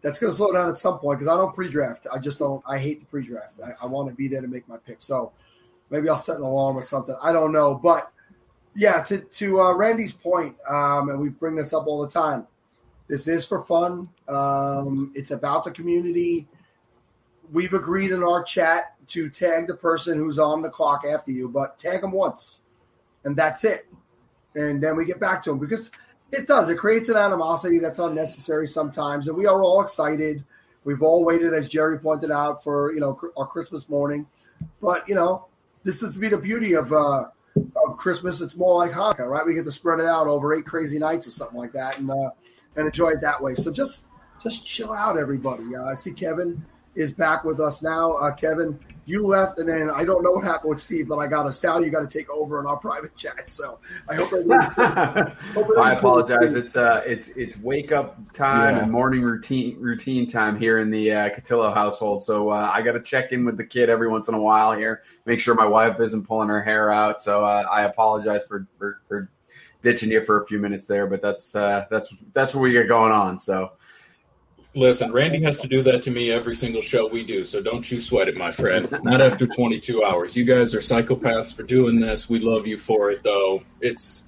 that's 0.02 0.17
going 0.17 0.32
to 0.32 0.38
slow 0.38 0.52
down 0.52 0.69
at 0.69 0.78
some 0.78 0.97
point 0.99 1.19
because 1.19 1.32
I 1.32 1.38
don't 1.38 1.54
pre-draft. 1.54 2.08
I 2.13 2.19
just 2.19 2.39
don't. 2.39 2.63
I 2.67 2.78
hate 2.78 3.02
the 3.02 3.06
pre-draft. 3.06 3.60
I, 3.63 3.86
I 3.86 3.88
want 3.88 4.10
to 4.10 4.15
be 4.15 4.28
there 4.28 4.41
to 4.41 4.47
make 4.47 4.67
my 4.67 4.78
pick. 4.78 5.02
So 5.02 5.32
maybe 5.89 6.10
I'll 6.10 6.17
set 6.17 6.38
an 6.38 6.43
alarm 6.43 6.78
or 6.78 6.82
something. 6.82 7.15
I 7.21 7.34
don't 7.34 7.52
know, 7.52 7.75
but 7.75 8.12
yeah. 8.75 9.04
To 9.04 9.19
to 9.19 9.62
uh, 9.62 9.73
Randy's 9.73 10.13
point, 10.13 10.56
um, 10.69 11.10
and 11.10 11.19
we 11.19 11.30
bring 11.30 11.56
this 11.56 11.73
up 11.73 11.86
all 11.86 12.02
the 12.02 12.10
time. 12.10 12.47
This 13.08 13.28
is 13.28 13.45
for 13.45 13.62
fun. 13.62 14.10
Um, 14.28 15.12
it's 15.15 15.32
about 15.32 15.63
the 15.63 15.71
community 15.71 16.47
we've 17.52 17.73
agreed 17.73 18.12
in 18.12 18.23
our 18.23 18.43
chat 18.43 18.95
to 19.10 19.30
tag 19.30 19.67
the 19.67 19.76
person 19.76 20.17
who's 20.17 20.39
on 20.39 20.62
the 20.62 20.69
clock 20.69 21.04
after 21.06 21.32
you, 21.32 21.50
but 21.50 21.78
tag 21.78 22.02
them 22.02 22.12
once, 22.12 22.62
and 23.24 23.36
that's 23.36 23.63
it. 23.63 23.88
And 24.56 24.82
then 24.82 24.95
we 24.95 25.06
get 25.06 25.19
back 25.19 25.43
to 25.43 25.52
them 25.52 25.60
because 25.60 25.91
it 26.32 26.48
does. 26.48 26.69
It 26.69 26.78
creates 26.78 27.10
an 27.10 27.17
animosity 27.17 27.80
that's 27.80 28.00
unnecessary 28.00 28.67
sometimes, 28.67 29.28
and 29.28 29.38
we 29.38 29.45
are 29.45 29.62
all 29.62 29.82
excited. 29.82 30.43
We've 30.84 31.02
all 31.02 31.26
waited, 31.26 31.54
as 31.54 31.67
Jerry 31.67 32.00
pointed 32.00 32.32
out, 32.32 32.63
for 32.63 32.93
you 32.93 33.00
know 33.00 33.19
our 33.38 33.48
Christmas 33.48 33.89
morning. 33.89 34.28
But 34.82 35.08
you 35.08 35.15
know, 35.15 35.48
this 35.84 36.04
is 36.04 36.13
to 36.13 36.19
be 36.19 36.30
the 36.30 36.38
beauty 36.38 36.74
of 36.74 36.93
uh, 36.93 37.26
of 37.56 37.98
Christmas. 37.98 38.41
It's 38.41 38.56
more 38.56 38.78
like 38.78 38.91
Hanukkah, 38.91 39.28
right? 39.28 39.45
We 39.45 39.54
get 39.54 39.65
to 39.65 39.72
spread 39.72 40.00
it 40.00 40.06
out 40.06 40.28
over 40.28 40.54
eight 40.54 40.65
crazy 40.65 41.00
nights 41.00 41.28
or 41.28 41.32
something 41.32 41.58
like 41.58 41.74
that, 41.74 42.00
and 42.00 42.10
uh, 42.10 42.32
and 42.76 42.86
enjoy 42.86 43.10
it 43.10 43.22
that 43.22 43.41
way. 43.41 43.56
So 43.56 43.72
just 43.72 44.08
just 44.41 44.65
chill 44.65 44.93
out, 44.93 45.17
everybody. 45.17 45.76
Uh, 45.76 45.84
I 45.84 45.93
see 45.93 46.13
Kevin 46.13 46.63
is 46.99 47.12
back 47.12 47.43
with 47.45 47.59
us 47.59 47.81
now. 47.81 48.13
Uh, 48.13 48.33
Kevin, 48.33 48.77
you 49.05 49.25
left, 49.25 49.57
and 49.57 49.67
then 49.67 49.89
I 49.89 50.03
don't 50.03 50.21
know 50.21 50.31
what 50.31 50.43
happened 50.43 50.69
with 50.71 50.81
Steve, 50.81 51.07
but 51.07 51.17
I 51.17 51.27
got 51.27 51.47
a 51.47 51.51
Sal. 51.51 51.83
You 51.83 51.89
got 51.89 52.07
to 52.07 52.17
take 52.17 52.29
over 52.29 52.59
in 52.59 52.67
our 52.67 52.77
private 52.77 53.15
chat. 53.15 53.49
So 53.49 53.79
I 54.07 54.15
hope 54.15 54.31
everybody's. 54.33 54.67
Hope 55.55 55.67
I 55.79 55.93
apologize. 55.93 56.53
It's 56.55 56.75
uh, 56.75 57.01
it's 57.07 57.29
it's 57.29 57.57
wake 57.57 57.91
up 57.91 58.17
time 58.33 58.75
Yeah. 58.75 58.83
and 58.83 58.91
morning 58.91 59.21
routine 59.21 59.77
routine 59.79 60.27
time 60.27 60.59
here 60.59 60.79
in 60.79 60.91
the 60.91 61.12
uh, 61.12 61.29
Cotillo 61.29 61.73
household. 61.73 62.23
So 62.23 62.49
uh, 62.49 62.69
I 62.71 62.81
got 62.81 62.91
to 62.91 63.01
check 63.01 63.31
in 63.31 63.45
with 63.45 63.57
the 63.57 63.65
kid 63.65 63.89
every 63.89 64.09
once 64.09 64.27
in 64.27 64.35
a 64.35 64.41
while 64.41 64.73
here, 64.73 65.01
make 65.25 65.39
sure 65.39 65.55
my 65.55 65.65
wife 65.65 65.99
isn't 65.99 66.27
pulling 66.27 66.49
her 66.49 66.62
hair 66.62 66.91
out. 66.91 67.21
So 67.21 67.43
uh, 67.45 67.65
I 67.71 67.83
apologize 67.83 68.45
for, 68.45 68.67
for 68.77 69.01
for 69.07 69.29
ditching 69.81 70.12
you 70.12 70.21
for 70.21 70.41
a 70.41 70.45
few 70.45 70.59
minutes 70.59 70.85
there, 70.88 71.07
but 71.07 71.21
that's 71.21 71.55
uh, 71.55 71.85
that's 71.89 72.13
that's 72.33 72.53
what 72.53 72.62
we 72.62 72.73
got 72.73 72.88
going 72.88 73.12
on. 73.13 73.39
So 73.39 73.71
Listen, 74.75 75.12
Randy 75.12 75.41
has 75.43 75.60
to 75.62 75.67
do 75.67 75.82
that 75.84 76.03
to 76.03 76.12
me 76.12 76.29
every 76.32 76.55
single 76.55 76.82
show 76.84 77.08
we 77.08 77.23
do, 77.25 77.43
so 77.43 77.62
don't 77.62 77.89
you 77.91 77.99
sweat 77.99 78.27
it, 78.27 78.38
my 78.38 78.51
friend. 78.51 78.88
Not 79.03 79.19
after 79.19 79.47
22 79.47 80.03
hours. 80.03 80.36
You 80.36 80.45
guys 80.45 80.75
are 80.75 80.79
psychopaths 80.79 81.53
for 81.55 81.63
doing 81.63 81.99
this. 81.99 82.29
We 82.29 82.39
love 82.39 82.67
you 82.67 82.77
for 82.77 83.10
it, 83.10 83.23
though. 83.23 83.63
It's 83.82 84.23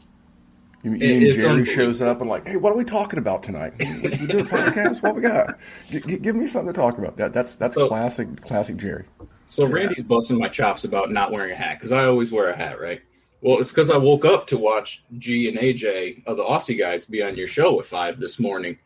You, 0.84 0.94
you 0.94 0.98
It- 0.98 1.00
mean 1.24 1.38
Jerry 1.40 1.66
shows 1.66 2.02
up 2.02 2.22
and 2.22 2.30
like, 2.30 2.48
hey, 2.48 2.58
what 2.58 2.74
are 2.74 2.78
we 2.78 2.84
talking 2.86 3.20
about 3.20 3.44
tonight? 3.44 3.74
We, 3.78 3.86
do 3.86 4.40
a 4.40 4.44
podcast. 4.44 5.04
What 5.04 5.14
we 5.16 5.22
got? 5.22 5.60
G- 5.92 6.00
g- 6.00 6.18
give 6.18 6.36
me 6.36 6.48
something 6.48 6.74
to 6.74 6.80
talk 6.80 6.98
about. 6.98 7.18
That 7.18 7.34
that's 7.34 7.54
that's 7.56 7.76
So- 7.76 7.88
classic 7.88 8.42
classic 8.42 8.78
Jerry. 8.78 9.06
So 9.48 9.68
Randy's 9.68 10.02
busting 10.04 10.40
my 10.40 10.48
chops 10.48 10.86
about 10.86 11.12
not 11.12 11.32
wearing 11.32 11.52
a 11.52 11.56
hat 11.56 11.78
because 11.78 11.92
I 11.92 12.06
always 12.06 12.32
wear 12.32 12.50
a 12.50 12.56
hat, 12.56 12.82
right? 12.82 13.02
Well, 13.42 13.60
it's 13.60 13.70
because 13.70 13.90
I 13.92 13.98
woke 13.98 14.24
up 14.26 14.48
to 14.48 14.58
watch 14.58 15.04
G 15.20 15.48
and 15.50 15.58
AJ 15.58 16.26
of 16.26 16.38
the 16.38 16.44
Aussie 16.44 16.80
guys 16.80 17.06
be 17.06 17.22
on 17.22 17.36
your 17.36 17.48
show 17.48 17.80
at 17.80 17.86
five 17.86 18.18
this 18.20 18.40
morning. 18.40 18.80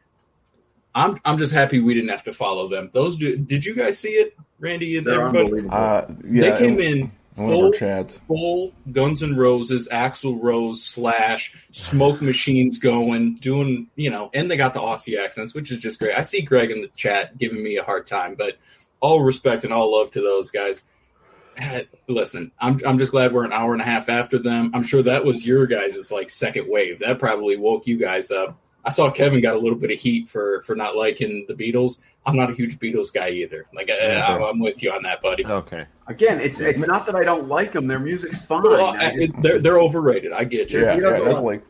I'm 0.95 1.19
I'm 1.25 1.37
just 1.37 1.53
happy 1.53 1.79
we 1.81 1.93
didn't 1.93 2.09
have 2.09 2.23
to 2.23 2.33
follow 2.33 2.69
them. 2.69 2.89
Those 2.93 3.17
do, 3.17 3.35
did 3.35 3.65
you 3.65 3.75
guys 3.75 3.99
see 3.99 4.13
it, 4.13 4.35
Randy 4.59 4.97
and 4.97 5.05
they're 5.05 5.21
everybody? 5.21 5.67
Uh, 5.69 6.05
yeah, 6.25 6.51
they 6.51 6.57
came 6.57 6.79
in 6.79 7.11
one 7.35 7.51
of 7.51 7.59
our 7.65 7.73
full 7.73 8.07
full 8.27 8.73
Guns 8.91 9.21
and 9.21 9.37
Roses, 9.37 9.89
Axl 9.89 10.41
Rose 10.41 10.81
slash 10.81 11.53
smoke 11.71 12.21
machines 12.21 12.79
going, 12.79 13.35
doing 13.35 13.89
you 13.95 14.09
know, 14.09 14.29
and 14.33 14.49
they 14.49 14.55
got 14.55 14.73
the 14.73 14.79
Aussie 14.79 15.21
accents, 15.21 15.53
which 15.53 15.69
is 15.69 15.79
just 15.79 15.99
great. 15.99 16.17
I 16.17 16.21
see 16.21 16.41
Greg 16.41 16.71
in 16.71 16.81
the 16.81 16.87
chat 16.95 17.37
giving 17.37 17.61
me 17.61 17.75
a 17.75 17.83
hard 17.83 18.07
time, 18.07 18.35
but 18.35 18.57
all 19.01 19.21
respect 19.21 19.65
and 19.65 19.73
all 19.73 19.99
love 19.99 20.11
to 20.11 20.21
those 20.21 20.49
guys. 20.49 20.81
Eh, 21.57 21.83
Listen, 22.07 22.51
I'm 22.59 22.79
I'm 22.85 22.97
just 22.97 23.11
glad 23.11 23.33
we're 23.33 23.45
an 23.45 23.53
hour 23.53 23.73
and 23.73 23.81
a 23.81 23.85
half 23.85 24.07
after 24.07 24.37
them. 24.37 24.71
I'm 24.73 24.83
sure 24.83 25.03
that 25.03 25.25
was 25.25 25.45
your 25.45 25.65
guys' 25.65 26.11
like 26.11 26.29
second 26.29 26.69
wave. 26.69 26.99
That 26.99 27.19
probably 27.19 27.57
woke 27.57 27.85
you 27.85 27.97
guys 27.97 28.31
up. 28.31 28.57
I 28.85 28.91
saw 28.91 29.09
Kevin 29.09 29.41
got 29.41 29.55
a 29.55 29.59
little 29.59 29.77
bit 29.77 29.91
of 29.91 29.99
heat 29.99 30.29
for 30.29 30.61
for 30.61 30.75
not 30.75 30.95
liking 30.95 31.45
the 31.47 31.53
Beatles. 31.55 32.01
I'm 32.25 32.35
not 32.35 32.49
a 32.49 32.53
huge 32.53 32.79
Beatles 32.79 33.13
guy 33.13 33.29
either. 33.29 33.65
Like 33.73 33.89
eh, 33.89 34.19
I'm 34.21 34.59
with 34.59 34.81
you 34.81 34.91
on 34.91 35.03
that, 35.03 35.21
buddy. 35.21 35.45
Okay. 35.45 35.85
again, 36.07 36.39
it's 36.39 36.59
it's 36.59 36.85
not 36.85 37.05
that 37.07 37.15
I 37.15 37.23
don't 37.23 37.47
like 37.47 37.71
them. 37.71 37.87
Their 37.87 37.99
music's 37.99 38.43
fine. 38.43 38.63
Well, 38.63 38.95
I 38.95 39.07
I- 39.07 39.15
just- 39.15 39.41
they're 39.41 39.59
they're 39.59 39.79
overrated. 39.79 40.31
I 40.33 40.43
get 40.43 40.71
you. 40.71 40.81
Yeah, 40.81 40.97
yeah, 40.97 41.19
that's 41.23 41.41
like 41.41 41.63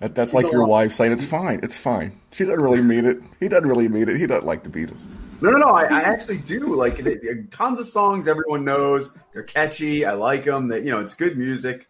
that, 0.00 0.14
that's 0.14 0.32
He's 0.32 0.42
like 0.42 0.52
your 0.52 0.66
wife 0.66 0.92
saying 0.92 1.12
it's 1.12 1.24
fine, 1.24 1.60
it's 1.62 1.76
fine. 1.76 2.18
She 2.32 2.44
doesn't 2.44 2.60
really 2.60 2.82
mean 2.82 3.04
it. 3.04 3.18
He 3.40 3.48
doesn't 3.48 3.68
really 3.68 3.88
mean 3.88 4.08
it. 4.08 4.16
He 4.18 4.26
doesn't 4.26 4.46
like 4.46 4.62
the 4.64 4.70
Beatles. 4.70 4.98
No, 5.40 5.50
no, 5.50 5.58
no. 5.58 5.68
I, 5.68 5.82
I 5.84 6.00
actually 6.00 6.38
do 6.38 6.74
like 6.74 6.96
they, 6.96 7.16
they- 7.16 7.42
tons 7.50 7.78
of 7.80 7.86
songs. 7.86 8.26
Everyone 8.28 8.64
knows 8.64 9.16
they're 9.32 9.42
catchy. 9.42 10.04
I 10.04 10.12
like 10.14 10.44
them. 10.44 10.68
That 10.68 10.82
you 10.84 10.90
know, 10.90 11.00
it's 11.00 11.14
good 11.14 11.36
music. 11.36 11.88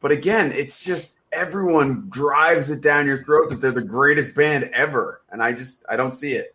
But 0.00 0.12
again, 0.12 0.52
it's 0.52 0.82
just 0.82 1.18
everyone 1.32 2.08
drives 2.08 2.70
it 2.70 2.80
down 2.80 3.06
your 3.06 3.24
throat 3.24 3.50
that 3.50 3.60
they're 3.60 3.70
the 3.72 3.82
greatest 3.82 4.34
band 4.34 4.64
ever, 4.72 5.22
and 5.30 5.42
I 5.42 5.52
just 5.52 5.84
I 5.88 5.96
don't 5.96 6.16
see 6.16 6.32
it. 6.32 6.54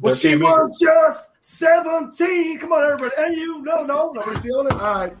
Well, 0.00 0.14
she 0.14 0.30
fan 0.30 0.40
base 0.40 0.48
was 0.48 0.80
just 0.80 1.28
17. 1.42 2.58
Come 2.58 2.72
on, 2.72 2.92
everybody. 2.92 3.14
And 3.18 3.36
you, 3.36 3.62
no, 3.62 3.84
no, 3.84 4.10
nobody's 4.12 4.40
feeling 4.40 4.66
it. 4.66 4.72
All 4.72 4.94
right. 4.94 5.12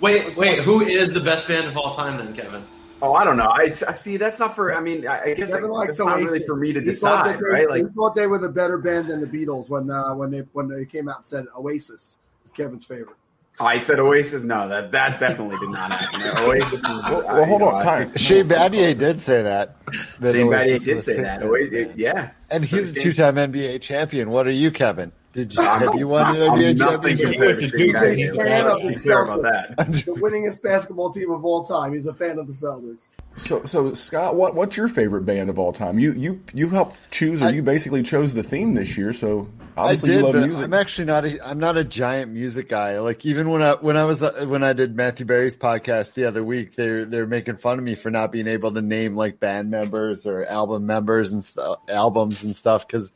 Wait, 0.00 0.36
wait. 0.36 0.60
Who 0.60 0.80
is 0.80 1.12
the 1.12 1.20
best 1.20 1.48
band 1.48 1.66
of 1.66 1.76
all 1.76 1.94
time 1.94 2.16
then, 2.16 2.34
Kevin? 2.34 2.64
Oh, 3.02 3.14
I 3.14 3.24
don't 3.24 3.36
know. 3.36 3.48
I, 3.48 3.64
I 3.64 3.92
see. 3.92 4.16
That's 4.16 4.38
not 4.38 4.54
for. 4.54 4.74
I 4.74 4.80
mean, 4.80 5.06
I, 5.06 5.22
I 5.22 5.34
guess 5.34 5.50
Kevin 5.50 5.70
like, 5.70 5.88
likes 5.88 5.98
that's 5.98 6.06
not 6.06 6.18
Oasis. 6.18 6.32
really 6.32 6.46
for 6.46 6.56
me 6.56 6.72
to 6.72 6.80
He 6.80 6.92
thought 6.92 7.24
decide, 7.24 7.38
they, 7.38 7.50
right? 7.50 7.68
Like, 7.68 7.84
he 7.84 7.92
thought 7.92 8.14
they 8.14 8.26
were 8.26 8.38
the 8.38 8.48
better 8.48 8.78
band 8.78 9.08
than 9.08 9.20
the 9.20 9.26
Beatles 9.26 9.68
when 9.68 9.90
uh, 9.90 10.14
when 10.14 10.30
they 10.30 10.40
when 10.52 10.68
they 10.68 10.84
came 10.84 11.08
out 11.08 11.18
and 11.18 11.26
said 11.26 11.46
Oasis 11.56 12.18
is 12.44 12.52
Kevin's 12.52 12.84
favorite. 12.84 13.16
I 13.60 13.78
said 13.78 13.98
Oasis. 13.98 14.44
No, 14.44 14.68
that 14.68 14.92
that 14.92 15.18
definitely 15.18 15.56
did 15.58 15.70
not 15.70 15.92
happen. 15.92 16.44
Oasis. 16.44 16.72
Was, 16.82 16.82
Well, 16.82 17.22
well, 17.26 17.44
hold 17.44 17.62
on, 17.62 17.82
time. 17.82 18.16
Shane 18.16 18.48
Battier 18.48 18.96
did 18.96 19.20
say 19.20 19.42
that. 19.42 19.76
that 20.20 20.34
Shane 20.34 20.46
Battier 20.46 20.84
did 20.84 21.02
say 21.02 21.20
that. 21.20 21.42
Oasis, 21.42 21.96
yeah. 21.96 22.30
And 22.50 22.64
he's 22.64 22.96
a 22.96 23.00
two-time 23.00 23.34
NBA 23.36 23.80
champion. 23.80 24.30
What 24.30 24.46
are 24.46 24.52
you, 24.52 24.70
Kevin? 24.70 25.12
Did 25.38 25.54
you 25.54 25.62
have 25.62 25.94
you 25.94 26.08
wanted 26.08 26.44
to 26.46 26.52
be 26.56 26.64
a 26.64 26.70
I'm 26.70 26.76
nothing 26.76 27.16
championship? 27.16 27.30
compared 27.30 27.58
to 27.60 28.16
He's 28.16 28.34
a 28.34 28.38
fan 28.44 28.66
of 28.66 28.82
the 28.82 28.88
Be 28.88 28.94
clear 28.96 29.22
about 29.22 29.38
Celtics, 29.38 29.76
the 30.04 30.12
winningest 30.14 30.62
basketball 30.64 31.10
team 31.12 31.30
of 31.30 31.44
all 31.44 31.62
time. 31.64 31.94
He's 31.94 32.08
a 32.08 32.14
fan 32.14 32.40
of 32.40 32.48
the 32.48 32.52
Celtics. 32.52 33.06
So, 33.36 33.64
so 33.64 33.94
Scott, 33.94 34.34
what 34.34 34.56
what's 34.56 34.76
your 34.76 34.88
favorite 34.88 35.22
band 35.24 35.48
of 35.48 35.56
all 35.60 35.72
time? 35.72 36.00
You 36.00 36.12
you 36.14 36.42
you 36.52 36.70
helped 36.70 36.96
choose, 37.12 37.40
or 37.40 37.46
I- 37.46 37.50
you 37.50 37.62
basically 37.62 38.02
chose 38.02 38.34
the 38.34 38.42
theme 38.42 38.74
this 38.74 38.98
year. 38.98 39.12
So 39.12 39.48
I 39.76 39.82
obviously 39.82 40.08
did, 40.08 40.16
you 40.16 40.22
love 40.24 40.32
but 40.32 40.42
music. 40.42 40.64
I'm 40.64 40.74
actually 40.74 41.04
not. 41.04 41.24
A, 41.24 41.48
I'm 41.48 41.60
not 41.60 41.76
a 41.76 41.84
giant 41.84 42.32
music 42.32 42.68
guy. 42.68 42.98
Like 42.98 43.24
even 43.24 43.48
when 43.50 43.62
I 43.62 43.74
when 43.74 43.96
I 43.96 44.06
was 44.06 44.24
uh, 44.24 44.44
when 44.48 44.64
I 44.64 44.72
did 44.72 44.96
Matthew 44.96 45.24
Berry's 45.24 45.56
podcast 45.56 46.14
the 46.14 46.24
other 46.24 46.42
week, 46.42 46.74
they're 46.74 47.04
they're 47.04 47.28
making 47.28 47.58
fun 47.58 47.78
of 47.78 47.84
me 47.84 47.94
for 47.94 48.10
not 48.10 48.32
being 48.32 48.48
able 48.48 48.74
to 48.74 48.82
name 48.82 49.14
like 49.14 49.38
band 49.38 49.70
members 49.70 50.26
or 50.26 50.44
album 50.44 50.84
members 50.86 51.30
and 51.30 51.44
stuff, 51.44 51.78
albums 51.88 52.42
and 52.42 52.56
stuff 52.56 52.88
because 52.88 53.12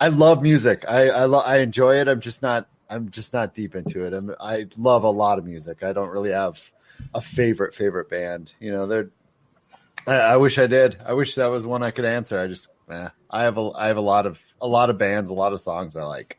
I 0.00 0.08
love 0.08 0.42
music. 0.42 0.84
I 0.88 1.08
I, 1.08 1.24
lo- 1.24 1.40
I 1.40 1.58
enjoy 1.58 1.96
it. 1.96 2.08
I'm 2.08 2.20
just 2.20 2.42
not. 2.42 2.68
I'm 2.88 3.10
just 3.10 3.32
not 3.32 3.52
deep 3.54 3.74
into 3.74 4.04
it. 4.04 4.12
I'm, 4.12 4.32
I 4.40 4.66
love 4.76 5.02
a 5.04 5.10
lot 5.10 5.38
of 5.38 5.44
music. 5.44 5.82
I 5.82 5.92
don't 5.92 6.10
really 6.10 6.30
have 6.30 6.60
a 7.14 7.20
favorite 7.20 7.74
favorite 7.74 8.08
band. 8.08 8.52
You 8.60 8.72
know, 8.72 8.86
they're. 8.86 9.10
I, 10.06 10.14
I 10.14 10.36
wish 10.36 10.58
I 10.58 10.66
did. 10.66 10.98
I 11.04 11.14
wish 11.14 11.34
that 11.36 11.46
was 11.46 11.66
one 11.66 11.82
I 11.82 11.90
could 11.90 12.04
answer. 12.04 12.38
I 12.38 12.46
just. 12.46 12.68
Eh, 12.90 13.08
I 13.30 13.42
have 13.42 13.58
a 13.58 13.70
I 13.74 13.88
have 13.88 13.96
a 13.96 14.00
lot 14.02 14.26
of 14.26 14.40
a 14.60 14.66
lot 14.68 14.90
of 14.90 14.98
bands, 14.98 15.30
a 15.30 15.34
lot 15.34 15.52
of 15.52 15.60
songs 15.60 15.96
I 15.96 16.04
like. 16.04 16.38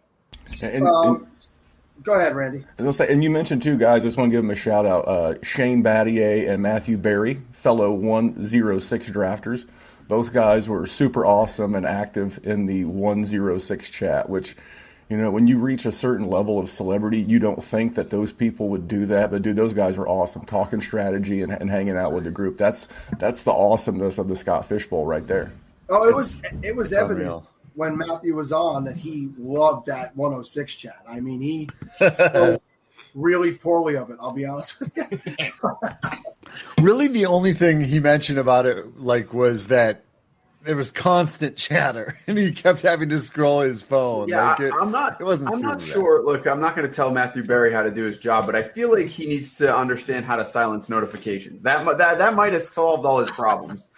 And, 0.64 0.76
and- 0.76 0.88
Um, 0.88 1.28
go 2.04 2.14
ahead, 2.14 2.36
Randy. 2.36 2.64
I 2.80 2.84
was 2.84 2.96
say, 2.98 3.12
and 3.12 3.22
you 3.24 3.30
mentioned 3.30 3.62
two 3.64 3.78
guys. 3.78 4.04
I 4.04 4.08
just 4.08 4.18
want 4.18 4.30
to 4.30 4.32
give 4.38 4.44
them 4.44 4.52
a 4.52 4.56
shout 4.56 4.86
out: 4.86 5.08
uh, 5.08 5.34
Shane 5.44 5.84
Battier 5.84 6.48
and 6.50 6.62
Matthew 6.62 6.96
Berry, 6.98 7.42
fellow 7.52 7.92
one 7.92 8.42
zero 8.44 8.80
six 8.80 9.10
drafters. 9.10 9.66
Both 10.08 10.34
guys 10.34 10.70
were 10.70 10.86
super 10.86 11.26
awesome 11.26 11.76
and 11.76 11.86
active 11.86 12.40
in 12.44 12.66
the 12.66 12.86
one 12.86 13.26
zero 13.26 13.58
six 13.58 13.90
chat. 13.90 14.30
Which, 14.30 14.56
you 15.10 15.18
know, 15.18 15.32
when 15.32 15.48
you 15.48 15.60
reach 15.60 15.86
a 15.86 15.92
certain 15.92 16.30
level 16.30 16.60
of 16.60 16.70
celebrity, 16.70 17.20
you 17.20 17.40
don't 17.40 17.64
think 17.64 17.96
that 17.96 18.10
those 18.10 18.32
people 18.32 18.70
would 18.70 18.88
do 18.88 19.06
that. 19.08 19.32
But 19.32 19.42
dude, 19.42 19.56
those 19.56 19.74
guys 19.74 19.98
were 19.98 20.08
awesome, 20.08 20.46
talking 20.46 20.82
strategy 20.82 21.42
and, 21.42 21.52
and 21.52 21.70
hanging 21.70 21.98
out 21.98 22.14
with 22.14 22.24
the 22.24 22.32
group. 22.32 22.58
That's 22.58 22.88
that's 23.20 23.44
the 23.44 23.52
awesomeness 23.52 24.18
of 24.18 24.28
the 24.28 24.36
Scott 24.36 24.66
Fishbowl 24.66 25.06
right 25.06 25.28
there. 25.28 25.52
Oh, 25.90 26.08
it 26.08 26.16
was 26.16 26.42
it 26.62 26.76
was 26.76 26.94
evident 26.94 27.22
unreal. 27.22 27.50
when 27.76 27.98
Matthew 27.98 28.36
was 28.36 28.52
on 28.52 28.86
that 28.86 28.98
he 28.98 29.30
loved 29.38 29.88
that 29.88 30.16
106 30.16 30.76
chat. 30.76 31.04
I 31.08 31.20
mean, 31.20 31.42
he 31.42 31.70
spoke 32.14 32.62
really 33.14 33.54
poorly 33.54 33.98
of 33.98 34.10
it. 34.10 34.18
I'll 34.22 34.32
be 34.32 34.46
honest 34.46 34.80
with 34.80 34.96
you. 34.96 35.20
Really, 36.80 37.08
the 37.08 37.26
only 37.26 37.54
thing 37.54 37.82
he 37.82 38.00
mentioned 38.00 38.40
about 38.40 38.66
it, 38.66 39.00
like, 39.00 39.34
was 39.34 39.68
that 39.68 40.04
there 40.64 40.76
was 40.76 40.92
constant 40.92 41.56
chatter, 41.56 42.18
and 42.28 42.38
he 42.38 42.52
kept 42.52 42.82
having 42.82 43.10
to 43.10 43.22
scroll 43.22 43.62
his 43.62 43.82
phone. 43.82 44.30
Yeah, 44.30 44.52
like 44.52 44.60
it, 44.60 44.74
I, 44.74 44.82
am 44.82 44.92
not. 44.92 45.20
It 45.20 45.24
wasn't. 45.24 45.50
I'm 45.50 45.62
not 45.62 45.82
super 45.82 45.86
bad. 45.86 45.94
sure. 45.94 46.26
Look, 46.26 46.46
I'm 46.46 46.60
not 46.60 46.76
going 46.76 46.88
to 46.88 46.94
tell 46.94 47.12
Matthew 47.12 47.44
Berry 47.44 47.72
how 47.72 47.82
to 47.82 47.92
do 47.92 48.04
his 48.04 48.18
job, 48.18 48.46
but 48.46 48.56
I 48.56 48.64
feel 48.64 48.92
like 48.92 49.08
he 49.08 49.26
needs 49.26 49.58
to 49.58 49.76
understand 49.76 50.26
how 50.26 50.36
to 50.36 50.46
silence 50.46 50.90
notifications. 50.90 51.64
That 51.64 51.86
that 51.98 52.18
that 52.18 52.36
might 52.36 52.54
have 52.54 52.64
solved 52.64 53.06
all 53.06 53.20
his 53.20 53.32
problems. 53.32 53.88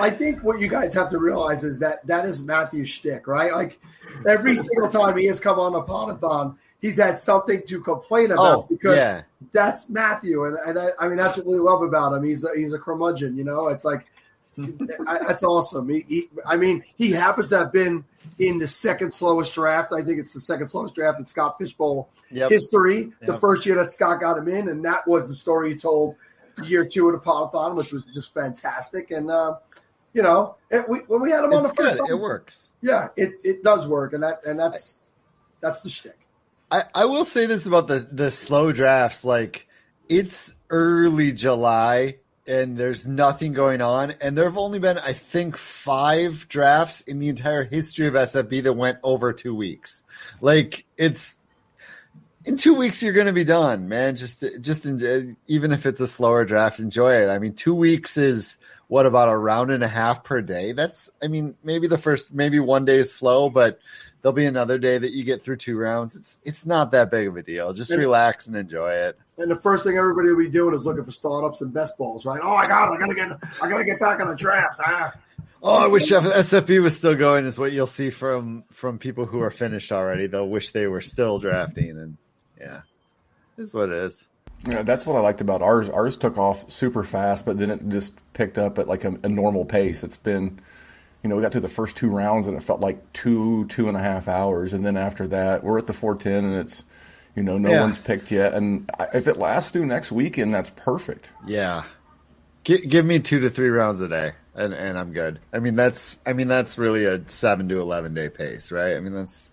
I 0.00 0.10
think 0.10 0.44
what 0.44 0.60
you 0.60 0.68
guys 0.68 0.94
have 0.94 1.10
to 1.10 1.18
realize 1.18 1.64
is 1.64 1.78
that 1.80 2.06
that 2.06 2.24
is 2.24 2.42
Matthew's 2.42 2.88
shtick, 2.88 3.26
right? 3.26 3.52
Like 3.52 3.80
every 4.26 4.54
single 4.54 4.88
time 4.88 5.16
he 5.16 5.26
has 5.26 5.40
come 5.40 5.58
on 5.58 5.74
a 5.74 5.82
podathon, 5.82 6.56
he's 6.80 6.96
had 6.98 7.18
something 7.18 7.62
to 7.66 7.80
complain 7.80 8.30
about 8.32 8.58
Oh, 8.58 8.66
because 8.68 8.96
yeah. 8.96 9.22
that's 9.52 9.88
Matthew, 9.88 10.44
and, 10.44 10.56
and 10.66 10.76
that, 10.76 10.92
I 11.00 11.08
mean 11.08 11.16
that's 11.16 11.36
what 11.36 11.46
we 11.46 11.58
love 11.58 11.82
about 11.82 12.12
him. 12.14 12.22
He's 12.24 12.44
a, 12.44 12.48
he's 12.56 12.72
a 12.72 12.78
curmudgeon, 12.78 13.36
you 13.36 13.44
know. 13.44 13.68
It's 13.68 13.84
like 13.84 14.06
I, 14.58 15.18
that's 15.26 15.44
awesome. 15.44 15.88
He, 15.88 16.04
he, 16.08 16.28
I 16.46 16.56
mean, 16.56 16.82
he 16.96 17.12
happens 17.12 17.48
to 17.50 17.58
have 17.58 17.72
been 17.72 18.04
in 18.40 18.58
the 18.58 18.66
second 18.66 19.12
slowest 19.14 19.54
draft. 19.54 19.92
I 19.92 20.02
think 20.02 20.18
it's 20.18 20.32
the 20.32 20.40
second 20.40 20.68
slowest 20.68 20.94
draft 20.96 21.18
in 21.20 21.26
Scott 21.26 21.56
Fishbowl 21.58 22.08
Yep. 22.30 22.50
history. 22.50 23.12
The 23.22 23.38
first 23.38 23.64
year 23.64 23.76
that 23.76 23.90
Scott 23.92 24.20
got 24.20 24.36
him 24.36 24.48
in, 24.48 24.68
and 24.68 24.84
that 24.84 25.06
was 25.06 25.28
the 25.28 25.34
story 25.34 25.70
he 25.70 25.76
told 25.76 26.16
year 26.64 26.84
two 26.84 27.08
of 27.08 27.12
the 27.12 27.18
podathon, 27.24 27.74
which 27.76 27.92
was 27.92 28.12
just 28.12 28.34
fantastic. 28.34 29.10
And 29.12 29.30
uh, 29.30 29.54
you 30.12 30.22
know, 30.22 30.56
it, 30.70 30.86
we, 30.88 30.98
when 31.06 31.22
we 31.22 31.30
had 31.30 31.44
him 31.44 31.52
on 31.52 31.60
It's 31.60 31.70
the 31.70 31.76
first 31.76 31.92
good. 31.96 31.98
time, 32.06 32.10
It 32.10 32.20
works. 32.20 32.68
yeah, 32.82 33.08
it, 33.16 33.34
it 33.44 33.62
does 33.62 33.86
work, 33.86 34.12
and 34.12 34.22
that 34.24 34.44
and 34.44 34.58
that's 34.58 35.12
that's 35.60 35.80
the 35.82 35.88
shtick. 35.88 36.18
I, 36.70 36.84
I 36.94 37.04
will 37.06 37.24
say 37.24 37.46
this 37.46 37.66
about 37.66 37.86
the 37.86 38.06
the 38.10 38.30
slow 38.30 38.72
drafts. 38.72 39.24
Like, 39.24 39.66
it's 40.08 40.54
early 40.70 41.32
July, 41.32 42.18
and 42.46 42.76
there's 42.76 43.06
nothing 43.06 43.52
going 43.52 43.80
on, 43.80 44.12
and 44.20 44.36
there 44.36 44.44
have 44.44 44.58
only 44.58 44.78
been, 44.78 44.98
I 44.98 45.12
think, 45.12 45.56
five 45.56 46.46
drafts 46.48 47.00
in 47.02 47.18
the 47.18 47.28
entire 47.28 47.64
history 47.64 48.06
of 48.06 48.14
SFB 48.14 48.62
that 48.64 48.74
went 48.74 48.98
over 49.02 49.32
two 49.32 49.54
weeks. 49.54 50.04
Like, 50.40 50.84
it's 50.96 51.38
in 52.44 52.56
two 52.56 52.74
weeks 52.74 53.02
you're 53.02 53.12
going 53.12 53.26
to 53.26 53.32
be 53.32 53.44
done, 53.44 53.88
man. 53.88 54.16
Just 54.16 54.44
just 54.60 54.86
enjoy, 54.86 55.36
even 55.46 55.72
if 55.72 55.86
it's 55.86 56.00
a 56.00 56.06
slower 56.06 56.44
draft, 56.44 56.80
enjoy 56.80 57.14
it. 57.14 57.28
I 57.28 57.38
mean, 57.38 57.54
two 57.54 57.74
weeks 57.74 58.16
is 58.16 58.58
what 58.88 59.06
about 59.06 59.28
a 59.28 59.36
round 59.36 59.70
and 59.70 59.84
a 59.84 59.88
half 59.88 60.24
per 60.24 60.40
day? 60.40 60.72
That's 60.72 61.10
I 61.22 61.28
mean, 61.28 61.54
maybe 61.62 61.86
the 61.86 61.98
first 61.98 62.32
maybe 62.32 62.58
one 62.58 62.84
day 62.84 62.96
is 62.96 63.12
slow, 63.12 63.50
but 63.50 63.78
there'll 64.22 64.34
be 64.34 64.46
another 64.46 64.78
day 64.78 64.98
that 64.98 65.12
you 65.12 65.24
get 65.24 65.42
through 65.42 65.56
two 65.56 65.76
rounds. 65.76 66.16
It's 66.16 66.38
it's 66.44 66.66
not 66.66 66.90
that 66.92 67.10
big 67.10 67.28
of 67.28 67.36
a 67.36 67.42
deal. 67.42 67.72
Just 67.72 67.90
And- 67.90 68.00
relax 68.00 68.46
and 68.46 68.56
enjoy 68.56 68.92
it. 68.92 69.18
And 69.38 69.50
the 69.50 69.56
first 69.56 69.84
thing 69.84 69.96
everybody 69.96 70.30
will 70.30 70.38
be 70.38 70.48
doing 70.48 70.74
is 70.74 70.84
looking 70.84 71.04
for 71.04 71.12
startups 71.12 71.60
and 71.60 71.72
best 71.72 71.96
balls, 71.96 72.26
right? 72.26 72.40
Oh 72.42 72.56
my 72.56 72.66
god, 72.66 72.92
I 72.92 72.98
gotta 72.98 73.14
get 73.14 73.30
I 73.62 73.68
gotta 73.68 73.84
get 73.84 74.00
back 74.00 74.20
on 74.20 74.28
the 74.28 74.36
draft. 74.36 74.80
Ah. 74.84 75.12
Oh, 75.62 75.74
I 75.74 75.86
wish 75.88 76.10
SFB 76.10 76.80
was 76.82 76.96
still 76.96 77.14
going. 77.16 77.44
Is 77.44 77.58
what 77.58 77.72
you'll 77.72 77.86
see 77.88 78.10
from 78.10 78.64
from 78.72 78.98
people 78.98 79.26
who 79.26 79.40
are 79.42 79.50
finished 79.50 79.90
already. 79.92 80.26
They'll 80.26 80.48
wish 80.48 80.70
they 80.70 80.86
were 80.86 81.00
still 81.00 81.38
drafting, 81.40 81.90
and 81.90 82.16
yeah, 82.60 82.80
is 83.56 83.74
what 83.74 83.88
it 83.90 83.96
is. 83.96 84.28
Yeah, 84.72 84.82
that's 84.82 85.06
what 85.06 85.16
I 85.16 85.20
liked 85.20 85.40
about 85.40 85.62
ours. 85.62 85.88
Ours 85.88 86.16
took 86.16 86.36
off 86.36 86.68
super 86.70 87.04
fast, 87.04 87.46
but 87.46 87.58
then 87.58 87.70
it 87.70 87.88
just 87.88 88.14
picked 88.34 88.58
up 88.58 88.78
at 88.78 88.88
like 88.88 89.04
a, 89.04 89.16
a 89.22 89.28
normal 89.28 89.64
pace. 89.64 90.02
It's 90.02 90.16
been, 90.16 90.60
you 91.22 91.28
know, 91.28 91.36
we 91.36 91.42
got 91.42 91.52
through 91.52 91.62
the 91.62 91.68
first 91.68 91.96
two 91.96 92.08
rounds 92.10 92.46
and 92.46 92.56
it 92.56 92.62
felt 92.62 92.80
like 92.80 93.12
two, 93.12 93.66
two 93.66 93.88
and 93.88 93.96
a 93.96 94.00
half 94.00 94.28
hours. 94.28 94.72
And 94.72 94.84
then 94.84 94.96
after 94.96 95.26
that, 95.28 95.64
we're 95.64 95.78
at 95.78 95.86
the 95.86 95.92
410 95.92 96.44
and 96.44 96.54
it's, 96.60 96.84
you 97.34 97.42
know, 97.42 97.58
no 97.58 97.70
Yeah. 97.70 97.80
one's 97.82 97.98
picked 97.98 98.30
yet. 98.30 98.54
And 98.54 98.90
if 99.12 99.26
it 99.28 99.36
lasts 99.36 99.70
through 99.70 99.86
next 99.86 100.12
weekend, 100.12 100.54
that's 100.54 100.70
perfect. 100.70 101.30
Yeah. 101.46 101.84
G- 102.64 102.86
give 102.86 103.04
me 103.04 103.18
two 103.20 103.40
to 103.40 103.50
three 103.50 103.68
rounds 103.70 104.00
a 104.00 104.08
day, 104.08 104.32
and, 104.54 104.74
and 104.74 104.98
I'm 104.98 105.12
good. 105.12 105.38
I 105.52 105.58
mean, 105.58 105.74
that's 105.74 106.18
I 106.26 106.34
mean 106.34 106.48
that's 106.48 106.76
really 106.76 107.04
a 107.06 107.22
seven 107.28 107.68
to 107.70 107.80
eleven 107.80 108.12
day 108.12 108.28
pace, 108.28 108.70
right? 108.70 108.94
I 108.96 109.00
mean, 109.00 109.14
that's 109.14 109.50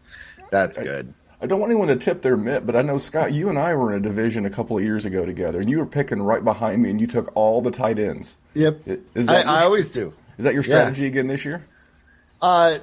that's 0.52 0.78
good. 0.78 1.14
I 1.42 1.46
don't 1.46 1.60
want 1.62 1.72
anyone 1.72 1.88
to 1.90 1.96
tip 1.96 2.22
their 2.24 2.36
mitt, 2.36 2.66
but 2.66 2.76
I 2.76 2.82
know 2.82 2.98
Scott, 2.98 3.32
you 3.32 3.48
and 3.50 3.58
I 3.58 3.74
were 3.76 3.94
in 3.94 4.00
a 4.00 4.02
division 4.02 4.46
a 4.46 4.50
couple 4.50 4.78
of 4.78 4.84
years 4.84 5.06
ago 5.06 5.26
together, 5.26 5.60
and 5.60 5.70
you 5.70 5.78
were 5.78 5.86
picking 5.86 6.22
right 6.24 6.44
behind 6.44 6.82
me, 6.82 6.90
and 6.90 7.00
you 7.00 7.08
took 7.08 7.32
all 7.36 7.62
the 7.62 7.72
tight 7.72 8.00
ends. 8.00 8.36
Yep, 8.54 8.88
Is 9.14 9.30
I, 9.30 9.34
that 9.34 9.48
I 9.48 9.54
your- 9.60 9.64
always 9.66 9.90
do. 9.90 10.12
Is 10.38 10.44
that 10.44 10.54
your 10.54 10.64
Yeah. 10.64 10.70
strategy 10.70 11.06
again 11.06 11.28
this 11.28 11.46
year? 11.46 11.66
Uh, 12.42 12.80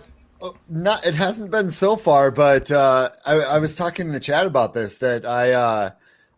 not 0.69 1.07
it 1.07 1.15
hasn't 1.15 1.51
been 1.51 1.71
so 1.71 1.97
far, 1.97 2.31
but 2.31 2.71
uh, 2.71 3.11
I, 3.25 3.35
I 3.35 3.59
was 3.59 3.75
talking 3.75 4.07
in 4.07 4.13
the 4.13 4.21
chat 4.21 4.47
about 4.47 4.75
this 4.75 4.97
that 4.99 5.25
I 5.25 5.53
uh, 5.53 5.91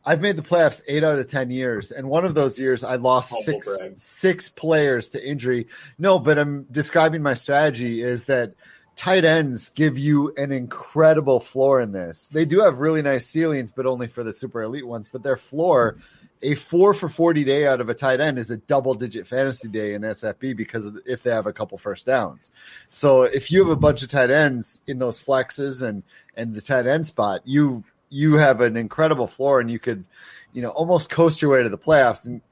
I've 0.04 0.20
made 0.20 0.36
the 0.36 0.42
playoffs 0.42 0.82
eight 0.88 1.04
out 1.04 1.18
of 1.18 1.26
ten 1.26 1.50
years, 1.50 1.90
and 1.90 2.08
one 2.08 2.24
of 2.24 2.34
those 2.34 2.58
years 2.58 2.84
I 2.84 2.96
lost 2.96 3.30
Humble 3.30 3.44
six 3.44 3.66
brag. 3.66 3.98
six 3.98 4.48
players 4.48 5.08
to 5.10 5.26
injury. 5.26 5.68
No, 5.98 6.18
but 6.18 6.38
I'm 6.38 6.64
describing 6.70 7.22
my 7.22 7.34
strategy 7.34 8.02
is 8.02 8.26
that 8.26 8.54
tight 8.96 9.24
ends 9.24 9.70
give 9.70 9.96
you 9.98 10.32
an 10.36 10.52
incredible 10.52 11.40
floor 11.40 11.80
in 11.80 11.92
this. 11.92 12.28
They 12.28 12.44
do 12.44 12.60
have 12.60 12.78
really 12.80 13.02
nice 13.02 13.26
ceilings, 13.26 13.72
but 13.72 13.86
only 13.86 14.06
for 14.06 14.22
the 14.22 14.32
super 14.32 14.62
elite 14.62 14.86
ones. 14.86 15.08
But 15.10 15.22
their 15.22 15.36
floor, 15.36 15.96
a 16.44 16.54
four 16.54 16.92
for 16.92 17.08
40 17.08 17.42
day 17.42 17.66
out 17.66 17.80
of 17.80 17.88
a 17.88 17.94
tight 17.94 18.20
end 18.20 18.38
is 18.38 18.50
a 18.50 18.58
double 18.58 18.94
digit 18.94 19.26
fantasy 19.26 19.66
day 19.66 19.94
in 19.94 20.02
SFB 20.02 20.54
because 20.56 20.90
if 21.06 21.22
they 21.22 21.30
have 21.30 21.46
a 21.46 21.52
couple 21.52 21.78
first 21.78 22.04
downs. 22.04 22.50
So 22.90 23.22
if 23.22 23.50
you 23.50 23.60
have 23.60 23.70
a 23.70 23.76
bunch 23.76 24.02
of 24.02 24.10
tight 24.10 24.30
ends 24.30 24.82
in 24.86 24.98
those 24.98 25.20
flexes 25.20 25.82
and, 25.82 26.02
and 26.36 26.54
the 26.54 26.60
tight 26.60 26.86
end 26.86 27.06
spot, 27.06 27.40
you, 27.46 27.82
you 28.10 28.34
have 28.34 28.60
an 28.60 28.76
incredible 28.76 29.26
floor 29.26 29.58
and 29.58 29.70
you 29.70 29.78
could, 29.78 30.04
you 30.52 30.60
know, 30.60 30.68
almost 30.68 31.08
coast 31.08 31.40
your 31.40 31.52
way 31.52 31.62
to 31.62 31.70
the 31.70 31.78
playoffs. 31.78 32.26
And 32.26 32.42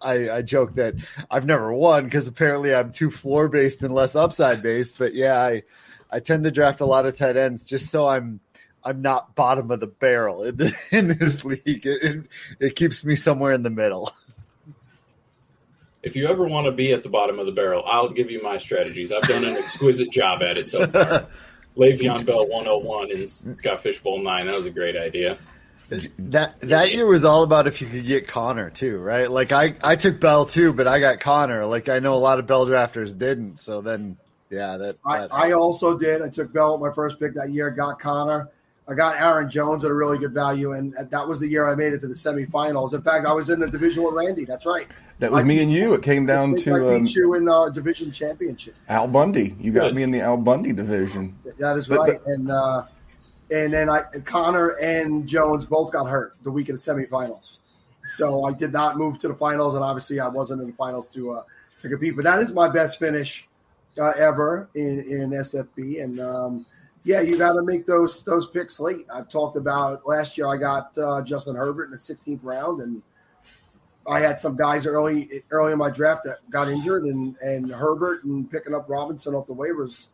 I, 0.00 0.30
I 0.30 0.42
joke 0.42 0.74
that 0.74 0.94
I've 1.30 1.46
never 1.46 1.74
won 1.74 2.04
because 2.04 2.26
apparently 2.28 2.74
I'm 2.74 2.90
too 2.90 3.10
floor 3.10 3.48
based 3.48 3.82
and 3.82 3.94
less 3.94 4.16
upside 4.16 4.62
based. 4.62 4.98
But 4.98 5.14
yeah, 5.14 5.38
I, 5.38 5.62
I 6.10 6.20
tend 6.20 6.44
to 6.44 6.50
draft 6.50 6.80
a 6.80 6.86
lot 6.86 7.04
of 7.04 7.18
tight 7.18 7.36
ends 7.36 7.66
just 7.66 7.90
so 7.90 8.08
I'm 8.08 8.40
I'm 8.84 9.02
not 9.02 9.34
bottom 9.34 9.70
of 9.70 9.80
the 9.80 9.86
barrel 9.86 10.44
in, 10.44 10.56
the, 10.56 10.74
in 10.90 11.08
this 11.08 11.44
league. 11.44 11.62
It, 11.66 12.02
it, 12.02 12.24
it 12.60 12.76
keeps 12.76 13.04
me 13.04 13.16
somewhere 13.16 13.52
in 13.52 13.62
the 13.62 13.70
middle. 13.70 14.12
If 16.02 16.16
you 16.16 16.26
ever 16.26 16.44
want 16.44 16.66
to 16.66 16.72
be 16.72 16.92
at 16.92 17.04
the 17.04 17.08
bottom 17.08 17.38
of 17.38 17.46
the 17.46 17.52
barrel, 17.52 17.84
I'll 17.86 18.08
give 18.08 18.30
you 18.30 18.42
my 18.42 18.58
strategies. 18.58 19.12
I've 19.12 19.22
done 19.22 19.44
an 19.44 19.56
exquisite 19.56 20.10
job 20.12 20.42
at 20.42 20.58
it 20.58 20.68
so 20.68 20.86
far. 20.86 21.26
Le'Veon 21.76 22.26
Bell 22.26 22.46
101 22.48 23.12
and 23.12 23.30
Scott 23.30 23.82
Fishbowl 23.82 24.22
9. 24.22 24.46
That 24.46 24.54
was 24.54 24.66
a 24.66 24.70
great 24.70 24.96
idea. 24.96 25.38
That 26.18 26.58
that 26.60 26.94
year 26.94 27.06
was 27.06 27.22
all 27.22 27.42
about 27.42 27.66
if 27.66 27.82
you 27.82 27.86
could 27.86 28.06
get 28.06 28.26
Conner 28.26 28.70
too, 28.70 28.96
right? 28.98 29.30
Like 29.30 29.52
I 29.52 29.74
I 29.82 29.96
took 29.96 30.20
Bell 30.20 30.46
too, 30.46 30.72
but 30.72 30.86
I 30.86 31.00
got 31.00 31.20
Conner. 31.20 31.66
Like 31.66 31.90
I 31.90 31.98
know 31.98 32.14
a 32.14 32.16
lot 32.16 32.38
of 32.38 32.46
Bell 32.46 32.66
drafters 32.66 33.16
didn't. 33.16 33.60
So 33.60 33.82
then 33.82 34.16
Yeah, 34.48 34.78
that, 34.78 34.96
I, 35.04 35.26
I 35.26 35.52
also 35.52 35.98
did. 35.98 36.22
I 36.22 36.30
took 36.30 36.50
Bell 36.52 36.74
at 36.74 36.80
my 36.80 36.92
first 36.92 37.20
pick 37.20 37.34
that 37.34 37.50
year. 37.50 37.70
Got 37.70 38.00
Conner. 38.00 38.48
I 38.88 38.94
got 38.94 39.16
Aaron 39.20 39.48
Jones 39.48 39.84
at 39.84 39.90
a 39.90 39.94
really 39.94 40.18
good 40.18 40.32
value, 40.34 40.72
and 40.72 40.92
that 41.10 41.28
was 41.28 41.38
the 41.38 41.46
year 41.48 41.68
I 41.70 41.74
made 41.76 41.92
it 41.92 42.00
to 42.00 42.08
the 42.08 42.14
semifinals. 42.14 42.92
In 42.94 43.02
fact, 43.02 43.26
I 43.26 43.32
was 43.32 43.48
in 43.48 43.60
the 43.60 43.70
division 43.70 44.02
with 44.02 44.14
Randy. 44.14 44.44
That's 44.44 44.66
right. 44.66 44.88
That 45.20 45.30
was 45.30 45.40
I 45.40 45.44
me 45.44 45.54
beat- 45.56 45.62
and 45.62 45.72
you. 45.72 45.94
It 45.94 46.02
came 46.02 46.26
down 46.26 46.54
I 46.54 46.62
to 46.62 46.94
um, 46.96 47.04
beat 47.04 47.14
you 47.14 47.34
in 47.34 47.44
the 47.44 47.70
division 47.70 48.10
championship. 48.10 48.74
Al 48.88 49.06
Bundy. 49.06 49.54
You 49.60 49.72
got 49.72 49.82
Good. 49.88 49.94
me 49.94 50.02
in 50.02 50.10
the 50.10 50.20
Al 50.20 50.36
Bundy 50.36 50.72
division. 50.72 51.38
That 51.60 51.76
is 51.76 51.86
But- 51.86 52.00
right. 52.00 52.20
and 52.26 52.50
uh, 52.50 52.84
and 53.52 53.72
then 53.72 53.88
I 53.88 54.02
Conner 54.24 54.70
and 54.82 55.28
Jones 55.28 55.64
both 55.64 55.92
got 55.92 56.06
hurt 56.06 56.34
the 56.42 56.50
week 56.50 56.68
of 56.68 56.74
the 56.76 56.80
semifinals. 56.92 57.58
So 58.02 58.44
I 58.46 58.52
did 58.52 58.72
not 58.72 58.98
move 58.98 59.18
to 59.20 59.28
the 59.28 59.34
finals, 59.34 59.76
and 59.76 59.84
obviously 59.84 60.18
I 60.18 60.26
wasn't 60.26 60.60
in 60.60 60.66
the 60.68 60.72
finals 60.74 61.06
to 61.14 61.34
uh, 61.34 61.42
to 61.82 61.88
compete. 61.88 62.16
But 62.16 62.24
that 62.24 62.40
is 62.42 62.52
my 62.52 62.68
best 62.68 62.98
finish 62.98 63.48
uh, 63.96 64.12
ever 64.18 64.68
in 64.74 65.00
in 65.02 65.30
SFB. 65.30 66.02
And 66.02 66.18
um, 66.18 66.66
yeah, 67.04 67.20
you 67.20 67.36
got 67.36 67.54
to 67.54 67.62
make 67.62 67.86
those 67.86 68.22
those 68.22 68.46
picks 68.46 68.78
late. 68.78 69.06
I've 69.12 69.28
talked 69.28 69.56
about 69.56 70.06
last 70.06 70.38
year. 70.38 70.46
I 70.46 70.56
got 70.56 70.96
uh, 70.96 71.22
Justin 71.22 71.56
Herbert 71.56 71.86
in 71.86 71.90
the 71.90 71.96
16th 71.96 72.40
round, 72.42 72.80
and 72.80 73.02
I 74.08 74.20
had 74.20 74.38
some 74.38 74.56
guys 74.56 74.86
early 74.86 75.42
early 75.50 75.72
in 75.72 75.78
my 75.78 75.90
draft 75.90 76.22
that 76.24 76.38
got 76.50 76.68
injured, 76.68 77.04
and 77.04 77.36
and 77.42 77.70
Herbert 77.72 78.24
and 78.24 78.48
picking 78.50 78.74
up 78.74 78.88
Robinson 78.88 79.34
off 79.34 79.46
the 79.46 79.54
waivers 79.54 80.08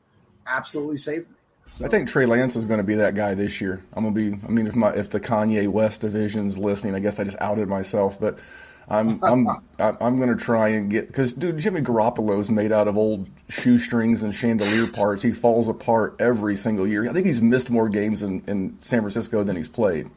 absolutely 0.47 0.97
saved 0.97 1.29
me. 1.29 1.35
So, 1.71 1.85
I 1.85 1.89
think 1.89 2.09
Trey 2.09 2.25
Lance 2.25 2.57
is 2.57 2.65
going 2.65 2.79
to 2.79 2.85
be 2.85 2.95
that 2.95 3.15
guy 3.15 3.35
this 3.35 3.61
year. 3.61 3.85
I'm 3.93 4.05
to 4.05 4.11
be. 4.11 4.39
I 4.47 4.51
mean, 4.51 4.67
if 4.67 4.75
my 4.75 4.91
if 4.95 5.11
the 5.11 5.21
Kanye 5.21 5.69
West 5.69 6.01
division's 6.01 6.57
listening, 6.57 6.95
I 6.95 7.01
guess 7.01 7.21
I 7.21 7.25
just 7.25 7.39
outed 7.41 7.69
myself, 7.69 8.19
but. 8.19 8.39
I'm 8.91 9.23
I'm 9.23 9.49
I'm 9.79 9.97
I'm 10.01 10.19
gonna 10.19 10.37
try 10.37 10.69
and 10.69 10.91
get 10.91 11.09
because 11.09 11.35
dude 11.35 11.59
Jimmy 11.59 11.83
Garoppolo's 11.83 12.51
made 12.51 12.73
out 12.73 12.89
of 12.89 12.97
old 12.97 13.29
shoestrings 13.49 14.23
and 14.23 14.35
chandelier 14.35 14.87
parts. 14.87 15.23
He 15.23 15.33
falls 15.33 15.69
apart 15.69 16.17
every 16.19 16.57
single 16.57 16.87
year. 16.87 17.09
I 17.09 17.13
think 17.13 17.27
he's 17.27 17.43
missed 17.43 17.71
more 17.71 17.89
games 17.89 18.23
in, 18.23 18.43
in 18.47 18.79
San 18.81 19.01
Francisco 19.01 19.45
than 19.45 19.57
he's 19.57 19.69
played. 19.69 20.09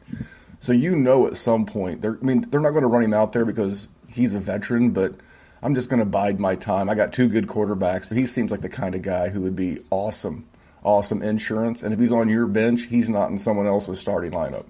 So 0.60 0.72
you 0.72 0.96
know 0.96 1.26
at 1.26 1.36
some 1.36 1.66
point 1.66 2.00
they're 2.00 2.18
I 2.20 2.24
mean 2.24 2.46
they're 2.50 2.60
not 2.60 2.70
going 2.70 2.82
to 2.82 2.88
run 2.88 3.02
him 3.02 3.12
out 3.12 3.32
there 3.32 3.44
because 3.44 3.88
he's 4.08 4.32
a 4.32 4.40
veteran, 4.40 4.90
but 4.90 5.14
I'm 5.62 5.74
just 5.74 5.88
going 5.88 6.00
to 6.00 6.06
bide 6.06 6.40
my 6.40 6.56
time. 6.56 6.88
I 6.88 6.94
got 6.94 7.12
two 7.12 7.28
good 7.28 7.46
quarterbacks, 7.46 8.08
but 8.08 8.16
he 8.16 8.26
seems 8.26 8.50
like 8.50 8.62
the 8.62 8.68
kind 8.68 8.94
of 8.94 9.02
guy 9.02 9.28
who 9.28 9.42
would 9.42 9.54
be 9.54 9.78
awesome, 9.90 10.46
awesome 10.82 11.22
insurance. 11.22 11.82
And 11.82 11.92
if 11.94 12.00
he's 12.00 12.10
on 12.10 12.28
your 12.28 12.46
bench, 12.46 12.86
he's 12.86 13.08
not 13.08 13.30
in 13.30 13.38
someone 13.38 13.66
else's 13.66 14.00
starting 14.00 14.32
lineup. 14.32 14.64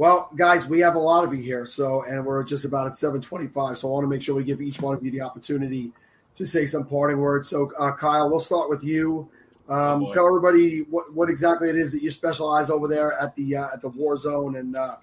Well, 0.00 0.30
guys, 0.34 0.66
we 0.66 0.80
have 0.80 0.94
a 0.94 0.98
lot 0.98 1.24
of 1.24 1.34
you 1.34 1.42
here, 1.42 1.66
so 1.66 2.04
and 2.04 2.24
we're 2.24 2.42
just 2.42 2.64
about 2.64 2.86
at 2.86 2.96
seven 2.96 3.20
twenty-five. 3.20 3.76
So 3.76 3.86
I 3.86 3.90
want 3.90 4.04
to 4.04 4.08
make 4.08 4.22
sure 4.22 4.34
we 4.34 4.44
give 4.44 4.62
each 4.62 4.80
one 4.80 4.96
of 4.96 5.04
you 5.04 5.10
the 5.10 5.20
opportunity 5.20 5.92
to 6.36 6.46
say 6.46 6.64
some 6.64 6.86
parting 6.86 7.18
words. 7.18 7.50
So, 7.50 7.70
uh, 7.78 7.92
Kyle, 7.92 8.30
we'll 8.30 8.40
start 8.40 8.70
with 8.70 8.82
you. 8.82 9.28
Um, 9.68 10.00
boy. 10.00 10.12
tell 10.14 10.26
everybody 10.26 10.84
what, 10.88 11.12
what 11.12 11.28
exactly 11.28 11.68
it 11.68 11.76
is 11.76 11.92
that 11.92 12.02
you 12.02 12.10
specialize 12.10 12.70
over 12.70 12.88
there 12.88 13.12
at 13.20 13.36
the 13.36 13.56
uh, 13.56 13.66
at 13.74 13.82
the 13.82 13.90
War 13.90 14.16
Zone 14.16 14.56
and 14.56 14.74
uh, 14.74 14.96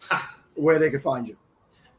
where 0.56 0.80
they 0.80 0.90
can 0.90 1.00
find 1.00 1.28
you. 1.28 1.38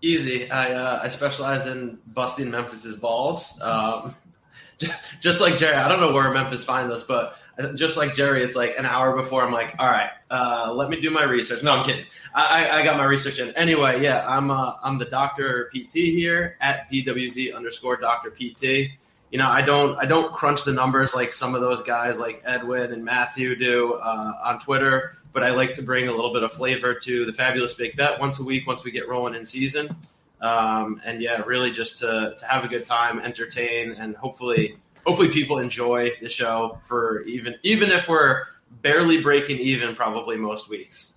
Easy. 0.03 0.51
I 0.51 0.73
uh, 0.73 1.01
I 1.01 1.09
specialize 1.09 1.69
in 1.69 2.01
busting 2.09 2.51
Memphis's 2.51 2.97
balls. 2.97 3.61
Um, 3.63 4.13
j- 4.79 4.91
just 5.21 5.41
like 5.41 5.57
Jerry, 5.57 5.77
I 5.77 5.89
don't 5.89 6.01
know 6.01 6.11
where 6.11 6.33
Memphis 6.33 6.65
find 6.65 6.91
us, 6.91 7.05
but 7.05 7.37
just 7.75 7.97
like 7.97 8.15
Jerry, 8.15 8.43
it's 8.45 8.55
like 8.55 8.77
an 8.79 8.87
hour 8.87 9.17
before. 9.17 9.45
I'm 9.45 9.53
like, 9.53 9.75
all 9.79 9.89
right, 9.89 10.11
uh, 10.31 10.73
let 10.73 10.91
me 10.91 11.01
do 11.01 11.11
my 11.11 11.25
research. 11.25 11.63
No, 11.63 11.73
I'm 11.73 11.85
kidding. 11.85 12.05
I, 12.35 12.69
I, 12.71 12.85
got 12.85 12.97
my 12.97 13.05
research 13.05 13.41
in. 13.41 13.51
Anyway, 13.57 14.03
yeah, 14.03 14.25
I'm 14.29 14.51
uh, 14.51 14.75
I'm 14.83 14.99
the 14.99 15.07
doctor 15.07 15.71
PT 15.75 15.95
here 15.95 16.57
at 16.61 16.89
DWZ 16.91 17.55
underscore 17.55 17.97
Doctor 17.97 18.31
PT. 18.31 18.93
You 19.31 19.39
know, 19.39 19.49
I 19.49 19.63
don't 19.63 19.99
I 19.99 20.05
don't 20.05 20.33
crunch 20.33 20.65
the 20.65 20.73
numbers 20.73 21.15
like 21.15 21.33
some 21.33 21.55
of 21.55 21.61
those 21.61 21.83
guys 21.83 22.19
like 22.19 22.43
Edwin 22.45 22.93
and 22.93 23.05
Matthew 23.05 23.57
do 23.57 23.95
uh, 23.95 24.33
on 24.45 24.61
Twitter, 24.61 25.17
but 25.33 25.43
I 25.43 25.51
like 25.51 25.75
to 25.75 25.83
bring 25.83 26.07
a 26.07 26.13
little 26.13 26.33
bit 26.33 26.45
of 26.45 26.53
flavor 26.53 26.95
to 26.95 27.27
the 27.27 27.33
fabulous 27.33 27.75
big 27.75 27.97
bet 27.97 28.21
once 28.21 28.39
a 28.39 28.45
week 28.45 28.67
once 28.67 28.85
we 28.85 28.93
get 28.93 29.09
rolling 29.09 29.35
in 29.35 29.45
season. 29.45 29.97
Um, 30.41 31.01
and 31.05 31.21
yeah, 31.21 31.43
really 31.43 31.73
just 31.73 31.99
to, 31.99 32.37
to 32.39 32.47
have 32.47 32.65
a 32.65 32.69
good 32.69 32.85
time, 32.85 33.19
entertain, 33.19 33.93
and 33.93 34.15
hopefully 34.17 34.77
hopefully 35.07 35.29
people 35.29 35.59
enjoy 35.59 36.11
the 36.21 36.29
show 36.29 36.81
for 36.85 37.23
even 37.23 37.55
even 37.63 37.91
if 37.91 38.09
we're 38.09 38.45
barely 38.83 39.23
breaking 39.23 39.59
even 39.59 39.95
probably 39.95 40.37
most 40.37 40.69
weeks. 40.69 41.15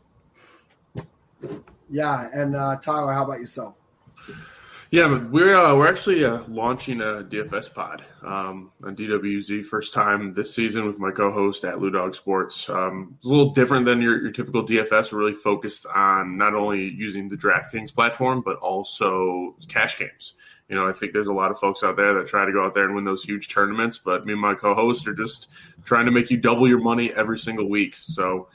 Yeah, 1.90 2.30
and 2.34 2.56
uh, 2.56 2.78
Tyler, 2.82 3.14
how 3.14 3.26
about 3.26 3.40
yourself? 3.40 3.76
Yeah, 4.92 5.08
but 5.08 5.32
we're 5.32 5.56
uh, 5.56 5.74
we're 5.74 5.88
actually 5.88 6.26
uh, 6.26 6.44
launching 6.50 7.00
a 7.00 7.24
DFS 7.24 7.74
pod 7.74 8.04
um, 8.24 8.72
on 8.84 8.94
DWZ 8.94 9.66
first 9.66 9.94
time 9.94 10.34
this 10.34 10.54
season 10.54 10.86
with 10.86 11.00
my 11.00 11.12
co-host 11.12 11.64
at 11.64 11.80
Lou 11.80 11.92
Dog 11.92 12.14
Sports. 12.14 12.70
Um, 12.70 13.16
it's 13.18 13.26
a 13.26 13.30
little 13.30 13.54
different 13.54 13.86
than 13.86 14.02
your, 14.02 14.22
your 14.22 14.32
typical 14.32 14.66
DFS. 14.66 15.14
We're 15.14 15.20
really 15.20 15.34
focused 15.34 15.86
on 15.86 16.38
not 16.38 16.54
only 16.56 16.90
using 16.90 17.30
the 17.30 17.38
DraftKings 17.38 17.94
platform 17.94 18.42
but 18.42 18.58
also 18.58 19.56
cash 19.70 19.98
games. 19.98 20.34
You 20.72 20.78
know, 20.78 20.88
I 20.88 20.94
think 20.94 21.12
there's 21.12 21.28
a 21.28 21.34
lot 21.34 21.52
of 21.52 21.60
folks 21.60 21.84
out 21.84 21.98
there 21.98 22.14
that 22.14 22.28
try 22.28 22.46
to 22.46 22.52
go 22.54 22.64
out 22.64 22.74
there 22.74 22.86
and 22.86 22.96
win 22.96 23.04
those 23.04 23.26
huge 23.26 23.50
tournaments, 23.50 23.98
but 23.98 24.26
me 24.26 24.32
and 24.32 24.42
my 24.42 24.54
co-host 24.54 25.06
are 25.06 25.14
just 25.14 25.50
trying 25.84 26.06
to 26.06 26.14
make 26.14 26.32
you 26.32 26.38
double 26.38 26.66
your 26.66 26.80
money 26.80 27.12
every 27.14 27.38
single 27.38 27.70
week. 27.70 27.94
So, 27.98 28.48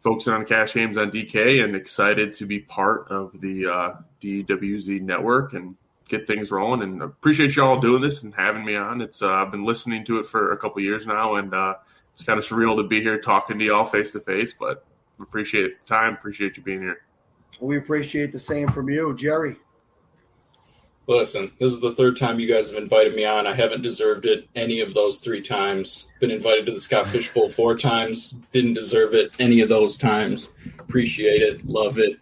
focusing 0.00 0.32
on 0.32 0.46
cash 0.46 0.72
games 0.72 0.96
on 0.96 1.10
DK 1.10 1.62
and 1.62 1.76
excited 1.76 2.32
to 2.32 2.46
be 2.46 2.60
part 2.60 3.08
of 3.10 3.38
the 3.38 3.66
uh, 3.66 3.92
DWZ 4.22 5.02
network 5.02 5.52
and 5.52 5.76
get 6.08 6.26
things 6.26 6.50
rolling. 6.50 6.80
And 6.80 7.02
appreciate 7.02 7.54
you 7.54 7.62
all 7.62 7.78
doing 7.78 8.00
this 8.00 8.22
and 8.22 8.34
having 8.34 8.64
me 8.64 8.74
on. 8.74 9.02
It's 9.02 9.20
uh, 9.20 9.30
I've 9.30 9.50
been 9.50 9.66
listening 9.66 10.06
to 10.06 10.20
it 10.20 10.26
for 10.26 10.52
a 10.52 10.56
couple 10.56 10.80
years 10.80 11.06
now, 11.06 11.34
and 11.34 11.52
uh, 11.52 11.74
it's 12.14 12.22
kind 12.22 12.38
of 12.38 12.46
surreal 12.46 12.78
to 12.78 12.88
be 12.88 13.02
here 13.02 13.20
talking 13.20 13.58
to 13.58 13.64
y'all 13.66 13.84
face 13.84 14.10
to 14.12 14.20
face. 14.20 14.54
But 14.54 14.86
appreciate 15.20 15.82
the 15.82 15.86
time. 15.86 16.14
Appreciate 16.14 16.56
you 16.56 16.62
being 16.62 16.80
here. 16.80 17.02
We 17.60 17.76
appreciate 17.76 18.32
the 18.32 18.38
same 18.38 18.68
from 18.68 18.88
you, 18.88 19.14
Jerry. 19.14 19.58
Listen, 21.08 21.50
this 21.58 21.72
is 21.72 21.80
the 21.80 21.92
third 21.92 22.18
time 22.18 22.38
you 22.38 22.46
guys 22.46 22.68
have 22.68 22.76
invited 22.76 23.14
me 23.14 23.24
on. 23.24 23.46
I 23.46 23.54
haven't 23.54 23.80
deserved 23.80 24.26
it 24.26 24.46
any 24.54 24.80
of 24.80 24.92
those 24.92 25.20
three 25.20 25.40
times. 25.40 26.06
Been 26.20 26.30
invited 26.30 26.66
to 26.66 26.72
the 26.72 26.78
Scott 26.78 27.06
Fish 27.06 27.32
Bowl 27.32 27.48
four 27.48 27.78
times. 27.78 28.32
Didn't 28.52 28.74
deserve 28.74 29.14
it 29.14 29.32
any 29.38 29.62
of 29.62 29.70
those 29.70 29.96
times. 29.96 30.50
Appreciate 30.78 31.40
it. 31.40 31.66
Love 31.66 31.98
it. 31.98 32.20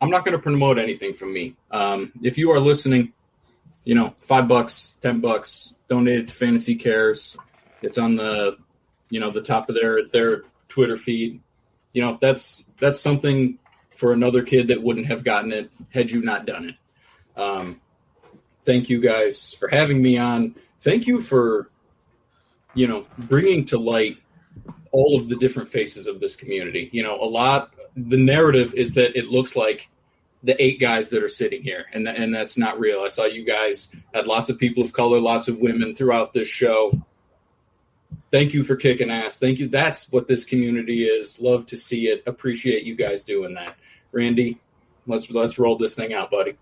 I'm 0.00 0.10
not 0.10 0.24
going 0.24 0.36
to 0.36 0.42
promote 0.42 0.78
anything 0.78 1.12
from 1.12 1.32
me. 1.32 1.56
Um, 1.72 2.12
if 2.22 2.38
you 2.38 2.52
are 2.52 2.60
listening, 2.60 3.12
you 3.82 3.96
know, 3.96 4.14
five 4.20 4.46
bucks, 4.46 4.94
ten 5.00 5.18
bucks, 5.18 5.74
donate 5.88 6.20
it 6.20 6.28
to 6.28 6.34
Fantasy 6.34 6.76
Cares. 6.76 7.36
It's 7.82 7.98
on 7.98 8.14
the, 8.14 8.58
you 9.10 9.18
know, 9.18 9.32
the 9.32 9.42
top 9.42 9.68
of 9.68 9.74
their 9.74 10.06
their 10.06 10.44
Twitter 10.68 10.96
feed. 10.96 11.40
You 11.94 12.02
know, 12.02 12.16
that's 12.20 12.64
that's 12.78 13.00
something 13.00 13.58
for 13.96 14.12
another 14.12 14.44
kid 14.44 14.68
that 14.68 14.80
wouldn't 14.80 15.08
have 15.08 15.24
gotten 15.24 15.50
it 15.50 15.68
had 15.92 16.12
you 16.12 16.22
not 16.22 16.46
done 16.46 16.68
it. 16.68 17.40
Um, 17.40 17.80
thank 18.64 18.88
you 18.88 19.00
guys 19.00 19.54
for 19.54 19.68
having 19.68 20.00
me 20.00 20.18
on. 20.18 20.56
Thank 20.80 21.06
you 21.06 21.20
for, 21.20 21.70
you 22.74 22.86
know, 22.86 23.06
bringing 23.18 23.66
to 23.66 23.78
light 23.78 24.18
all 24.92 25.16
of 25.16 25.28
the 25.28 25.36
different 25.36 25.68
faces 25.68 26.06
of 26.06 26.20
this 26.20 26.36
community. 26.36 26.88
You 26.92 27.02
know, 27.02 27.16
a 27.16 27.24
lot. 27.26 27.74
The 27.96 28.16
narrative 28.16 28.74
is 28.74 28.94
that 28.94 29.16
it 29.18 29.26
looks 29.26 29.56
like 29.56 29.88
the 30.42 30.60
eight 30.62 30.80
guys 30.80 31.10
that 31.10 31.22
are 31.22 31.28
sitting 31.28 31.62
here, 31.62 31.86
and 31.92 32.08
and 32.08 32.34
that's 32.34 32.56
not 32.56 32.78
real. 32.78 33.02
I 33.02 33.08
saw 33.08 33.24
you 33.24 33.44
guys 33.44 33.94
had 34.14 34.26
lots 34.26 34.48
of 34.48 34.58
people 34.58 34.82
of 34.82 34.92
color, 34.92 35.20
lots 35.20 35.48
of 35.48 35.58
women 35.58 35.94
throughout 35.94 36.32
this 36.32 36.48
show. 36.48 37.00
Thank 38.30 38.54
you 38.54 38.62
for 38.62 38.76
kicking 38.76 39.10
ass. 39.10 39.38
Thank 39.38 39.58
you. 39.58 39.68
That's 39.68 40.10
what 40.10 40.28
this 40.28 40.44
community 40.44 41.04
is. 41.04 41.40
Love 41.40 41.66
to 41.66 41.76
see 41.76 42.06
it. 42.06 42.22
Appreciate 42.26 42.84
you 42.84 42.94
guys 42.94 43.24
doing 43.24 43.54
that. 43.54 43.76
Randy, 44.12 44.58
let's 45.06 45.30
let's 45.30 45.58
roll 45.58 45.76
this 45.76 45.94
thing 45.94 46.12
out, 46.12 46.30
buddy. 46.30 46.56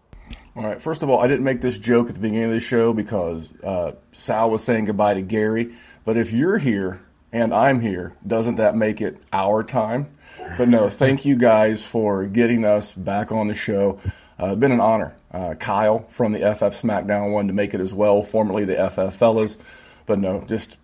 All 0.58 0.64
right. 0.64 0.82
First 0.82 1.04
of 1.04 1.08
all, 1.08 1.20
I 1.20 1.28
didn't 1.28 1.44
make 1.44 1.60
this 1.60 1.78
joke 1.78 2.08
at 2.08 2.14
the 2.14 2.20
beginning 2.20 2.46
of 2.46 2.50
the 2.50 2.58
show 2.58 2.92
because 2.92 3.52
uh, 3.62 3.92
Sal 4.10 4.50
was 4.50 4.64
saying 4.64 4.86
goodbye 4.86 5.14
to 5.14 5.22
Gary. 5.22 5.72
But 6.04 6.16
if 6.16 6.32
you're 6.32 6.58
here 6.58 7.00
and 7.30 7.54
I'm 7.54 7.78
here, 7.80 8.16
doesn't 8.26 8.56
that 8.56 8.74
make 8.74 9.00
it 9.00 9.22
our 9.32 9.62
time? 9.62 10.10
But 10.56 10.68
no, 10.68 10.88
thank 10.88 11.24
you 11.24 11.36
guys 11.36 11.84
for 11.84 12.26
getting 12.26 12.64
us 12.64 12.92
back 12.92 13.30
on 13.30 13.46
the 13.46 13.54
show. 13.54 14.00
Uh, 14.36 14.56
been 14.56 14.72
an 14.72 14.80
honor. 14.80 15.14
Uh, 15.30 15.54
Kyle 15.54 16.00
from 16.08 16.32
the 16.32 16.40
FF 16.40 16.74
SmackDown 16.74 17.30
wanted 17.30 17.48
to 17.48 17.54
make 17.54 17.72
it 17.72 17.80
as 17.80 17.94
well, 17.94 18.24
formerly 18.24 18.64
the 18.64 18.90
FF 18.90 19.14
Fellas. 19.14 19.58
But 20.06 20.18
no, 20.18 20.40
just 20.40 20.76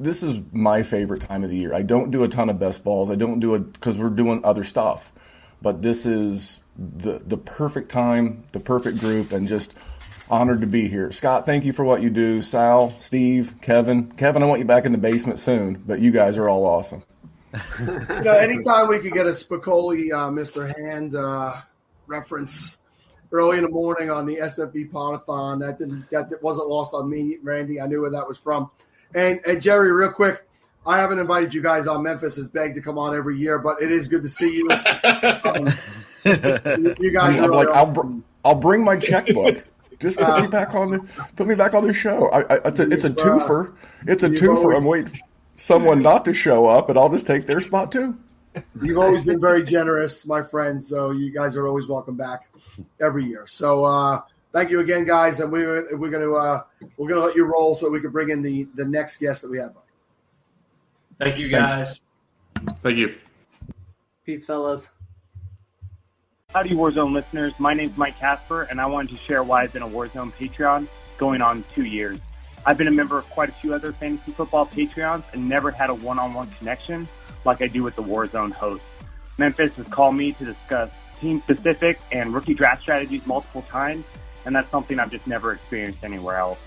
this 0.00 0.24
is 0.24 0.40
my 0.50 0.82
favorite 0.82 1.20
time 1.22 1.44
of 1.44 1.50
the 1.50 1.56
year. 1.56 1.72
I 1.72 1.82
don't 1.82 2.10
do 2.10 2.24
a 2.24 2.28
ton 2.28 2.50
of 2.50 2.58
best 2.58 2.82
balls. 2.82 3.10
I 3.10 3.14
don't 3.14 3.38
do 3.38 3.54
it 3.54 3.74
because 3.74 3.96
we're 3.96 4.10
doing 4.10 4.40
other 4.42 4.64
stuff. 4.64 5.12
But 5.62 5.82
this 5.82 6.04
is 6.04 6.58
the 6.78 7.18
the 7.18 7.36
perfect 7.36 7.90
time, 7.90 8.44
the 8.52 8.60
perfect 8.60 8.98
group, 9.00 9.32
and 9.32 9.48
just 9.48 9.74
honored 10.30 10.60
to 10.60 10.66
be 10.66 10.88
here. 10.88 11.10
Scott, 11.10 11.46
thank 11.46 11.64
you 11.64 11.72
for 11.72 11.84
what 11.84 12.02
you 12.02 12.10
do. 12.10 12.40
Sal, 12.42 12.94
Steve, 12.98 13.54
Kevin, 13.60 14.12
Kevin, 14.12 14.42
I 14.42 14.46
want 14.46 14.60
you 14.60 14.64
back 14.64 14.84
in 14.84 14.92
the 14.92 14.98
basement 14.98 15.38
soon. 15.38 15.82
But 15.86 16.00
you 16.00 16.10
guys 16.10 16.38
are 16.38 16.48
all 16.48 16.64
awesome. 16.64 17.02
you 17.80 17.86
know, 17.86 18.32
anytime 18.32 18.88
we 18.88 18.98
could 18.98 19.12
get 19.12 19.26
a 19.26 19.30
Spicoli, 19.30 20.12
uh, 20.12 20.30
Mr. 20.30 20.72
Hand 20.76 21.14
uh, 21.14 21.54
reference 22.06 22.78
early 23.32 23.58
in 23.58 23.64
the 23.64 23.70
morning 23.70 24.10
on 24.10 24.26
the 24.26 24.36
SFB 24.36 24.90
Podathon, 24.90 25.60
that 25.60 25.78
didn't 25.78 26.08
that 26.10 26.30
wasn't 26.42 26.68
lost 26.68 26.94
on 26.94 27.08
me, 27.08 27.38
Randy. 27.42 27.80
I 27.80 27.86
knew 27.86 28.02
where 28.02 28.10
that 28.10 28.28
was 28.28 28.38
from. 28.38 28.70
And, 29.14 29.40
and 29.46 29.62
Jerry, 29.62 29.90
real 29.92 30.12
quick, 30.12 30.46
I 30.86 30.98
haven't 30.98 31.18
invited 31.18 31.54
you 31.54 31.62
guys 31.62 31.86
on. 31.86 32.02
Memphis 32.02 32.36
has 32.36 32.48
begged 32.48 32.74
to 32.74 32.82
come 32.82 32.98
on 32.98 33.16
every 33.16 33.38
year, 33.38 33.58
but 33.58 33.80
it 33.80 33.90
is 33.90 34.08
good 34.08 34.22
to 34.22 34.28
see 34.28 34.56
you. 34.56 34.70
um, 35.44 35.72
you 37.00 37.10
guys 37.12 37.38
I'm 37.38 37.44
are 37.44 37.48
like, 37.48 37.66
really 37.68 37.78
I'll, 37.78 37.92
br- 37.92 38.12
I'll 38.44 38.54
bring 38.54 38.84
my 38.84 38.96
checkbook. 38.98 39.64
Just 40.00 40.18
put 40.18 40.28
Uh, 40.28 40.40
me 40.42 40.46
back 40.46 40.74
on 40.76 40.90
the 40.92 41.00
put 41.36 41.46
me 41.48 41.54
back 41.56 41.74
on 41.74 41.84
the 41.86 41.92
show. 41.92 42.28
I, 42.28 42.42
I, 42.42 42.60
it's 42.68 42.78
a 42.80 42.88
it's 42.88 43.04
a 43.04 43.08
uh, 43.08 43.14
twofer. 43.14 43.74
It's 44.06 44.22
a 44.22 44.28
you've 44.30 44.40
twofer. 44.40 44.56
always- 44.58 44.78
I'm 44.78 44.84
waiting 44.88 45.20
someone 45.56 46.02
not 46.02 46.24
to 46.26 46.32
show 46.32 46.66
up, 46.66 46.88
and 46.88 46.96
I'll 46.98 47.08
just 47.08 47.26
take 47.26 47.46
their 47.46 47.60
spot 47.60 47.90
too. 47.90 48.16
You've 48.82 48.98
always 48.98 49.24
been 49.24 49.40
very 49.40 49.62
generous, 49.64 50.24
my 50.26 50.42
friends. 50.42 50.86
So 50.88 51.10
you 51.10 51.32
guys 51.32 51.54
are 51.56 51.66
always 51.68 51.86
welcome 51.88 52.16
back 52.16 52.48
every 53.00 53.24
year. 53.24 53.46
So 53.46 53.84
uh, 53.84 54.22
thank 54.52 54.70
you 54.70 54.80
again, 54.80 55.04
guys. 55.04 55.40
And 55.40 55.50
we're 55.52 55.96
we're 55.96 56.10
gonna 56.10 56.32
uh, 56.32 56.62
we're 56.96 57.08
gonna 57.08 57.20
let 57.20 57.34
you 57.36 57.44
roll 57.44 57.74
so 57.74 57.90
we 57.90 58.00
can 58.00 58.10
bring 58.10 58.30
in 58.30 58.40
the 58.40 58.66
the 58.74 58.84
next 58.84 59.18
guest 59.20 59.42
that 59.42 59.50
we 59.50 59.58
have. 59.58 59.74
Thank 61.18 61.38
you, 61.38 61.50
Thanks. 61.50 61.72
guys. 61.72 62.00
Thank 62.82 62.98
you. 62.98 63.14
Peace, 64.24 64.46
fellas. 64.46 64.88
Howdy, 66.54 66.70
Warzone 66.70 67.12
listeners. 67.12 67.52
My 67.58 67.74
name 67.74 67.90
is 67.90 67.96
Mike 67.98 68.18
Casper, 68.18 68.62
and 68.62 68.80
I 68.80 68.86
wanted 68.86 69.10
to 69.10 69.18
share 69.18 69.42
why 69.42 69.64
I've 69.64 69.72
been 69.74 69.82
a 69.82 69.86
Warzone 69.86 70.32
Patreon 70.32 70.88
going 71.18 71.42
on 71.42 71.62
two 71.74 71.84
years. 71.84 72.18
I've 72.64 72.78
been 72.78 72.88
a 72.88 72.90
member 72.90 73.18
of 73.18 73.28
quite 73.28 73.50
a 73.50 73.52
few 73.52 73.74
other 73.74 73.92
fantasy 73.92 74.32
football 74.32 74.64
Patreons 74.64 75.24
and 75.34 75.46
never 75.46 75.70
had 75.70 75.90
a 75.90 75.94
one 75.94 76.18
on 76.18 76.32
one 76.32 76.48
connection 76.52 77.06
like 77.44 77.60
I 77.60 77.66
do 77.66 77.82
with 77.82 77.96
the 77.96 78.02
Warzone 78.02 78.52
host. 78.52 78.82
Memphis 79.36 79.74
has 79.76 79.86
called 79.88 80.14
me 80.14 80.32
to 80.32 80.46
discuss 80.46 80.90
team 81.20 81.42
specific 81.42 82.00
and 82.12 82.32
rookie 82.32 82.54
draft 82.54 82.80
strategies 82.80 83.26
multiple 83.26 83.60
times, 83.68 84.06
and 84.46 84.56
that's 84.56 84.70
something 84.70 84.98
I've 84.98 85.10
just 85.10 85.26
never 85.26 85.52
experienced 85.52 86.02
anywhere 86.02 86.38
else. 86.38 86.58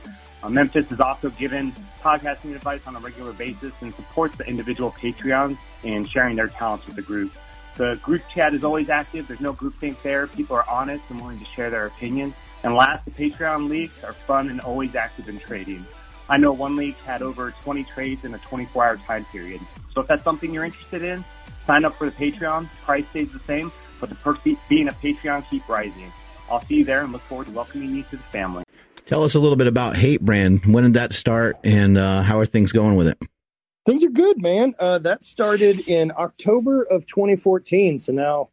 Uh, 0.44 0.50
Memphis 0.52 0.88
has 0.90 1.00
also 1.00 1.32
given 1.32 1.74
podcasting 2.04 2.56
advice 2.56 2.86
on 2.86 2.96
a 2.96 3.00
regular 3.00 3.34
basis 3.34 3.74
and 3.82 3.96
supports 3.96 4.36
the 4.36 4.46
individual 4.46 4.92
Patreons 4.92 5.58
in 5.84 6.06
sharing 6.06 6.36
their 6.36 6.50
talents 6.50 6.86
with 6.86 6.98
the 6.98 7.02
group. 7.02 7.32
The 7.78 7.96
group 8.04 8.22
chat 8.34 8.54
is 8.54 8.64
always 8.64 8.90
active. 8.90 9.28
There's 9.28 9.40
no 9.40 9.54
groupthink 9.54 10.02
there. 10.02 10.28
People 10.28 10.56
are 10.56 10.70
honest 10.70 11.04
and 11.10 11.20
willing 11.22 11.40
to 11.40 11.46
share 11.46 11.70
their 11.70 11.86
opinions. 11.86 12.34
And 12.64 12.76
last, 12.76 13.06
the 13.06 13.12
Patreon 13.12 13.70
leagues 13.70 14.04
are 14.04 14.14
fun 14.14 14.50
and 14.50 14.62
always 14.62 14.96
active 14.96 15.30
in 15.30 15.40
trading. 15.40 15.86
I 16.30 16.38
know 16.38 16.54
one 16.54 16.76
league 16.76 16.96
had 16.98 17.22
over 17.22 17.52
20 17.64 17.84
trades 17.86 18.24
in 18.24 18.34
a 18.34 18.38
24-hour 18.40 18.98
time 18.98 19.26
period. 19.26 19.62
So 19.94 20.02
if 20.02 20.08
that's 20.08 20.24
something 20.24 20.54
you're 20.54 20.64
interested 20.64 21.02
in, 21.02 21.24
sign 21.66 21.86
up 21.86 21.96
for 21.96 22.10
the 22.10 22.16
Patreon. 22.16 22.70
Price 22.84 23.08
stays 23.10 23.32
the 23.32 23.40
same, 23.40 23.72
but 24.00 24.10
the 24.10 24.16
perks 24.16 24.42
being 24.70 24.88
a 24.88 24.94
Patreon 24.94 25.50
keep 25.50 25.68
rising. 25.68 26.12
I'll 26.50 26.64
see 26.66 26.76
you 26.76 26.86
there 26.86 27.04
and 27.04 27.12
look 27.12 27.22
forward 27.24 27.48
to 27.48 27.54
welcoming 27.54 27.96
you 27.96 28.04
to 28.04 28.18
the 28.18 28.24
family. 28.24 28.64
Tell 29.06 29.24
us 29.24 29.36
a 29.36 29.40
little 29.40 29.56
bit 29.56 29.68
about 29.68 29.98
Hate 29.98 30.22
Brand. 30.22 30.66
When 30.66 30.84
did 30.84 30.94
that 30.94 31.14
start, 31.14 31.58
and 31.64 31.98
uh, 31.98 32.22
how 32.22 32.40
are 32.40 32.46
things 32.46 32.72
going 32.72 32.96
with 32.96 33.08
it? 33.08 33.18
Things 33.86 34.04
are 34.04 34.10
good, 34.10 34.42
man. 34.42 34.76
Uh, 34.80 35.00
that 35.00 35.24
started 35.24 35.88
in 35.88 36.12
October 36.18 36.84
of 36.84 37.06
2014. 37.08 38.00
So 38.00 38.12
now, 38.12 38.50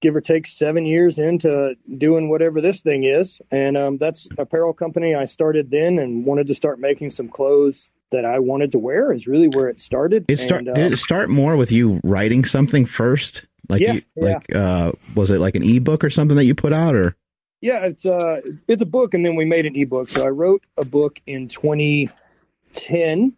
give 0.00 0.16
or 0.16 0.20
take 0.20 0.46
seven 0.46 0.84
years 0.84 1.18
into 1.18 1.76
doing 1.96 2.28
whatever 2.28 2.60
this 2.60 2.80
thing 2.80 3.04
is. 3.04 3.40
And 3.50 3.76
um, 3.76 3.98
that's 3.98 4.28
apparel 4.36 4.72
company 4.72 5.14
I 5.14 5.26
started 5.26 5.70
then 5.70 5.98
and 5.98 6.24
wanted 6.26 6.48
to 6.48 6.54
start 6.54 6.80
making 6.80 7.10
some 7.10 7.28
clothes 7.28 7.90
that 8.10 8.24
I 8.24 8.38
wanted 8.40 8.72
to 8.72 8.78
wear 8.78 9.12
is 9.12 9.26
really 9.26 9.48
where 9.48 9.68
it 9.68 9.80
started. 9.80 10.26
It 10.28 10.38
start, 10.38 10.60
And, 10.62 10.70
uh, 10.70 10.74
did 10.74 10.92
it 10.92 10.98
start 10.98 11.30
more 11.30 11.56
with 11.56 11.72
you 11.72 12.00
writing 12.02 12.44
something 12.44 12.84
first? 12.84 13.46
Like, 13.68 13.80
Yeah, 13.80 13.92
you, 13.94 14.02
yeah. 14.16 14.24
like 14.24 14.54
uh, 14.54 14.92
was 15.14 15.30
it 15.30 15.38
like 15.38 15.54
an 15.54 15.62
ebook 15.62 16.04
or 16.04 16.10
something 16.10 16.36
that 16.36 16.44
you 16.44 16.54
put 16.54 16.72
out, 16.72 16.94
or 16.94 17.16
Yeah, 17.60 17.84
it's 17.86 18.04
uh 18.04 18.40
it's 18.68 18.82
a 18.82 18.86
book 18.86 19.14
and 19.14 19.24
then 19.24 19.36
we 19.36 19.44
made 19.44 19.66
an 19.66 19.76
ebook. 19.76 20.08
So 20.10 20.26
I 20.26 20.30
wrote 20.30 20.64
a 20.76 20.84
book 20.84 21.20
in 21.26 21.48
2010 21.48 23.32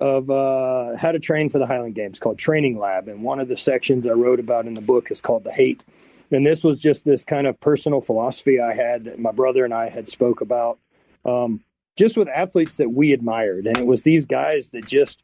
of 0.00 0.30
uh 0.30 0.96
how 0.96 1.10
to 1.12 1.18
train 1.18 1.48
for 1.48 1.58
the 1.58 1.66
Highland 1.66 1.94
Games 1.94 2.18
called 2.18 2.38
Training 2.38 2.78
Lab 2.78 3.08
and 3.08 3.22
one 3.22 3.40
of 3.40 3.48
the 3.48 3.56
sections 3.56 4.06
I 4.06 4.12
wrote 4.12 4.40
about 4.40 4.66
in 4.66 4.74
the 4.74 4.80
book 4.80 5.10
is 5.10 5.20
called 5.20 5.44
The 5.44 5.52
Hate. 5.52 5.84
And 6.30 6.46
this 6.46 6.62
was 6.62 6.78
just 6.80 7.04
this 7.04 7.24
kind 7.24 7.46
of 7.46 7.58
personal 7.58 8.00
philosophy 8.00 8.60
I 8.60 8.74
had 8.74 9.04
that 9.04 9.18
my 9.18 9.32
brother 9.32 9.64
and 9.64 9.74
I 9.74 9.88
had 9.88 10.08
spoke 10.08 10.40
about 10.40 10.78
um 11.24 11.62
just 11.96 12.16
with 12.16 12.28
athletes 12.28 12.76
that 12.76 12.90
we 12.90 13.12
admired 13.12 13.66
and 13.66 13.76
it 13.76 13.86
was 13.86 14.02
these 14.02 14.24
guys 14.24 14.70
that 14.70 14.86
just 14.86 15.22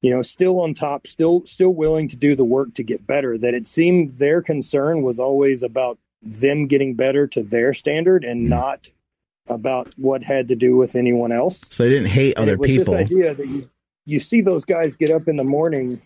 you 0.00 0.10
know 0.10 0.22
still 0.22 0.60
on 0.60 0.74
top 0.74 1.06
still 1.06 1.44
still 1.46 1.70
willing 1.70 2.08
to 2.08 2.16
do 2.16 2.34
the 2.34 2.44
work 2.44 2.74
to 2.74 2.82
get 2.82 3.06
better 3.06 3.38
that 3.38 3.54
it 3.54 3.68
seemed 3.68 4.12
their 4.14 4.42
concern 4.42 5.02
was 5.02 5.20
always 5.20 5.62
about 5.62 5.98
them 6.22 6.66
getting 6.66 6.94
better 6.94 7.26
to 7.26 7.42
their 7.42 7.72
standard 7.72 8.24
and 8.24 8.48
not 8.48 8.90
about 9.46 9.92
what 9.96 10.22
had 10.22 10.48
to 10.48 10.56
do 10.56 10.76
with 10.76 10.94
anyone 10.94 11.32
else. 11.32 11.60
so 11.70 11.82
they 11.82 11.90
didn't 11.90 12.08
hate 12.08 12.34
And 12.36 12.48
other 12.48 12.58
people? 12.58 12.94
This 12.94 13.10
idea 13.10 13.34
that 13.34 13.46
you, 13.46 13.68
you 14.10 14.20
see 14.20 14.40
those 14.40 14.64
guys 14.64 14.96
get 14.96 15.10
up 15.10 15.28
in 15.28 15.36
the 15.36 15.44
morning 15.44 16.00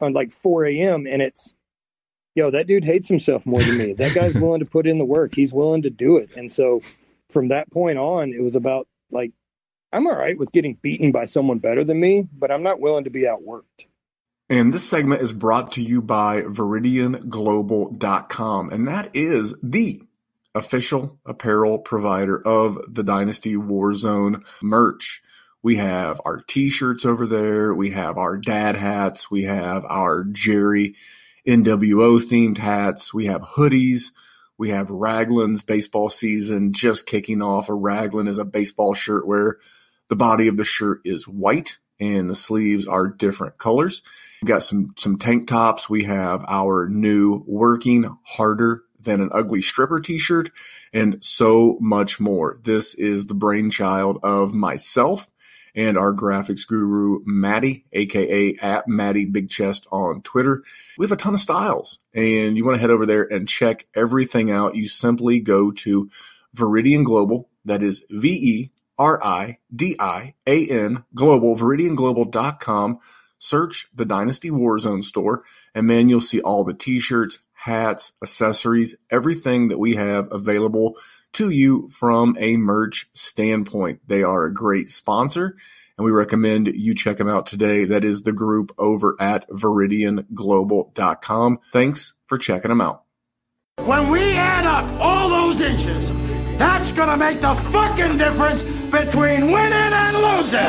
on 0.00 0.12
like 0.12 0.32
4 0.32 0.66
a.m. 0.66 1.06
and 1.06 1.22
it's, 1.22 1.54
yo, 2.34 2.50
that 2.50 2.66
dude 2.66 2.84
hates 2.84 3.08
himself 3.08 3.46
more 3.46 3.62
than 3.62 3.78
me. 3.78 3.92
that 3.94 4.14
guy's 4.14 4.34
willing 4.40 4.60
to 4.60 4.66
put 4.66 4.86
in 4.86 4.98
the 4.98 5.04
work. 5.04 5.34
He's 5.34 5.52
willing 5.52 5.82
to 5.82 5.90
do 5.90 6.16
it. 6.16 6.30
And 6.36 6.50
so 6.50 6.82
from 7.30 7.48
that 7.48 7.70
point 7.70 7.98
on, 7.98 8.32
it 8.32 8.42
was 8.42 8.56
about 8.56 8.88
like, 9.10 9.32
I'm 9.92 10.06
all 10.06 10.16
right 10.16 10.36
with 10.36 10.52
getting 10.52 10.74
beaten 10.82 11.12
by 11.12 11.26
someone 11.26 11.58
better 11.58 11.84
than 11.84 12.00
me, 12.00 12.26
but 12.32 12.50
I'm 12.50 12.64
not 12.64 12.80
willing 12.80 13.04
to 13.04 13.10
be 13.10 13.22
outworked. 13.22 13.86
And 14.50 14.74
this 14.74 14.88
segment 14.88 15.22
is 15.22 15.32
brought 15.32 15.72
to 15.72 15.82
you 15.82 16.02
by 16.02 16.42
VeridianGlobal.com, 16.42 18.70
and 18.70 18.88
that 18.88 19.10
is 19.14 19.54
the 19.62 20.02
official 20.54 21.18
apparel 21.24 21.78
provider 21.78 22.46
of 22.46 22.78
the 22.92 23.02
Dynasty 23.02 23.56
Warzone 23.56 24.44
merch. 24.62 25.22
We 25.64 25.76
have 25.76 26.20
our 26.26 26.42
t-shirts 26.42 27.06
over 27.06 27.26
there. 27.26 27.74
We 27.74 27.88
have 27.92 28.18
our 28.18 28.36
dad 28.36 28.76
hats. 28.76 29.30
We 29.30 29.44
have 29.44 29.86
our 29.86 30.22
Jerry 30.22 30.94
NWO 31.48 32.20
themed 32.20 32.58
hats. 32.58 33.14
We 33.14 33.24
have 33.26 33.40
hoodies. 33.40 34.12
We 34.58 34.68
have 34.68 34.90
Raglan's 34.90 35.62
baseball 35.62 36.10
season 36.10 36.74
just 36.74 37.06
kicking 37.06 37.40
off. 37.40 37.70
A 37.70 37.74
Raglan 37.74 38.28
is 38.28 38.36
a 38.36 38.44
baseball 38.44 38.92
shirt 38.92 39.26
where 39.26 39.56
the 40.08 40.16
body 40.16 40.48
of 40.48 40.58
the 40.58 40.66
shirt 40.66 41.00
is 41.02 41.26
white 41.26 41.78
and 41.98 42.28
the 42.28 42.34
sleeves 42.34 42.86
are 42.86 43.08
different 43.08 43.56
colors. 43.56 44.02
We've 44.42 44.48
got 44.48 44.62
some, 44.62 44.92
some 44.98 45.18
tank 45.18 45.48
tops. 45.48 45.88
We 45.88 46.04
have 46.04 46.44
our 46.46 46.90
new 46.90 47.42
working 47.46 48.18
harder 48.22 48.82
than 49.00 49.22
an 49.22 49.30
ugly 49.32 49.62
stripper 49.62 50.00
t-shirt 50.00 50.50
and 50.92 51.24
so 51.24 51.78
much 51.80 52.20
more. 52.20 52.60
This 52.62 52.94
is 52.94 53.28
the 53.28 53.34
brainchild 53.34 54.18
of 54.22 54.52
myself 54.52 55.26
and 55.74 55.98
our 55.98 56.12
graphics 56.12 56.66
guru, 56.66 57.20
Maddie, 57.24 57.84
aka 57.92 58.56
at 58.56 58.86
Maddie 58.86 59.24
Big 59.24 59.48
Chest 59.48 59.86
on 59.90 60.22
Twitter. 60.22 60.62
We 60.96 61.04
have 61.04 61.12
a 61.12 61.16
ton 61.16 61.34
of 61.34 61.40
styles 61.40 61.98
and 62.14 62.56
you 62.56 62.64
want 62.64 62.76
to 62.76 62.80
head 62.80 62.90
over 62.90 63.06
there 63.06 63.24
and 63.24 63.48
check 63.48 63.86
everything 63.94 64.50
out. 64.50 64.76
You 64.76 64.88
simply 64.88 65.40
go 65.40 65.72
to 65.72 66.10
Veridian 66.56 67.04
Global. 67.04 67.48
That 67.64 67.82
is 67.82 68.04
V 68.10 68.28
E 68.28 68.70
R 68.98 69.22
I 69.22 69.58
D 69.74 69.96
I 69.98 70.34
A 70.46 70.68
N 70.68 71.04
Global, 71.14 71.56
VeridianGlobal.com. 71.56 73.00
Search 73.38 73.88
the 73.94 74.06
Dynasty 74.06 74.50
Warzone 74.50 75.04
store, 75.04 75.44
and 75.74 75.86
man, 75.86 76.08
you'll 76.08 76.20
see 76.20 76.40
all 76.40 76.64
the 76.64 76.72
t 76.72 76.98
shirts, 76.98 77.40
hats, 77.52 78.12
accessories, 78.22 78.96
everything 79.10 79.68
that 79.68 79.78
we 79.78 79.96
have 79.96 80.32
available 80.32 80.96
to 81.34 81.50
you 81.50 81.88
from 81.88 82.36
a 82.38 82.56
merch 82.56 83.08
standpoint. 83.12 84.00
They 84.06 84.22
are 84.22 84.44
a 84.44 84.52
great 84.52 84.88
sponsor, 84.88 85.56
and 85.96 86.04
we 86.04 86.10
recommend 86.10 86.66
you 86.68 86.94
check 86.94 87.18
them 87.18 87.28
out 87.28 87.46
today. 87.46 87.84
That 87.84 88.04
is 88.04 88.22
the 88.22 88.32
group 88.32 88.72
over 88.78 89.16
at 89.20 89.48
VeridianGlobal.com. 89.50 91.58
Thanks 91.72 92.14
for 92.26 92.38
checking 92.38 92.70
them 92.70 92.80
out. 92.80 93.02
When 93.84 94.08
we 94.08 94.32
add 94.32 94.66
up 94.66 95.00
all 95.00 95.28
those 95.28 95.60
inches, 95.60 96.10
that's 96.58 96.92
gonna 96.92 97.16
make 97.16 97.40
the 97.40 97.54
fucking 97.54 98.18
difference 98.18 98.62
between 98.62 99.50
winning 99.50 99.72
and 99.72 100.16
losing. 100.16 100.68